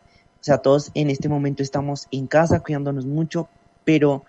O 0.42 0.44
sea, 0.44 0.58
todos 0.58 0.90
en 0.96 1.12
este 1.12 1.30
momento 1.30 1.62
estamos 1.62 2.08
en 2.10 2.26
casa 2.26 2.62
cuidándonos 2.62 3.06
mucho, 3.06 3.50
pero 3.86 4.26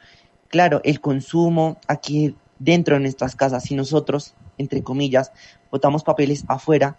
claro, 0.48 0.82
el 0.84 1.00
consumo 1.00 1.78
aquí 1.88 2.36
dentro 2.64 2.94
de 2.94 3.00
nuestras 3.00 3.34
casas, 3.34 3.64
si 3.64 3.74
nosotros, 3.74 4.34
entre 4.58 4.82
comillas, 4.82 5.32
botamos 5.70 6.04
papeles 6.04 6.44
afuera, 6.48 6.98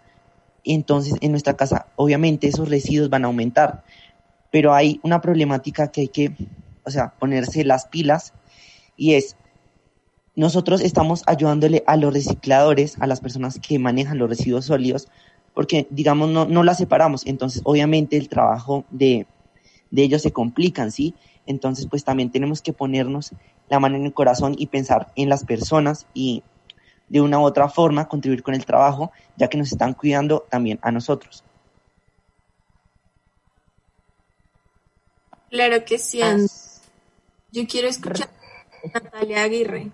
entonces 0.64 1.14
en 1.20 1.30
nuestra 1.30 1.56
casa 1.56 1.86
obviamente 1.96 2.46
esos 2.48 2.68
residuos 2.68 3.10
van 3.10 3.24
a 3.24 3.28
aumentar. 3.28 3.84
Pero 4.50 4.74
hay 4.74 5.00
una 5.02 5.20
problemática 5.20 5.90
que 5.90 6.02
hay 6.02 6.08
que, 6.08 6.32
o 6.84 6.90
sea, 6.90 7.14
ponerse 7.18 7.64
las 7.64 7.86
pilas 7.86 8.34
y 8.96 9.14
es 9.14 9.36
nosotros 10.36 10.80
estamos 10.80 11.22
ayudándole 11.26 11.84
a 11.86 11.96
los 11.96 12.12
recicladores, 12.12 12.96
a 13.00 13.06
las 13.06 13.20
personas 13.20 13.60
que 13.60 13.78
manejan 13.78 14.18
los 14.18 14.28
residuos 14.28 14.64
sólidos, 14.64 15.08
porque, 15.54 15.86
digamos, 15.90 16.28
no, 16.28 16.44
no 16.44 16.64
las 16.64 16.78
separamos. 16.78 17.24
Entonces, 17.26 17.62
obviamente, 17.64 18.16
el 18.16 18.28
trabajo 18.28 18.84
de, 18.90 19.28
de 19.92 20.02
ellos 20.02 20.22
se 20.22 20.32
complican, 20.32 20.90
¿sí? 20.90 21.14
Entonces, 21.46 21.86
pues 21.88 22.04
también 22.04 22.30
tenemos 22.30 22.62
que 22.62 22.72
ponernos 22.72 23.32
la 23.68 23.80
mano 23.80 23.96
en 23.96 24.04
el 24.04 24.14
corazón 24.14 24.54
y 24.56 24.66
pensar 24.66 25.12
en 25.16 25.28
las 25.28 25.44
personas 25.44 26.06
y 26.14 26.42
de 27.08 27.20
una 27.20 27.38
u 27.38 27.42
otra 27.42 27.68
forma 27.68 28.08
contribuir 28.08 28.42
con 28.42 28.54
el 28.54 28.64
trabajo, 28.64 29.12
ya 29.36 29.48
que 29.48 29.58
nos 29.58 29.70
están 29.72 29.94
cuidando 29.94 30.46
también 30.50 30.78
a 30.82 30.90
nosotros. 30.90 31.44
Claro 35.50 35.84
que 35.84 35.98
sí. 35.98 36.20
Yo 37.52 37.66
quiero 37.68 37.86
escuchar 37.86 38.28
a 38.82 38.98
Natalia 38.98 39.44
Aguirre. 39.44 39.92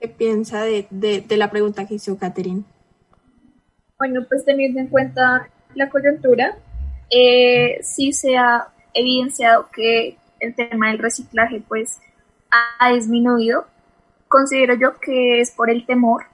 ¿Qué 0.00 0.08
piensa 0.08 0.64
de, 0.64 0.86
de, 0.90 1.36
la 1.36 1.50
pregunta 1.50 1.86
que 1.86 1.94
hizo 1.94 2.18
Catherine? 2.18 2.64
Bueno, 3.98 4.26
pues 4.28 4.44
teniendo 4.44 4.80
en 4.80 4.88
cuenta 4.88 5.48
la 5.74 5.88
coyuntura, 5.88 6.58
eh, 7.08 7.78
sí 7.82 8.12
se 8.12 8.36
ha 8.36 8.72
evidenciado 8.94 9.68
que 9.70 10.18
el 10.40 10.54
tema 10.54 10.88
del 10.88 10.98
reciclaje 10.98 11.62
pues 11.66 11.98
ha 12.50 12.90
disminuido. 12.92 13.66
Considero 14.28 14.74
yo 14.74 14.98
que 14.98 15.40
es 15.40 15.50
por 15.50 15.70
el 15.70 15.86
temor 15.86 16.24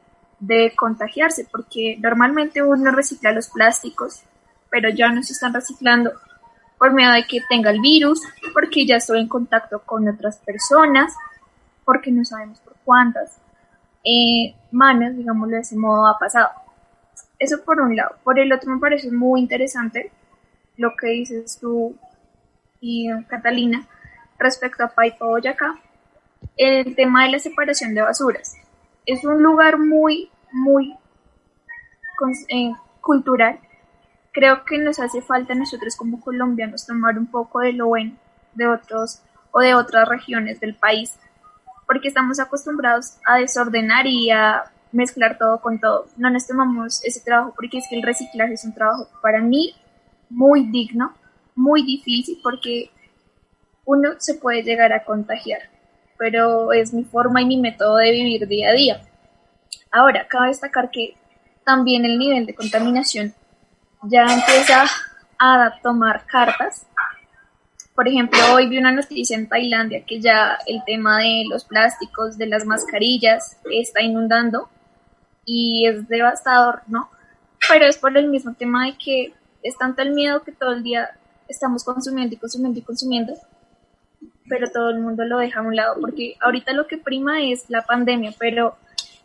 de 0.41 0.73
contagiarse, 0.75 1.47
porque 1.51 1.97
normalmente 2.01 2.63
uno 2.63 2.91
recicla 2.91 3.33
los 3.33 3.49
plásticos, 3.49 4.23
pero 4.71 4.89
ya 4.89 5.11
no 5.13 5.23
se 5.23 5.35
están 5.35 5.55
reciclando 5.55 6.13
por 6.79 6.93
miedo 6.95 7.13
de 7.13 7.25
que 7.27 7.41
tenga 7.49 7.71
el 7.71 7.81
virus, 7.81 8.21
porque 8.53 8.85
ya 8.85 8.97
estoy 8.97 9.21
en 9.21 9.29
contacto 9.29 9.81
con 9.81 10.09
otras 10.09 10.39
personas, 10.39 11.15
porque 11.85 12.11
no 12.11 12.25
sabemos 12.25 12.59
por 12.61 12.75
cuántas 12.85 13.39
eh, 14.05 14.57
manos, 14.73 15.17
digámoslo 15.17 15.55
de 15.55 15.63
ese 15.63 15.77
modo, 15.77 16.07
ha 16.07 16.19
pasado. 16.19 16.51
Eso 17.39 17.63
por 17.65 17.81
un 17.81 17.95
lado. 17.95 18.17
Por 18.25 18.39
el 18.39 18.53
otro 18.53 18.73
me 18.73 18.81
parece 18.81 19.11
muy 19.11 19.41
interesante 19.41 20.11
lo 20.77 20.97
que 20.97 21.09
dices 21.09 21.59
tú 21.61 21.97
y 22.83 23.09
Catalina 23.29 23.87
respecto 24.39 24.85
a 24.85 24.89
Paipa 24.89 25.25
Boyacá, 25.25 25.79
el 26.57 26.95
tema 26.97 27.25
de 27.25 27.31
la 27.31 27.39
separación 27.39 27.95
de 27.95 28.03
basuras. 28.03 28.57
Es 29.07 29.25
un 29.25 29.43
lugar 29.43 29.79
muy, 29.79 30.31
muy 30.51 30.95
eh, 32.49 32.73
cultural. 33.01 33.61
Creo 34.33 34.65
que 34.65 34.79
nos 34.79 34.99
hace 34.99 35.23
falta 35.23 35.55
nosotros 35.55 35.97
como 35.97 36.21
colombianos 36.21 36.85
tomar 36.85 37.17
un 37.19 37.27
poco 37.27 37.61
de 37.61 37.73
lo 37.73 37.87
bueno 37.87 38.17
de 38.55 38.67
otros 38.67 39.23
o 39.53 39.61
de 39.61 39.75
otras 39.75 40.09
regiones 40.09 40.61
del 40.61 40.75
país 40.75 41.19
porque 41.87 42.09
estamos 42.09 42.41
acostumbrados 42.41 43.19
a 43.27 43.37
desordenar 43.37 44.07
y 44.07 44.31
a 44.31 44.65
mezclar 44.93 45.39
todo 45.39 45.61
con 45.61 45.79
todo. 45.79 46.07
No 46.17 46.31
nos 46.31 46.47
tomamos 46.47 47.05
ese 47.05 47.21
trabajo 47.21 47.53
porque 47.55 47.79
es 47.79 47.87
que 47.89 47.97
el 47.97 48.03
reciclaje 48.03 48.55
es 48.55 48.65
un 48.65 48.75
trabajo 48.75 49.09
para 49.21 49.41
mí 49.41 49.75
muy 50.31 50.65
digno, 50.67 51.15
muy 51.55 51.83
difícil 51.83 52.39
porque 52.43 52.91
uno 53.85 54.11
se 54.19 54.35
puede 54.35 54.63
llegar 54.63 54.93
a 54.93 55.05
contagiar, 55.05 55.63
pero 56.19 56.73
es 56.73 56.93
mi 56.93 57.05
forma 57.05 57.43
y 57.43 57.47
mi 57.47 57.57
método 57.57 57.97
de 57.97 58.11
vivir 58.11 58.47
día 58.47 58.71
a 58.71 58.73
día. 58.73 59.03
Ahora, 59.91 60.27
cabe 60.29 60.49
destacar 60.49 60.91
que 60.91 61.17
también 61.65 62.05
el 62.05 62.19
nivel 62.19 62.47
de 62.47 62.55
contaminación 62.55 63.35
ya 64.05 64.23
empieza 64.23 64.87
a 65.39 65.79
tomar 65.83 66.25
cartas 66.27 66.87
por 67.95 68.09
ejemplo, 68.09 68.39
hoy 68.55 68.69
vi 68.69 68.79
una 68.79 68.91
noticia 68.91 69.37
en 69.37 69.49
Tailandia 69.49 70.05
que 70.07 70.19
ya 70.19 70.59
el 70.67 70.83
tema 70.87 71.19
de 71.19 71.45
los 71.49 71.65
plásticos, 71.65 72.39
de 72.39 72.47
las 72.47 72.65
mascarillas, 72.65 73.59
está 73.71 74.01
inundando 74.01 74.71
y 75.45 75.87
es 75.87 76.09
devastador, 76.09 76.83
¿no? 76.87 77.11
Pero 77.69 77.85
es 77.85 77.99
por 77.99 78.17
el 78.17 78.29
mismo 78.29 78.55
tema 78.55 78.87
de 78.87 78.97
que 78.97 79.35
es 79.63 79.77
tanto 79.77 80.01
el 80.01 80.13
miedo 80.13 80.43
que 80.43 80.53
todo 80.53 80.73
el 80.73 80.83
día 80.83 81.11
estamos 81.49 81.85
consumiendo 81.85 82.35
y 82.35 82.39
consumiendo 82.39 82.79
y 82.79 82.83
consumiendo, 82.83 83.35
pero 84.49 84.71
todo 84.71 84.91
el 84.91 85.01
mundo 85.01 85.25
lo 85.25 85.39
deja 85.39 85.61
a 85.61 85.63
un 85.63 85.77
lado, 85.77 85.97
porque 86.01 86.37
ahorita 86.41 86.73
lo 86.73 86.87
que 86.87 86.99
prima 86.99 87.43
es 87.43 87.65
la 87.69 87.83
pandemia, 87.83 88.35
pero 88.39 88.77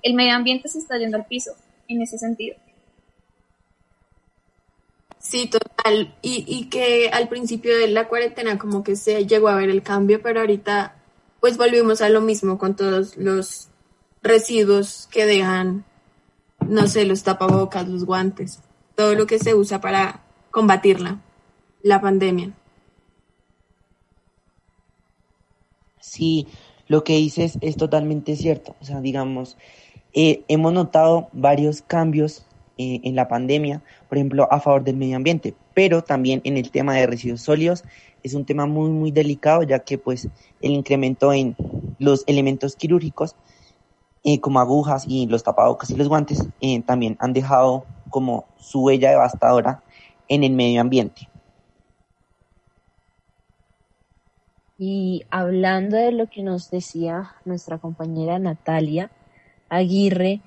el 0.02 0.14
medio 0.14 0.36
ambiente 0.36 0.70
se 0.70 0.80
está 0.80 0.98
yendo 0.98 1.18
al 1.18 1.26
piso 1.26 1.52
en 1.88 2.02
ese 2.02 2.18
sentido. 2.18 2.56
Sí, 5.20 5.48
total. 5.48 6.16
Y, 6.22 6.46
y 6.48 6.70
que 6.70 7.10
al 7.10 7.28
principio 7.28 7.78
de 7.78 7.88
la 7.88 8.08
cuarentena 8.08 8.58
como 8.58 8.84
que 8.84 8.96
se 8.96 9.26
llegó 9.26 9.50
a 9.50 9.56
ver 9.56 9.70
el 9.70 9.84
cambio, 9.84 10.22
pero 10.22 10.40
ahorita 10.40 10.96
pues 11.40 11.58
volvimos 11.58 12.02
a 12.02 12.10
lo 12.10 12.22
mismo 12.22 12.58
con 12.58 12.76
todos 12.76 13.18
los 13.18 13.70
residuos 14.24 15.08
que 15.12 15.26
dejan, 15.26 15.86
no 16.66 16.88
sé, 16.88 17.06
los 17.06 17.24
tapabocas, 17.24 17.88
los 17.88 18.06
guantes, 18.06 18.60
todo 18.96 19.14
lo 19.16 19.28
que 19.28 19.40
se 19.40 19.54
usa 19.54 19.80
para 19.80 20.22
combatirla, 20.52 21.20
la 21.84 22.02
pandemia. 22.02 22.54
Sí, 26.00 26.48
lo 26.88 27.04
que 27.04 27.18
dices 27.18 27.58
es 27.62 27.76
totalmente 27.76 28.36
cierto. 28.36 28.76
O 28.82 28.86
sea, 28.86 29.02
digamos, 29.02 29.58
eh, 30.14 30.44
hemos 30.48 30.74
notado 30.74 31.28
varios 31.34 31.82
cambios 31.82 32.46
eh, 32.78 33.02
en 33.04 33.16
la 33.16 33.28
pandemia, 33.28 33.82
por 34.08 34.18
ejemplo, 34.18 34.48
a 34.52 34.60
favor 34.60 34.84
del 34.84 34.96
medio 34.96 35.18
ambiente, 35.18 35.54
pero 35.74 36.04
también 36.04 36.42
en 36.44 36.58
el 36.58 36.72
tema 36.72 36.96
de 36.96 37.08
residuos 37.08 37.42
sólidos 37.42 37.84
es 38.24 38.34
un 38.34 38.46
tema 38.46 38.66
muy, 38.66 38.90
muy 38.90 39.12
delicado, 39.12 39.64
ya 39.64 39.80
que 39.80 39.98
pues 39.98 40.28
el 40.62 40.72
incremento 40.72 41.34
en 41.34 41.56
los 42.00 42.24
elementos 42.28 42.76
quirúrgicos, 42.76 43.36
eh, 44.24 44.40
como 44.40 44.60
agujas 44.60 45.06
y 45.08 45.28
los 45.28 45.44
tapabocas 45.44 45.90
y 45.90 45.96
los 45.96 46.08
guantes, 46.08 46.48
también 46.86 47.16
han 47.20 47.34
dejado 47.34 47.86
como 48.10 48.46
su 48.58 48.82
huella 48.82 49.12
devastadora 49.12 49.84
en 50.28 50.44
el 50.44 50.54
medio 50.54 50.82
ambiente. 50.82 51.30
Y 54.78 55.26
hablando 55.32 55.98
de 55.98 56.12
lo 56.12 56.28
que 56.28 56.44
nos 56.44 56.70
decía 56.70 57.32
nuestra 57.46 57.80
compañera 57.80 58.38
Natalia 58.38 59.10
Aguirre, 59.70 60.42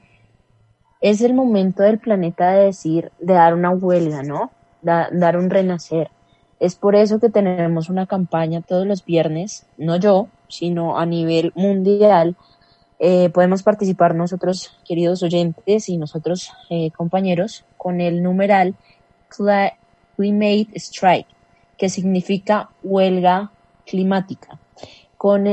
es 1.00 1.20
el 1.20 1.34
momento 1.34 1.82
del 1.82 1.98
planeta 1.98 2.52
de 2.52 2.66
decir, 2.66 3.10
de 3.18 3.34
dar 3.34 3.54
una 3.54 3.70
huelga, 3.70 4.22
¿no? 4.22 4.52
dar 4.82 5.36
un 5.36 5.50
renacer. 5.50 6.10
Es 6.60 6.74
por 6.74 6.94
eso 6.94 7.18
que 7.18 7.30
tenemos 7.30 7.88
una 7.88 8.06
campaña 8.06 8.60
todos 8.60 8.86
los 8.86 9.04
viernes, 9.04 9.66
no 9.78 9.96
yo, 9.96 10.28
sino 10.48 10.98
a 10.98 11.06
nivel 11.06 11.52
mundial. 11.54 12.36
Eh, 12.98 13.30
podemos 13.30 13.62
participar 13.62 14.14
nosotros, 14.14 14.78
queridos 14.86 15.22
oyentes, 15.22 15.88
y 15.88 15.96
nosotros, 15.96 16.52
eh, 16.68 16.90
compañeros, 16.92 17.64
con 17.78 18.00
el 18.00 18.22
numeral 18.22 18.74
Climate 19.28 20.68
Strike, 20.74 21.26
que 21.78 21.88
significa 21.88 22.68
huelga 22.82 23.50
climática. 23.90 24.58
Con, 25.16 25.46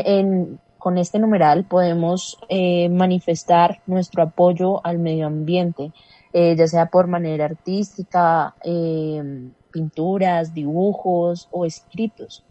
con 0.77 0.97
este 0.97 1.19
numeral 1.19 1.65
podemos 1.65 2.37
eh, 2.47 2.87
manifestar 2.89 3.81
nuestro 3.87 4.23
apoyo 4.23 4.85
al 4.85 4.99
medio 4.99 5.25
ambiente, 5.25 5.91
eh, 6.31 6.55
ya 6.55 6.67
sea 6.67 6.85
por 6.85 7.07
manera 7.07 7.45
artística, 7.45 8.55
eh, 8.63 9.49
pinturas, 9.71 10.53
dibujos 10.53 11.49
o 11.51 11.65
escritos. 11.65 12.43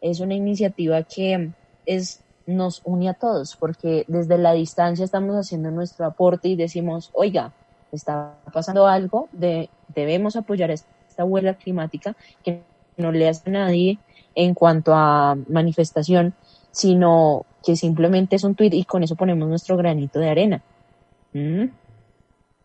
Es 0.00 0.20
una 0.20 0.34
iniciativa 0.34 1.02
que 1.02 1.50
es, 1.86 2.22
nos 2.46 2.82
une 2.84 3.08
a 3.08 3.14
todos, 3.14 3.56
porque 3.56 4.04
desde 4.08 4.38
la 4.38 4.52
distancia 4.52 5.04
estamos 5.04 5.34
haciendo 5.36 5.70
nuestro 5.70 6.06
aporte 6.06 6.48
y 6.48 6.56
decimos, 6.56 7.10
oiga, 7.14 7.52
está 7.92 8.34
pasando 8.52 8.86
algo, 8.86 9.28
de, 9.32 9.68
debemos 9.88 10.36
apoyar 10.36 10.70
esta 10.70 11.24
huelga 11.24 11.54
climática 11.54 12.14
no 13.00 13.12
le 13.12 13.28
hace 13.28 13.48
a 13.50 13.52
nadie 13.52 13.98
en 14.34 14.54
cuanto 14.54 14.94
a 14.94 15.36
manifestación, 15.48 16.34
sino 16.70 17.46
que 17.64 17.76
simplemente 17.76 18.36
es 18.36 18.44
un 18.44 18.54
tweet 18.54 18.70
y 18.72 18.84
con 18.84 19.02
eso 19.02 19.16
ponemos 19.16 19.48
nuestro 19.48 19.76
granito 19.76 20.18
de 20.18 20.30
arena. 20.30 20.62
¿Mm? 21.32 21.66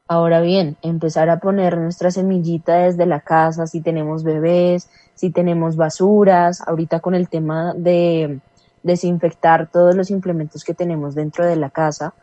Ahora 0.08 0.42
bien, 0.42 0.78
empezar 0.84 1.30
a 1.30 1.40
poner 1.40 1.78
nuestra 1.78 2.12
semillita 2.12 2.76
desde 2.78 3.08
la 3.08 3.22
casa, 3.22 3.66
si 3.66 3.82
tenemos 3.82 4.24
bebés, 4.24 4.90
si 5.16 5.32
tenemos 5.32 5.76
basuras, 5.76 6.62
ahorita 6.68 7.00
con 7.00 7.16
el 7.16 7.28
tema 7.28 7.74
de 7.74 8.40
desinfectar 8.84 9.72
todos 9.72 9.96
los 9.96 10.12
implementos 10.12 10.64
que 10.64 10.76
tenemos 10.76 11.16
dentro 11.16 11.46
de 11.46 11.56
la 11.56 11.72
casa, 11.72 12.14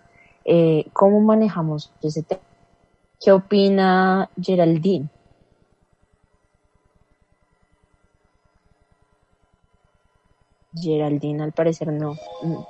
eh, 0.45 0.87
¿cómo 0.93 1.21
manejamos 1.21 1.93
ese 2.03 2.23
tema? 2.23 2.41
¿Qué 3.21 3.33
opina 3.33 4.31
Geraldine? 4.41 5.09
Geraldine 10.75 11.43
al 11.43 11.53
parecer 11.53 11.89
no, 11.89 12.17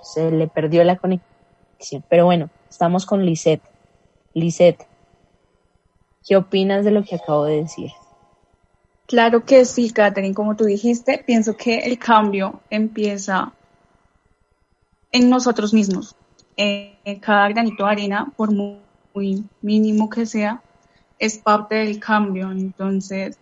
se 0.02 0.30
le 0.30 0.48
perdió 0.48 0.82
la 0.84 0.96
conexión. 0.96 2.04
Pero 2.08 2.24
bueno, 2.24 2.50
estamos 2.68 3.06
con 3.06 3.24
Lisette. 3.24 3.62
Lisette, 4.34 4.86
¿qué 6.26 6.36
opinas 6.36 6.84
de 6.84 6.90
lo 6.90 7.04
que 7.04 7.16
acabo 7.16 7.44
de 7.44 7.62
decir? 7.62 7.90
Claro 9.06 9.44
que 9.44 9.64
sí, 9.64 9.90
Catherine, 9.90 10.34
como 10.34 10.56
tú 10.56 10.64
dijiste, 10.64 11.22
pienso 11.26 11.56
que 11.56 11.78
el 11.80 11.98
cambio 11.98 12.60
empieza 12.70 13.52
en 15.10 15.28
nosotros 15.28 15.74
mismos. 15.74 16.16
Eh, 16.56 16.96
cada 17.20 17.48
granito 17.48 17.84
de 17.84 17.90
arena, 17.90 18.32
por 18.36 18.52
muy, 18.52 18.78
muy 19.12 19.44
mínimo 19.60 20.08
que 20.08 20.24
sea, 20.24 20.62
es 21.18 21.36
parte 21.36 21.74
del 21.76 22.00
cambio. 22.00 22.50
Entonces, 22.50 23.38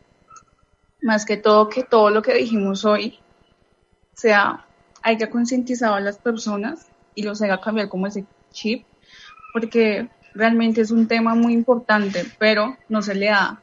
más 1.02 1.24
que 1.24 1.36
todo, 1.36 1.68
que 1.68 1.84
todo 1.84 2.10
lo 2.10 2.22
que 2.22 2.34
dijimos 2.34 2.84
hoy 2.84 3.20
sea, 4.20 4.66
haya 5.02 5.30
concientizado 5.30 5.94
a 5.94 6.00
las 6.00 6.18
personas 6.18 6.86
y 7.14 7.22
los 7.22 7.40
haga 7.42 7.60
cambiar 7.60 7.88
como 7.88 8.06
ese 8.06 8.26
chip, 8.52 8.84
porque 9.52 10.08
realmente 10.34 10.82
es 10.82 10.90
un 10.90 11.08
tema 11.08 11.34
muy 11.34 11.54
importante, 11.54 12.24
pero 12.38 12.76
no 12.88 13.02
se 13.02 13.14
le 13.14 13.26
da 13.26 13.60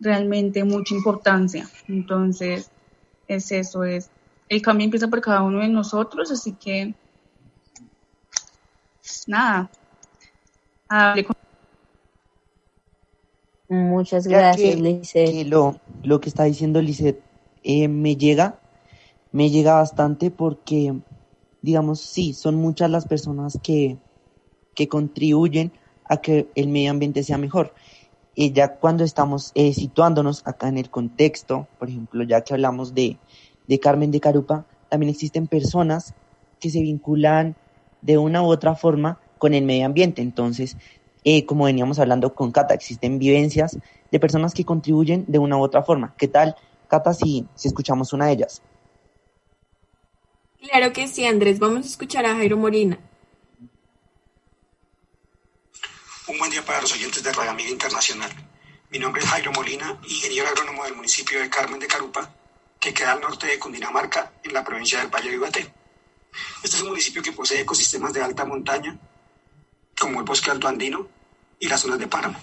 realmente 0.00 0.64
mucha 0.64 0.94
importancia. 0.94 1.68
Entonces, 1.88 2.70
es 3.28 3.52
eso, 3.52 3.84
es 3.84 4.10
el 4.48 4.60
cambio 4.60 4.84
empieza 4.84 5.08
por 5.08 5.20
cada 5.20 5.42
uno 5.42 5.60
de 5.60 5.68
nosotros, 5.68 6.30
así 6.30 6.52
que 6.52 6.94
nada. 9.26 9.70
Muchas 13.68 14.26
gracias, 14.26 14.76
Lizeth. 14.78 15.46
lo, 15.46 15.80
lo 16.02 16.20
que 16.20 16.28
está 16.28 16.44
diciendo 16.44 16.82
Lizeth 16.82 17.20
eh, 17.62 17.88
me 17.88 18.16
llega 18.16 18.58
me 19.34 19.50
llega 19.50 19.74
bastante 19.74 20.30
porque, 20.30 20.94
digamos, 21.60 22.00
sí, 22.00 22.34
son 22.34 22.54
muchas 22.54 22.88
las 22.88 23.04
personas 23.04 23.58
que, 23.60 23.98
que 24.76 24.86
contribuyen 24.86 25.72
a 26.04 26.18
que 26.18 26.48
el 26.54 26.68
medio 26.68 26.92
ambiente 26.92 27.24
sea 27.24 27.36
mejor. 27.36 27.74
Y 28.36 28.52
ya 28.52 28.76
cuando 28.76 29.02
estamos 29.02 29.50
eh, 29.56 29.74
situándonos 29.74 30.46
acá 30.46 30.68
en 30.68 30.78
el 30.78 30.88
contexto, 30.88 31.66
por 31.80 31.88
ejemplo, 31.88 32.22
ya 32.22 32.42
que 32.42 32.54
hablamos 32.54 32.94
de, 32.94 33.18
de 33.66 33.80
Carmen 33.80 34.12
de 34.12 34.20
Carupa, 34.20 34.66
también 34.88 35.10
existen 35.10 35.48
personas 35.48 36.14
que 36.60 36.70
se 36.70 36.80
vinculan 36.80 37.56
de 38.02 38.18
una 38.18 38.40
u 38.40 38.46
otra 38.46 38.76
forma 38.76 39.18
con 39.38 39.52
el 39.52 39.64
medio 39.64 39.86
ambiente. 39.86 40.22
Entonces, 40.22 40.76
eh, 41.24 41.44
como 41.44 41.64
veníamos 41.64 41.98
hablando 41.98 42.36
con 42.36 42.52
Cata, 42.52 42.72
existen 42.72 43.18
vivencias 43.18 43.78
de 44.12 44.20
personas 44.20 44.54
que 44.54 44.64
contribuyen 44.64 45.24
de 45.26 45.40
una 45.40 45.56
u 45.56 45.60
otra 45.60 45.82
forma. 45.82 46.14
¿Qué 46.16 46.28
tal, 46.28 46.54
Cata, 46.86 47.12
si, 47.12 47.48
si 47.56 47.66
escuchamos 47.66 48.12
una 48.12 48.26
de 48.26 48.34
ellas? 48.34 48.62
Claro 50.70 50.94
que 50.94 51.08
sí, 51.08 51.26
Andrés. 51.26 51.58
Vamos 51.58 51.84
a 51.84 51.88
escuchar 51.90 52.24
a 52.24 52.34
Jairo 52.36 52.56
Molina. 52.56 52.98
Un 56.26 56.38
buen 56.38 56.50
día 56.50 56.64
para 56.64 56.80
los 56.80 56.92
oyentes 56.94 57.22
de 57.22 57.32
Radio 57.32 57.50
Amiga 57.50 57.68
Internacional. 57.68 58.30
Mi 58.90 58.98
nombre 58.98 59.22
es 59.22 59.28
Jairo 59.28 59.52
Molina, 59.52 60.00
ingeniero 60.08 60.48
agrónomo 60.48 60.84
del 60.84 60.94
municipio 60.94 61.38
de 61.38 61.50
Carmen 61.50 61.78
de 61.78 61.86
Carupa, 61.86 62.34
que 62.80 62.94
queda 62.94 63.12
al 63.12 63.20
norte 63.20 63.46
de 63.46 63.58
Cundinamarca, 63.58 64.32
en 64.42 64.54
la 64.54 64.64
provincia 64.64 65.00
del 65.00 65.08
Valle 65.08 65.28
de 65.28 65.36
Ibaté. 65.36 65.74
Este 66.62 66.76
es 66.76 66.82
un 66.82 66.88
municipio 66.88 67.22
que 67.22 67.32
posee 67.32 67.60
ecosistemas 67.60 68.14
de 68.14 68.22
alta 68.22 68.46
montaña, 68.46 68.98
como 69.98 70.20
el 70.20 70.24
bosque 70.24 70.50
alto 70.50 70.66
andino 70.66 71.06
y 71.58 71.68
las 71.68 71.82
zonas 71.82 71.98
de 71.98 72.06
páramo. 72.06 72.40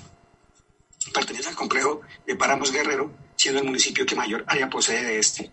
Pertenece 1.12 1.50
al 1.50 1.56
complejo 1.56 2.02
de 2.28 2.36
Páramos 2.36 2.72
Guerrero, 2.72 3.12
siendo 3.36 3.62
el 3.62 3.66
municipio 3.66 4.06
que 4.06 4.16
mayor 4.16 4.46
área 4.48 4.70
posee 4.70 5.04
de 5.04 5.18
este 5.18 5.52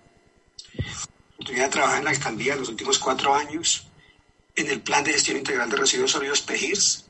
oportunidad 1.39 1.66
de 1.66 1.70
trabajar 1.70 1.99
en 1.99 2.05
la 2.05 2.11
alcaldía 2.11 2.57
los 2.57 2.68
últimos 2.68 2.99
cuatro 2.99 3.32
años, 3.32 3.86
en 4.57 4.68
el 4.68 4.80
Plan 4.80 5.05
de 5.05 5.12
Gestión 5.12 5.36
Integral 5.36 5.70
de 5.70 5.76
Residuos 5.76 6.11
Sólidos 6.11 6.43
PEGIRS 6.43 7.05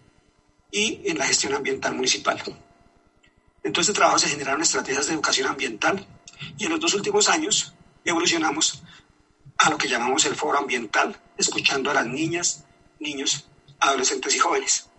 y 0.70 1.00
en 1.06 1.16
la 1.16 1.26
gestión 1.26 1.54
ambiental 1.54 1.94
municipal. 1.94 2.38
En 3.62 3.72
todo 3.72 3.80
este 3.80 3.94
trabajo 3.94 4.18
se 4.18 4.28
generaron 4.28 4.60
estrategias 4.60 5.06
de 5.06 5.14
educación 5.14 5.48
ambiental 5.48 6.06
y 6.58 6.66
en 6.66 6.70
los 6.70 6.78
dos 6.78 6.92
últimos 6.92 7.30
años 7.30 7.72
evolucionamos 8.04 8.82
a 9.56 9.70
lo 9.70 9.78
que 9.78 9.88
llamamos 9.88 10.26
el 10.26 10.36
foro 10.36 10.58
ambiental, 10.58 11.18
escuchando 11.38 11.90
a 11.90 11.94
las 11.94 12.06
niñas, 12.06 12.64
niños, 13.00 13.46
adolescentes 13.80 14.34
y 14.34 14.38
jóvenes. 14.38 14.90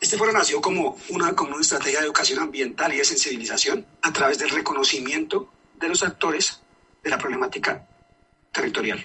Este 0.00 0.18
foro 0.18 0.32
nació 0.32 0.60
como 0.60 0.98
una, 1.10 1.36
como 1.36 1.52
una 1.52 1.62
estrategia 1.62 2.00
de 2.00 2.06
educación 2.06 2.40
ambiental 2.40 2.92
y 2.92 2.96
de 2.96 3.04
sensibilización 3.04 3.86
a 4.02 4.12
través 4.12 4.40
del 4.40 4.50
reconocimiento 4.50 5.48
de 5.78 5.88
los 5.88 6.02
actores 6.02 6.61
de 7.02 7.10
la 7.10 7.18
problemática 7.18 7.86
territorial. 8.52 9.04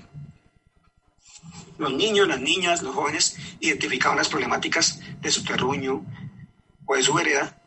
Los 1.77 1.93
niños, 1.93 2.27
las 2.27 2.39
niñas, 2.39 2.81
los 2.81 2.95
jóvenes 2.95 3.37
identificaban 3.59 4.17
las 4.17 4.29
problemáticas 4.29 4.99
de 5.21 5.31
su 5.31 5.43
terruño 5.43 6.03
o 6.85 6.95
de 6.95 7.03
su 7.03 7.13
vereda 7.13 7.61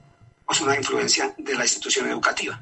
o 0.47 0.55
su 0.55 0.69
influencia 0.73 1.35
de 1.39 1.55
la 1.55 1.65
institución 1.65 2.09
educativa. 2.09 2.61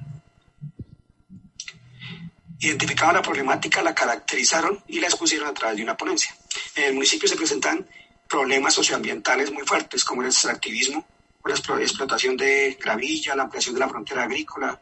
Identificaban 2.60 3.14
la 3.14 3.22
problemática, 3.22 3.82
la 3.82 3.94
caracterizaron 3.94 4.82
y 4.88 5.00
la 5.00 5.06
expusieron 5.06 5.48
a 5.48 5.54
través 5.54 5.76
de 5.76 5.84
una 5.84 5.96
ponencia. 5.96 6.34
En 6.74 6.84
el 6.84 6.94
municipio 6.94 7.28
se 7.28 7.36
presentan 7.36 7.86
problemas 8.28 8.74
socioambientales 8.74 9.50
muy 9.52 9.64
fuertes, 9.64 10.04
como 10.04 10.22
el 10.22 10.28
extractivismo, 10.28 11.06
la 11.44 11.54
explotación 11.54 12.36
de 12.36 12.76
gravilla, 12.80 13.34
la 13.34 13.44
ampliación 13.44 13.74
de 13.74 13.80
la 13.80 13.88
frontera 13.88 14.24
agrícola. 14.24 14.78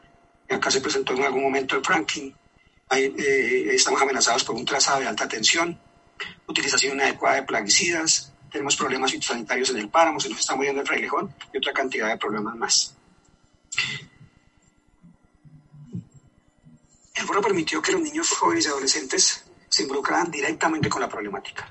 Acá 0.49 0.71
se 0.71 0.81
presentó 0.81 1.13
en 1.13 1.25
algún 1.25 1.43
momento 1.43 1.77
el 1.77 1.83
fracking, 2.89 3.15
eh, 3.19 3.75
estamos 3.75 4.01
amenazados 4.01 4.45
por 4.45 4.55
un 4.57 4.65
trazado 4.65 5.01
de 5.01 5.07
alta 5.07 5.29
tensión, 5.29 5.79
utilización 6.47 6.95
inadecuada 6.95 7.37
de 7.37 7.43
plaguicidas, 7.43 8.33
tenemos 8.51 8.77
problemas 8.77 9.11
fitosanitarios 9.11 9.71
en 9.71 9.79
el 9.79 9.89
páramo, 9.89 10.21
se 10.21 10.29
nos 10.29 10.41
está 10.41 10.55
muriendo 10.55 10.81
el 10.81 10.87
frailejón 10.87 11.35
y 11.53 11.59
otra 11.59 11.73
cantidad 11.73 12.09
de 12.09 12.17
problemas 12.17 12.57
más. 12.57 12.95
El 17.15 17.25
foro 17.25 17.41
permitió 17.41 17.83
que 17.83 17.93
los 17.93 18.01
niños, 18.01 18.31
jóvenes 18.31 18.67
y 18.67 18.69
adolescentes 18.69 19.45
se 19.69 19.83
involucraran 19.83 20.31
directamente 20.31 20.89
con 20.89 21.01
la 21.01 21.09
problemática. 21.09 21.69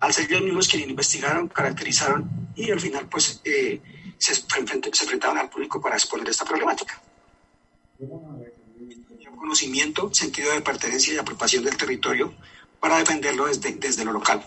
Al 0.00 0.12
ser 0.12 0.26
ellos 0.26 0.42
mismos 0.42 0.68
quienes 0.68 0.88
investigaron, 0.88 1.48
caracterizaron 1.48 2.50
y 2.54 2.70
al 2.70 2.80
final 2.80 3.08
pues 3.08 3.40
eh, 3.44 3.80
se, 4.18 4.34
se 4.34 5.04
enfrentaban 5.04 5.38
al 5.38 5.48
público 5.48 5.80
para 5.80 5.96
exponer 5.96 6.28
esta 6.28 6.44
problemática 6.44 7.00
conocimiento, 9.46 10.10
sentido 10.12 10.52
de 10.52 10.60
pertenencia 10.60 11.14
y 11.14 11.18
apropiación 11.18 11.62
del 11.64 11.76
territorio 11.76 12.34
para 12.80 12.98
defenderlo 12.98 13.46
desde, 13.46 13.72
desde 13.74 14.04
lo 14.04 14.12
local. 14.12 14.44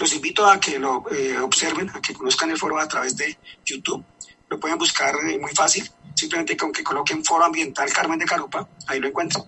Los 0.00 0.14
invito 0.14 0.46
a 0.46 0.58
que 0.58 0.78
lo 0.78 1.04
eh, 1.12 1.38
observen, 1.38 1.90
a 1.90 2.00
que 2.00 2.14
conozcan 2.14 2.50
el 2.50 2.56
foro 2.56 2.78
a 2.78 2.88
través 2.88 3.14
de 3.14 3.36
YouTube. 3.64 4.02
Lo 4.48 4.58
pueden 4.58 4.78
buscar 4.78 5.14
eh, 5.28 5.38
muy 5.38 5.52
fácil, 5.52 5.84
simplemente 6.14 6.56
con 6.56 6.72
que 6.72 6.82
coloquen 6.82 7.22
Foro 7.22 7.44
Ambiental 7.44 7.92
Carmen 7.92 8.18
de 8.18 8.24
Carupa, 8.24 8.66
ahí 8.88 8.98
lo 9.00 9.08
encuentran. 9.08 9.44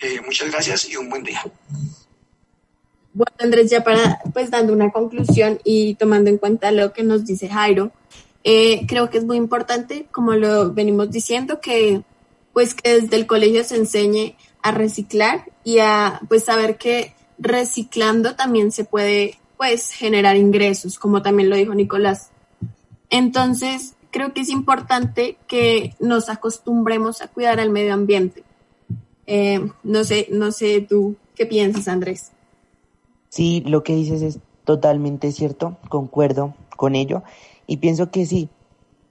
Eh, 0.00 0.20
muchas 0.26 0.50
gracias 0.50 0.88
y 0.90 0.96
un 0.96 1.08
buen 1.08 1.22
día. 1.22 1.42
Bueno, 3.12 3.36
Andrés, 3.38 3.70
ya 3.70 3.84
para, 3.84 4.18
pues 4.32 4.50
dando 4.50 4.72
una 4.72 4.90
conclusión 4.90 5.60
y 5.64 5.94
tomando 5.94 6.30
en 6.30 6.38
cuenta 6.38 6.72
lo 6.72 6.92
que 6.92 7.04
nos 7.04 7.24
dice 7.24 7.48
Jairo, 7.48 7.92
Eh, 8.46 8.84
creo 8.86 9.08
que 9.08 9.16
es 9.16 9.24
muy 9.24 9.38
importante, 9.38 10.06
como 10.12 10.34
lo 10.34 10.74
venimos 10.74 11.08
diciendo, 11.10 11.60
que 11.62 12.02
pues 12.54 12.74
que 12.74 13.00
desde 13.00 13.16
el 13.16 13.26
colegio 13.26 13.62
se 13.64 13.76
enseñe 13.76 14.36
a 14.62 14.70
reciclar 14.70 15.52
y 15.64 15.80
a 15.80 16.20
pues 16.28 16.44
saber 16.44 16.78
que 16.78 17.12
reciclando 17.36 18.36
también 18.36 18.72
se 18.72 18.84
puede 18.84 19.38
pues 19.58 19.90
generar 19.90 20.36
ingresos, 20.36 20.98
como 20.98 21.20
también 21.20 21.50
lo 21.50 21.56
dijo 21.56 21.74
Nicolás. 21.74 22.30
Entonces, 23.10 23.94
creo 24.10 24.32
que 24.32 24.40
es 24.40 24.48
importante 24.48 25.36
que 25.46 25.94
nos 26.00 26.28
acostumbremos 26.28 27.20
a 27.20 27.28
cuidar 27.28 27.60
al 27.60 27.70
medio 27.70 27.92
ambiente. 27.92 28.44
Eh, 29.26 29.68
no 29.82 30.04
sé, 30.04 30.28
no 30.30 30.52
sé 30.52 30.80
tú 30.80 31.16
qué 31.34 31.46
piensas, 31.46 31.88
Andrés. 31.88 32.30
Sí, 33.28 33.62
lo 33.66 33.82
que 33.82 33.94
dices 33.94 34.22
es 34.22 34.38
totalmente 34.64 35.32
cierto, 35.32 35.76
concuerdo 35.88 36.54
con 36.76 36.94
ello 36.94 37.22
y 37.66 37.78
pienso 37.78 38.10
que 38.10 38.26
sí, 38.26 38.48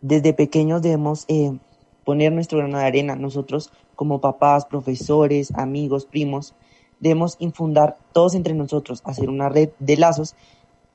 desde 0.01 0.33
pequeños 0.33 0.81
debemos 0.81 1.25
eh, 1.27 1.57
poner 2.04 2.32
nuestro 2.32 2.60
grano 2.60 2.78
de 2.78 2.86
arena, 2.86 3.16
nosotros 3.16 3.72
como 3.95 4.22
papás, 4.22 4.66
profesores, 4.66 5.51
amigos, 5.56 6.06
primos, 6.06 6.54
debemos 6.99 7.36
infundar 7.39 7.97
todos 8.14 8.36
entre 8.36 8.54
nosotros, 8.54 9.01
hacer 9.06 9.30
una 9.30 9.49
red 9.49 9.70
de 9.80 9.97
lazos 9.97 10.36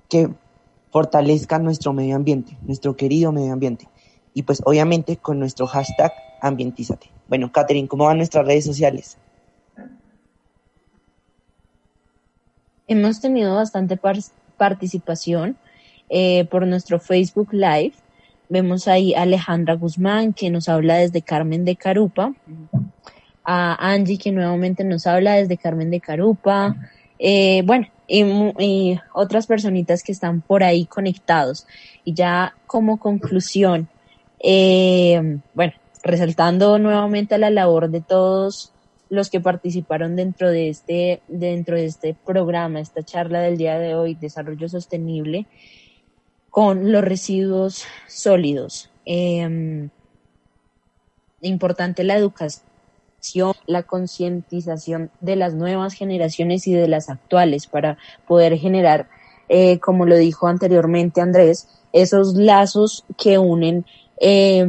que 0.08 0.30
fortalezcan 0.90 1.64
nuestro 1.64 1.92
medio 1.92 2.16
ambiente, 2.16 2.56
nuestro 2.62 2.96
querido 2.96 3.32
medio 3.32 3.52
ambiente. 3.52 3.88
Y 4.34 4.42
pues 4.42 4.62
obviamente 4.64 5.16
con 5.16 5.38
nuestro 5.38 5.66
hashtag 5.66 6.12
ambientízate. 6.40 7.10
Bueno, 7.28 7.52
Catherine, 7.52 7.88
¿cómo 7.88 8.04
van 8.04 8.16
nuestras 8.16 8.46
redes 8.46 8.64
sociales? 8.64 9.18
Hemos 12.86 13.20
tenido 13.20 13.54
bastante 13.54 14.00
participación 14.56 15.58
eh, 16.08 16.46
por 16.46 16.66
nuestro 16.66 16.98
Facebook 16.98 17.52
Live. 17.52 17.92
Vemos 18.48 18.88
ahí 18.88 19.14
a 19.14 19.22
Alejandra 19.22 19.74
Guzmán, 19.74 20.32
que 20.32 20.50
nos 20.50 20.68
habla 20.68 20.96
desde 20.96 21.22
Carmen 21.22 21.64
de 21.64 21.76
Carupa. 21.76 22.34
A 23.44 23.92
Angie, 23.92 24.18
que 24.18 24.32
nuevamente 24.32 24.84
nos 24.84 25.06
habla 25.06 25.34
desde 25.34 25.56
Carmen 25.56 25.90
de 25.90 26.00
Carupa. 26.00 26.76
Eh, 27.18 27.62
bueno, 27.64 27.86
y, 28.08 28.98
otras 29.12 29.46
personitas 29.46 30.02
que 30.02 30.12
están 30.12 30.40
por 30.40 30.64
ahí 30.64 30.86
conectados. 30.86 31.66
Y 32.04 32.14
ya 32.14 32.54
como 32.66 32.98
conclusión, 32.98 33.88
eh, 34.42 35.38
bueno, 35.54 35.74
resaltando 36.02 36.78
nuevamente 36.78 37.38
la 37.38 37.50
labor 37.50 37.90
de 37.90 38.00
todos 38.00 38.72
los 39.10 39.30
que 39.30 39.40
participaron 39.40 40.16
dentro 40.16 40.50
de 40.50 40.68
este, 40.68 41.20
dentro 41.28 41.76
de 41.76 41.86
este 41.86 42.14
programa, 42.14 42.80
esta 42.80 43.02
charla 43.02 43.40
del 43.40 43.56
día 43.56 43.78
de 43.78 43.94
hoy, 43.94 44.14
Desarrollo 44.14 44.68
Sostenible, 44.68 45.46
con 46.58 46.90
los 46.90 47.04
residuos 47.04 47.84
sólidos. 48.08 48.90
Em, 49.04 49.90
importante 51.40 52.02
la 52.02 52.16
educación, 52.16 53.54
la 53.66 53.84
concientización 53.84 55.12
de 55.20 55.36
las 55.36 55.54
nuevas 55.54 55.94
generaciones 55.94 56.66
y 56.66 56.72
de 56.72 56.88
las 56.88 57.10
actuales 57.10 57.68
para 57.68 57.96
poder 58.26 58.58
generar, 58.58 59.08
eh, 59.48 59.78
como 59.78 60.04
lo 60.04 60.16
dijo 60.16 60.48
anteriormente 60.48 61.20
Andrés, 61.20 61.68
esos 61.92 62.34
lazos 62.34 63.04
que 63.16 63.38
unen 63.38 63.86
eh, 64.20 64.66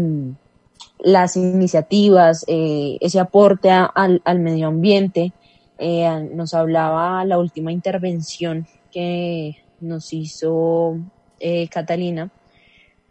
las 0.99 1.37
iniciativas, 1.37 2.45
eh, 2.47 2.99
ese 3.01 3.19
aporte 3.19 3.71
al, 3.71 4.21
medio 4.37 4.67
ambiente. 4.67 5.33
Eh, 5.79 6.29
nos 6.35 6.53
hablaba 6.53 7.25
la 7.25 7.39
última 7.39 7.71
intervención 7.71 8.67
que 8.91 9.57
nos 9.79 10.13
hizo 10.13 10.99
eh, 11.39 11.67
Catalina 11.69 12.29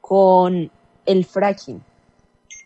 con 0.01 0.70
el 1.07 1.24
fracking, 1.24 1.83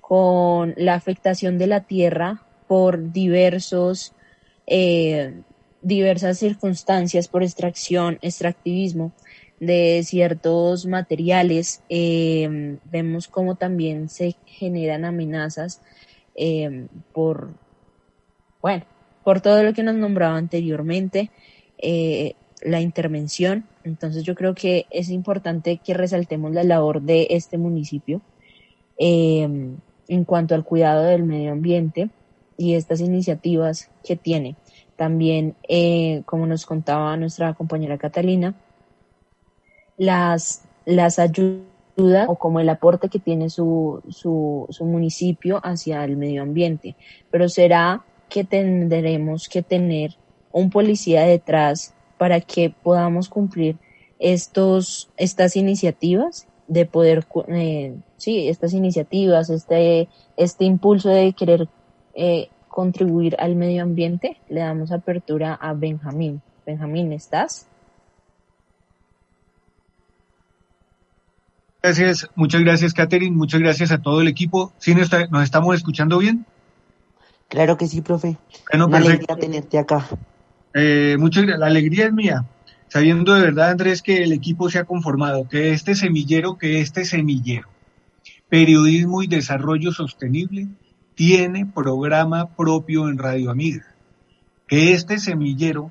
con 0.00 0.74
la 0.76 0.94
afectación 0.94 1.58
de 1.58 1.66
la 1.66 1.80
tierra 1.80 2.42
por 2.68 3.12
diversos, 3.12 4.12
diversas 5.82 6.38
circunstancias, 6.38 7.28
por 7.28 7.42
extracción, 7.42 8.18
extractivismo 8.22 9.12
de 9.62 10.02
ciertos 10.04 10.86
materiales, 10.86 11.82
eh, 11.88 12.78
vemos 12.90 13.28
cómo 13.28 13.54
también 13.54 14.08
se 14.08 14.34
generan 14.44 15.04
amenazas 15.04 15.80
eh, 16.34 16.88
por, 17.12 17.50
bueno, 18.60 18.84
por 19.22 19.40
todo 19.40 19.62
lo 19.62 19.72
que 19.72 19.84
nos 19.84 19.94
nombraba 19.94 20.36
anteriormente, 20.36 21.30
eh, 21.78 22.34
la 22.60 22.80
intervención. 22.80 23.64
Entonces 23.84 24.22
yo 24.24 24.34
creo 24.34 24.54
que 24.54 24.86
es 24.90 25.10
importante 25.10 25.78
que 25.78 25.94
resaltemos 25.94 26.52
la 26.52 26.64
labor 26.64 27.02
de 27.02 27.26
este 27.30 27.58
municipio 27.58 28.20
en 28.98 30.24
cuanto 30.26 30.54
al 30.54 30.64
cuidado 30.64 31.04
del 31.04 31.24
medio 31.24 31.52
ambiente 31.52 32.10
y 32.56 32.74
estas 32.74 33.00
iniciativas 33.00 33.90
que 34.04 34.16
tiene. 34.16 34.56
También, 34.96 35.56
como 36.26 36.46
nos 36.46 36.66
contaba 36.66 37.16
nuestra 37.16 37.54
compañera 37.54 37.98
Catalina, 37.98 38.54
las, 39.96 40.62
las 40.84 41.18
ayudas 41.18 41.66
o 42.28 42.36
como 42.36 42.60
el 42.60 42.68
aporte 42.68 43.08
que 43.08 43.18
tiene 43.18 43.50
su, 43.50 44.02
su, 44.08 44.66
su 44.70 44.84
municipio 44.84 45.60
hacia 45.62 46.04
el 46.04 46.16
medio 46.16 46.42
ambiente. 46.42 46.96
Pero 47.30 47.48
será 47.48 48.04
que 48.28 48.44
tendremos 48.44 49.48
que 49.48 49.62
tener 49.62 50.16
un 50.52 50.70
policía 50.70 51.22
detrás 51.22 51.94
para 52.22 52.40
que 52.40 52.70
podamos 52.70 53.28
cumplir 53.28 53.78
estos, 54.20 55.10
estas 55.16 55.56
iniciativas 55.56 56.46
de 56.68 56.86
poder, 56.86 57.26
eh, 57.48 57.96
sí, 58.16 58.46
estas 58.46 58.74
iniciativas, 58.74 59.50
este, 59.50 60.08
este 60.36 60.64
impulso 60.64 61.08
de 61.08 61.32
querer 61.32 61.68
eh, 62.14 62.48
contribuir 62.68 63.34
al 63.40 63.56
medio 63.56 63.82
ambiente. 63.82 64.36
Le 64.48 64.60
damos 64.60 64.92
apertura 64.92 65.54
a 65.54 65.72
Benjamín. 65.72 66.40
Benjamín, 66.64 67.12
¿estás? 67.12 67.66
Gracias, 71.82 72.30
muchas 72.36 72.60
gracias, 72.60 72.94
Catherine. 72.94 73.36
Muchas 73.36 73.60
gracias 73.60 73.90
a 73.90 74.00
todo 74.00 74.20
el 74.20 74.28
equipo. 74.28 74.72
¿Sí 74.78 74.94
nos, 74.94 75.10
estamos 75.42 75.74
escuchando 75.74 76.18
bien? 76.18 76.46
Claro 77.48 77.76
que 77.76 77.88
sí, 77.88 78.00
profe. 78.00 78.36
Bueno, 78.70 78.86
Una 78.86 78.98
alegría 78.98 79.34
tenerte 79.34 79.76
acá. 79.76 80.06
Eh, 80.74 81.16
muchas 81.18 81.46
La 81.46 81.66
alegría 81.66 82.06
es 82.06 82.12
mía, 82.12 82.46
sabiendo 82.88 83.34
de 83.34 83.42
verdad, 83.42 83.70
Andrés, 83.70 84.02
que 84.02 84.22
el 84.22 84.32
equipo 84.32 84.70
se 84.70 84.78
ha 84.78 84.84
conformado, 84.84 85.48
que 85.48 85.72
este 85.72 85.94
semillero, 85.94 86.56
que 86.56 86.80
este 86.80 87.04
semillero, 87.04 87.68
periodismo 88.48 89.22
y 89.22 89.26
desarrollo 89.26 89.92
sostenible, 89.92 90.68
tiene 91.14 91.66
programa 91.66 92.54
propio 92.56 93.08
en 93.08 93.18
Radio 93.18 93.50
Amiga. 93.50 93.86
Que 94.66 94.92
este 94.92 95.18
semillero 95.18 95.90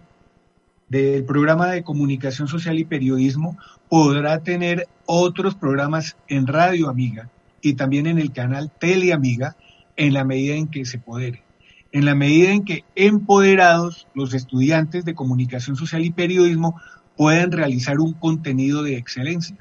del 0.89 1.23
programa 1.23 1.67
de 1.67 1.83
comunicación 1.83 2.47
social 2.47 2.79
y 2.79 2.85
periodismo 2.85 3.57
podrá 3.87 4.39
tener 4.39 4.87
otros 5.05 5.55
programas 5.55 6.17
en 6.27 6.47
Radio 6.47 6.89
Amiga 6.89 7.29
y 7.61 7.75
también 7.75 8.07
en 8.07 8.17
el 8.17 8.31
canal 8.31 8.71
Tele 8.77 9.13
Amiga 9.13 9.55
en 9.95 10.13
la 10.13 10.23
medida 10.23 10.55
en 10.55 10.67
que 10.67 10.85
se 10.85 10.97
podere. 10.97 11.43
En 11.91 12.05
la 12.05 12.15
medida 12.15 12.51
en 12.51 12.63
que 12.63 12.85
empoderados 12.95 14.07
los 14.13 14.33
estudiantes 14.33 15.05
de 15.05 15.13
comunicación 15.13 15.75
social 15.75 16.03
y 16.05 16.11
periodismo 16.11 16.79
puedan 17.17 17.51
realizar 17.51 17.99
un 17.99 18.13
contenido 18.13 18.83
de 18.83 18.97
excelencia. 18.97 19.57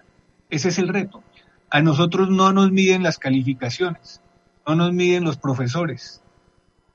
Ese 0.48 0.68
es 0.68 0.78
el 0.78 0.88
reto. 0.88 1.22
A 1.70 1.82
nosotros 1.82 2.30
no 2.30 2.52
nos 2.52 2.70
miden 2.72 3.02
las 3.02 3.18
calificaciones, 3.18 4.20
no 4.66 4.74
nos 4.76 4.92
miden 4.92 5.24
los 5.24 5.36
profesores. 5.36 6.22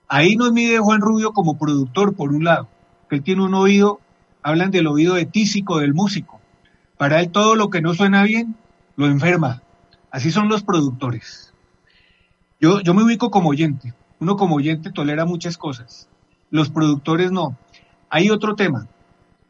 Ahí 0.08 0.36
nos 0.36 0.52
mide 0.52 0.80
Juan 0.80 1.02
Rubio 1.02 1.32
como 1.34 1.58
productor, 1.58 2.16
por 2.16 2.32
un 2.32 2.44
lado, 2.44 2.68
que 3.10 3.18
él 3.18 3.24
tiene 3.24 3.44
un 3.44 3.54
oído, 3.54 4.00
hablan 4.44 4.72
del 4.72 4.88
oído 4.88 5.18
etísico 5.18 5.80
del 5.80 5.94
músico 5.94 6.36
para 6.98 7.20
él 7.20 7.30
todo 7.30 7.56
lo 7.56 7.70
que 7.70 7.82
no 7.82 7.94
suena 7.94 8.24
bien 8.24 8.56
lo 8.96 9.08
enferma. 9.08 9.62
Así 10.12 10.32
son 10.32 10.48
los 10.48 10.64
productores. 10.64 11.54
Yo, 12.60 12.82
yo 12.82 12.94
me 12.94 13.04
ubico 13.04 13.32
como 13.32 13.50
oyente. 13.50 13.94
Uno 14.20 14.38
como 14.38 14.56
oyente 14.56 14.92
tolera 14.92 15.26
muchas 15.26 15.58
cosas. 15.58 16.10
Los 16.50 16.70
productores 16.70 17.32
no. 17.32 17.58
Hay 18.10 18.30
otro 18.30 18.56
tema. 18.56 18.88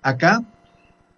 Acá, 0.02 0.44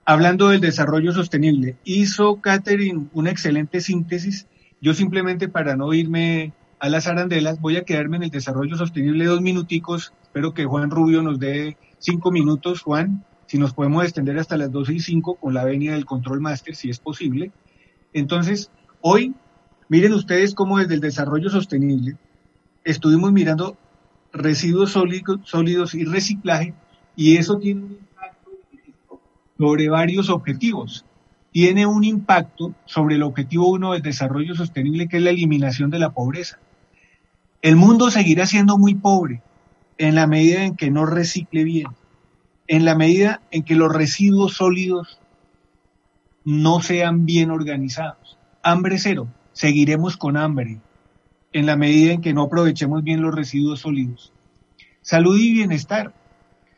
hablando 0.06 0.50
del 0.50 0.62
desarrollo 0.62 1.14
sostenible, 1.14 1.78
hizo 1.84 2.42
Catherine 2.42 3.08
una 3.14 3.32
excelente 3.32 3.80
síntesis. 3.80 4.48
Yo 4.82 4.94
simplemente 4.94 5.48
para 5.48 5.76
no 5.76 5.94
irme 5.94 6.54
a 6.80 6.90
las 6.90 7.08
arandelas 7.08 7.60
voy 7.60 7.78
a 7.78 7.84
quedarme 7.84 8.18
en 8.18 8.24
el 8.24 8.30
desarrollo 8.30 8.76
sostenible 8.76 9.26
dos 9.26 9.42
minuticos. 9.42 10.14
Espero 10.24 10.54
que 10.54 10.66
Juan 10.66 10.92
Rubio 10.92 11.22
nos 11.22 11.40
dé 11.40 11.78
cinco 12.00 12.32
minutos. 12.32 12.82
Juan, 12.82 13.24
si 13.48 13.58
nos 13.58 13.74
podemos 13.74 14.04
extender 14.04 14.38
hasta 14.38 14.58
las 14.58 14.72
12 14.72 14.94
y 14.94 15.00
5 15.00 15.36
con 15.36 15.54
la 15.54 15.64
venia 15.64 15.94
del 15.94 16.06
control 16.06 16.42
master, 16.42 16.76
si 16.76 16.90
es 16.90 17.00
posible. 17.00 17.52
Entonces, 18.14 18.72
hoy, 19.02 19.36
miren 19.88 20.14
ustedes 20.14 20.54
cómo 20.54 20.80
desde 20.80 20.96
el 20.96 21.00
desarrollo 21.00 21.50
sostenible 21.50 22.18
estuvimos 22.88 23.34
mirando 23.34 23.78
residuos 24.32 24.92
sólidos, 24.92 25.94
y 25.94 26.06
reciclaje, 26.06 26.74
y 27.16 27.36
eso 27.36 27.58
tiene 27.58 27.82
un 27.82 27.92
impacto 27.92 28.52
sobre 29.58 29.90
varios 29.90 30.30
objetivos. 30.30 31.06
tiene 31.52 31.88
un 31.88 32.04
impacto 32.04 32.76
sobre 32.86 33.16
el 33.16 33.24
objetivo 33.24 33.68
1 33.70 33.94
del 33.94 34.02
desarrollo 34.04 34.54
sostenible, 34.54 35.08
que 35.08 35.18
es 35.18 35.24
la 35.24 35.32
eliminación 35.32 35.90
de 35.90 35.98
la 35.98 36.12
pobreza. 36.12 36.60
El 37.64 37.76
mundo 37.76 38.12
seguirá 38.12 38.46
siendo 38.46 38.78
muy 38.78 38.94
pobre 38.94 39.42
en 39.98 40.14
la 40.14 40.28
medida 40.28 40.64
en 40.64 40.76
que 40.76 40.92
no 40.92 41.08
recicle 41.08 41.64
bien, 41.64 41.88
en 42.68 42.86
la 42.86 42.96
medida 42.96 43.42
en 43.50 43.64
que 43.64 43.76
los 43.76 43.92
residuos 43.92 44.54
sólidos 44.54 45.20
no 46.46 46.80
sean 46.82 47.26
bien 47.26 47.50
organizados. 47.50 48.38
Hambre 48.62 49.00
cero, 49.00 49.28
seguiremos 49.52 50.16
con 50.16 50.38
hambre 50.38 50.80
en 51.58 51.66
la 51.66 51.76
medida 51.76 52.14
en 52.14 52.22
que 52.22 52.36
no 52.36 52.44
aprovechemos 52.44 53.04
bien 53.04 53.24
los 53.24 53.34
residuos 53.34 53.80
sólidos. 53.80 54.32
Salud 55.02 55.40
y 55.40 55.54
bienestar. 55.54 56.14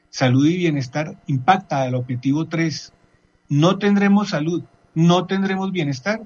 Salud 0.10 0.48
y 0.48 0.56
bienestar 0.56 1.18
impacta 1.28 1.82
al 1.82 1.96
objetivo 1.96 2.46
3. 2.46 2.94
No 3.50 3.78
tendremos 3.78 4.30
salud, 4.30 4.64
no 4.96 5.26
tendremos 5.26 5.74
bienestar 5.74 6.22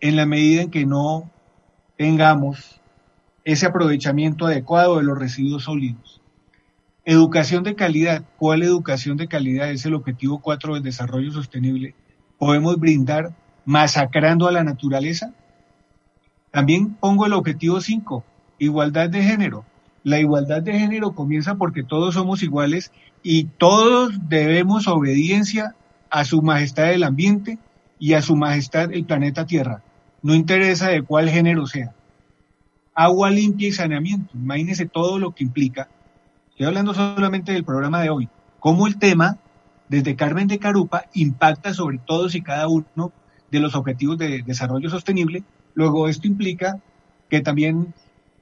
en 0.00 0.16
la 0.16 0.24
medida 0.24 0.62
en 0.62 0.70
que 0.70 0.86
no 0.86 1.30
tengamos 1.98 2.80
ese 3.44 3.66
aprovechamiento 3.66 4.46
adecuado 4.46 4.96
de 4.96 5.02
los 5.02 5.18
residuos 5.18 5.64
sólidos. 5.64 6.22
Educación 7.04 7.62
de 7.62 7.74
calidad. 7.74 8.24
¿Cuál 8.38 8.62
educación 8.62 9.18
de 9.18 9.28
calidad 9.28 9.70
es 9.70 9.84
el 9.84 9.94
objetivo 9.94 10.40
4 10.40 10.74
del 10.74 10.82
desarrollo 10.82 11.30
sostenible? 11.30 11.94
¿Podemos 12.38 12.78
brindar 12.78 13.34
masacrando 13.66 14.48
a 14.48 14.52
la 14.52 14.64
naturaleza? 14.64 15.34
También 16.52 16.94
pongo 17.00 17.24
el 17.24 17.32
objetivo 17.32 17.80
5, 17.80 18.22
igualdad 18.58 19.08
de 19.08 19.22
género. 19.22 19.64
La 20.04 20.20
igualdad 20.20 20.62
de 20.62 20.78
género 20.78 21.14
comienza 21.14 21.54
porque 21.54 21.82
todos 21.82 22.14
somos 22.14 22.42
iguales 22.42 22.92
y 23.22 23.44
todos 23.44 24.12
debemos 24.28 24.86
obediencia 24.86 25.74
a 26.10 26.26
su 26.26 26.42
majestad 26.42 26.92
el 26.92 27.04
ambiente 27.04 27.58
y 27.98 28.12
a 28.12 28.20
su 28.20 28.36
majestad 28.36 28.92
el 28.92 29.06
planeta 29.06 29.46
Tierra. 29.46 29.82
No 30.20 30.34
interesa 30.34 30.88
de 30.88 31.02
cuál 31.02 31.30
género 31.30 31.66
sea. 31.66 31.94
Agua 32.94 33.30
limpia 33.30 33.68
y 33.68 33.72
saneamiento. 33.72 34.32
Imagínense 34.34 34.84
todo 34.84 35.18
lo 35.18 35.34
que 35.34 35.44
implica. 35.44 35.88
Estoy 36.50 36.66
hablando 36.66 36.92
solamente 36.92 37.52
del 37.52 37.64
programa 37.64 38.02
de 38.02 38.10
hoy. 38.10 38.28
Cómo 38.60 38.86
el 38.86 38.98
tema, 38.98 39.38
desde 39.88 40.16
Carmen 40.16 40.48
de 40.48 40.58
Carupa, 40.58 41.06
impacta 41.14 41.72
sobre 41.72 41.96
todos 41.96 42.34
y 42.34 42.42
cada 42.42 42.68
uno 42.68 43.10
de 43.50 43.60
los 43.60 43.74
objetivos 43.74 44.18
de 44.18 44.42
desarrollo 44.42 44.90
sostenible 44.90 45.44
Luego, 45.74 46.08
esto 46.08 46.26
implica 46.26 46.78
que 47.28 47.40
también 47.40 47.94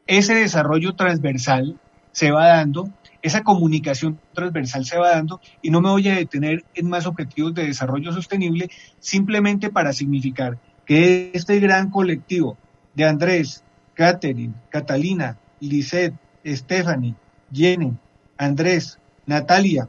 ese 0.07 0.35
desarrollo 0.35 0.95
transversal 0.95 1.79
se 2.13 2.31
va 2.31 2.49
dando, 2.49 2.91
esa 3.23 3.43
comunicación 3.43 4.19
transversal 4.33 4.85
se 4.85 4.99
va 4.99 5.11
dando 5.11 5.41
y 5.63 5.71
no 5.71 5.81
me 5.81 5.91
voy 5.91 6.09
a 6.09 6.17
detener 6.17 6.65
en 6.75 6.89
más 6.89 7.07
objetivos 7.07 7.55
de 7.55 7.67
desarrollo 7.67 8.13
sostenible 8.13 8.71
simplemente 8.99 9.71
para 9.71 9.93
significar 9.93 10.59
que 10.87 11.31
este 11.35 11.61
gran 11.61 11.91
colectivo 11.91 12.57
de 12.95 13.05
Andrés, 13.05 13.63
Catherine, 13.95 14.55
Catalina, 14.71 15.39
Lisette, 15.61 16.15
Stephanie, 16.45 17.15
Jenny, 17.53 17.93
Andrés, 18.39 18.99
Natalia, 19.27 19.89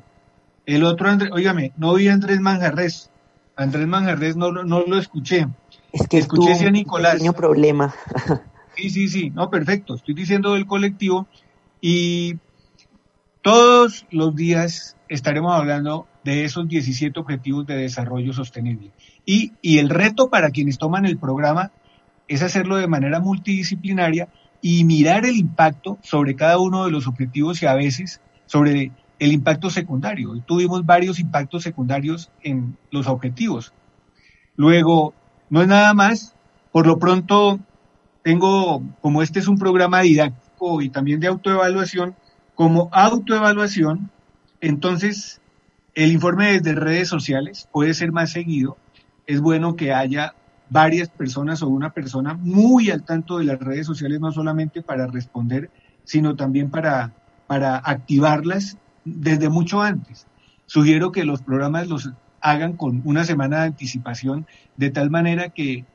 el 0.65 0.83
otro 0.83 1.09
Andrés, 1.09 1.31
óigame, 1.31 1.71
no 1.77 1.95
vi 1.95 2.09
a 2.09 2.13
Andrés 2.13 2.39
Manjarres, 2.39 3.09
Andrés 3.55 3.87
Manjarres 3.87 4.35
no, 4.35 4.51
no 4.51 4.81
lo 4.85 4.97
escuché, 4.99 5.47
es 5.93 6.07
que 6.07 6.17
escuché 6.17 6.71
Nicolás. 6.71 7.13
Un 7.13 7.19
pequeño 7.19 7.33
problema. 7.33 7.93
sí, 8.75 8.89
sí, 8.89 9.07
sí, 9.07 9.29
no, 9.31 9.49
perfecto. 9.49 9.95
Estoy 9.95 10.13
diciendo 10.13 10.53
del 10.53 10.65
colectivo 10.65 11.27
y 11.79 12.37
todos 13.41 14.05
los 14.11 14.35
días 14.35 14.95
estaremos 15.09 15.53
hablando 15.53 16.07
de 16.23 16.45
esos 16.45 16.67
17 16.67 17.19
objetivos 17.19 17.65
de 17.65 17.75
desarrollo 17.75 18.33
sostenible. 18.33 18.91
Y, 19.25 19.53
y 19.61 19.79
el 19.79 19.89
reto 19.89 20.29
para 20.29 20.51
quienes 20.51 20.77
toman 20.77 21.05
el 21.05 21.17
programa 21.17 21.71
es 22.27 22.41
hacerlo 22.43 22.77
de 22.77 22.87
manera 22.87 23.19
multidisciplinaria 23.19 24.29
y 24.61 24.83
mirar 24.85 25.25
el 25.25 25.35
impacto 25.35 25.97
sobre 26.01 26.35
cada 26.35 26.59
uno 26.59 26.85
de 26.85 26.91
los 26.91 27.07
objetivos 27.07 27.61
y 27.61 27.65
a 27.65 27.73
veces 27.73 28.21
sobre 28.45 28.91
el 29.19 29.31
impacto 29.31 29.69
secundario. 29.69 30.33
tuvimos 30.45 30.85
varios 30.85 31.19
impactos 31.19 31.63
secundarios 31.63 32.31
en 32.41 32.77
los 32.89 33.07
objetivos. 33.07 33.73
Luego, 34.55 35.13
no 35.51 35.61
es 35.61 35.67
nada 35.67 35.93
más. 35.93 36.33
Por 36.71 36.87
lo 36.87 36.97
pronto, 36.97 37.59
tengo, 38.23 38.81
como 39.01 39.21
este 39.21 39.39
es 39.39 39.47
un 39.47 39.59
programa 39.59 40.01
didáctico 40.01 40.81
y 40.81 40.89
también 40.89 41.19
de 41.19 41.27
autoevaluación, 41.27 42.15
como 42.55 42.89
autoevaluación, 42.91 44.09
entonces 44.61 45.41
el 45.93 46.11
informe 46.13 46.53
desde 46.53 46.73
redes 46.73 47.09
sociales 47.09 47.67
puede 47.71 47.93
ser 47.93 48.11
más 48.11 48.31
seguido. 48.31 48.77
Es 49.27 49.41
bueno 49.41 49.75
que 49.75 49.93
haya 49.93 50.33
varias 50.69 51.09
personas 51.09 51.61
o 51.61 51.67
una 51.67 51.91
persona 51.91 52.33
muy 52.33 52.89
al 52.89 53.03
tanto 53.03 53.39
de 53.39 53.43
las 53.43 53.59
redes 53.59 53.85
sociales, 53.85 54.21
no 54.21 54.31
solamente 54.31 54.81
para 54.81 55.07
responder, 55.07 55.69
sino 56.05 56.37
también 56.37 56.71
para, 56.71 57.11
para 57.47 57.75
activarlas 57.75 58.77
desde 59.03 59.49
mucho 59.49 59.81
antes. 59.81 60.27
Sugiero 60.65 61.11
que 61.11 61.25
los 61.25 61.41
programas 61.41 61.89
los 61.89 62.09
hagan 62.41 62.73
con 62.73 63.01
una 63.05 63.23
semana 63.23 63.59
de 63.59 63.67
anticipación, 63.67 64.45
de 64.77 64.89
tal 64.89 65.09
manera 65.09 65.49
que 65.49 65.85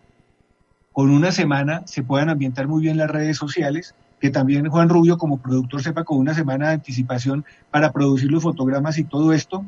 con 0.93 1.11
una 1.11 1.33
semana 1.33 1.83
se 1.87 2.03
puedan 2.03 2.31
ambientar 2.31 2.69
muy 2.69 2.83
bien 2.83 2.97
las 2.97 3.11
redes 3.11 3.37
sociales, 3.37 3.95
que 4.19 4.31
también 4.31 4.69
Juan 4.69 4.89
Rubio 4.89 5.19
como 5.19 5.39
productor 5.39 5.83
sepa 5.83 6.05
con 6.05 6.19
una 6.19 6.33
semana 6.33 6.69
de 6.69 6.75
anticipación 6.75 7.45
para 7.71 7.93
producir 7.93 8.31
los 8.31 8.43
fotogramas 8.43 8.97
y 8.97 9.05
todo 9.05 9.33
esto. 9.33 9.65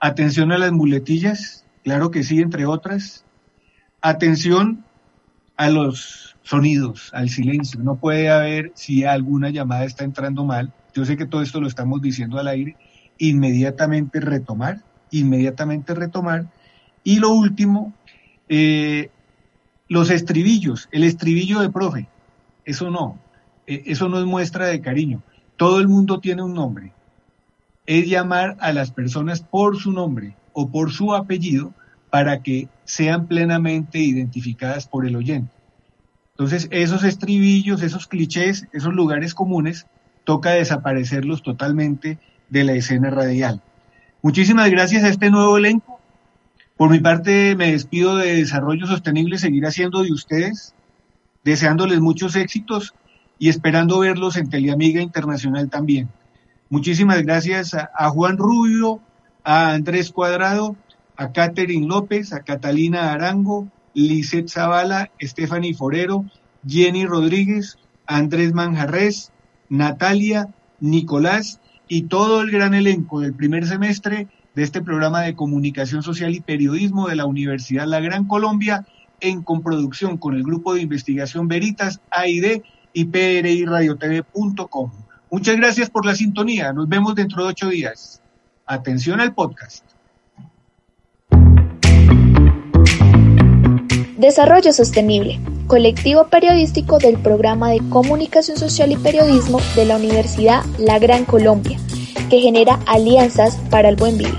Atención 0.00 0.50
a 0.52 0.58
las 0.58 0.72
muletillas, 0.72 1.66
claro 1.84 2.10
que 2.10 2.22
sí, 2.22 2.40
entre 2.40 2.64
otras. 2.64 3.24
Atención 4.00 4.84
a 5.56 5.68
los 5.68 6.34
sonidos, 6.42 7.10
al 7.12 7.28
silencio. 7.28 7.80
No 7.80 7.96
puede 7.96 8.30
haber, 8.30 8.72
si 8.74 9.04
alguna 9.04 9.50
llamada 9.50 9.84
está 9.84 10.04
entrando 10.04 10.44
mal, 10.44 10.72
yo 10.94 11.04
sé 11.04 11.16
que 11.16 11.26
todo 11.26 11.42
esto 11.42 11.60
lo 11.60 11.68
estamos 11.68 12.00
diciendo 12.00 12.38
al 12.38 12.48
aire, 12.48 12.76
inmediatamente 13.18 14.18
retomar 14.18 14.82
inmediatamente 15.12 15.94
retomar. 15.94 16.46
Y 17.04 17.20
lo 17.20 17.30
último, 17.30 17.92
eh, 18.48 19.10
los 19.88 20.10
estribillos, 20.10 20.88
el 20.90 21.04
estribillo 21.04 21.60
de 21.60 21.70
profe, 21.70 22.08
eso 22.64 22.90
no, 22.90 23.18
eh, 23.66 23.84
eso 23.86 24.08
no 24.08 24.18
es 24.18 24.24
muestra 24.24 24.66
de 24.66 24.80
cariño. 24.80 25.22
Todo 25.56 25.80
el 25.80 25.88
mundo 25.88 26.18
tiene 26.18 26.42
un 26.42 26.54
nombre. 26.54 26.92
Es 27.86 28.08
llamar 28.08 28.56
a 28.60 28.72
las 28.72 28.90
personas 28.90 29.42
por 29.42 29.78
su 29.78 29.92
nombre 29.92 30.34
o 30.52 30.68
por 30.68 30.92
su 30.92 31.14
apellido 31.14 31.72
para 32.10 32.42
que 32.42 32.68
sean 32.84 33.26
plenamente 33.26 33.98
identificadas 33.98 34.86
por 34.86 35.06
el 35.06 35.16
oyente. 35.16 35.50
Entonces, 36.32 36.68
esos 36.70 37.04
estribillos, 37.04 37.82
esos 37.82 38.06
clichés, 38.06 38.66
esos 38.72 38.94
lugares 38.94 39.34
comunes, 39.34 39.86
toca 40.24 40.50
desaparecerlos 40.50 41.42
totalmente 41.42 42.18
de 42.48 42.64
la 42.64 42.72
escena 42.72 43.10
radial. 43.10 43.62
Muchísimas 44.24 44.70
gracias 44.70 45.02
a 45.02 45.08
este 45.08 45.30
nuevo 45.30 45.58
elenco. 45.58 45.98
Por 46.76 46.90
mi 46.90 47.00
parte, 47.00 47.56
me 47.56 47.72
despido 47.72 48.14
de 48.14 48.36
Desarrollo 48.36 48.86
Sostenible, 48.86 49.36
seguir 49.36 49.66
haciendo 49.66 50.04
de 50.04 50.12
ustedes, 50.12 50.74
deseándoles 51.42 51.98
muchos 51.98 52.36
éxitos 52.36 52.94
y 53.40 53.48
esperando 53.48 53.98
verlos 53.98 54.36
en 54.36 54.48
Teleamiga 54.48 55.02
Internacional 55.02 55.68
también. 55.68 56.08
Muchísimas 56.70 57.20
gracias 57.24 57.74
a, 57.74 58.10
Juan 58.10 58.36
Rubio, 58.36 59.00
a 59.42 59.72
Andrés 59.72 60.12
Cuadrado, 60.12 60.76
a 61.16 61.32
Catherine 61.32 61.88
López, 61.88 62.32
a 62.32 62.44
Catalina 62.44 63.12
Arango, 63.12 63.66
Lisette 63.92 64.50
Zavala, 64.50 65.10
Stephanie 65.20 65.74
Forero, 65.74 66.26
Jenny 66.64 67.06
Rodríguez, 67.06 67.76
Andrés 68.06 68.52
Manjarres, 68.52 69.32
Natalia, 69.68 70.46
Nicolás 70.78 71.58
y 71.94 72.04
todo 72.04 72.40
el 72.40 72.50
gran 72.50 72.72
elenco 72.72 73.20
del 73.20 73.34
primer 73.34 73.66
semestre 73.66 74.26
de 74.54 74.62
este 74.62 74.80
programa 74.80 75.20
de 75.20 75.34
comunicación 75.34 76.02
social 76.02 76.34
y 76.34 76.40
periodismo 76.40 77.06
de 77.06 77.16
la 77.16 77.26
Universidad 77.26 77.86
La 77.86 78.00
Gran 78.00 78.26
Colombia 78.26 78.86
en 79.20 79.42
comproducción 79.42 80.16
con 80.16 80.34
el 80.34 80.42
grupo 80.42 80.72
de 80.72 80.80
investigación 80.80 81.48
Veritas, 81.48 82.00
AID 82.10 82.62
y 82.94 83.04
PRI 83.04 83.66
TV.com. 83.98 84.90
Muchas 85.30 85.56
gracias 85.58 85.90
por 85.90 86.06
la 86.06 86.14
sintonía. 86.14 86.72
Nos 86.72 86.88
vemos 86.88 87.14
dentro 87.14 87.44
de 87.44 87.50
ocho 87.50 87.68
días. 87.68 88.22
Atención 88.64 89.20
al 89.20 89.34
podcast. 89.34 89.91
Desarrollo 94.22 94.72
Sostenible, 94.72 95.38
colectivo 95.66 96.28
periodístico 96.28 96.98
del 96.98 97.18
programa 97.18 97.70
de 97.70 97.80
Comunicación 97.88 98.56
Social 98.56 98.92
y 98.92 98.96
Periodismo 98.96 99.60
de 99.74 99.84
la 99.84 99.96
Universidad 99.96 100.64
La 100.78 101.00
Gran 101.00 101.24
Colombia, 101.24 101.76
que 102.30 102.38
genera 102.38 102.78
alianzas 102.86 103.56
para 103.68 103.88
el 103.88 103.96
buen 103.96 104.16
vivir. 104.16 104.38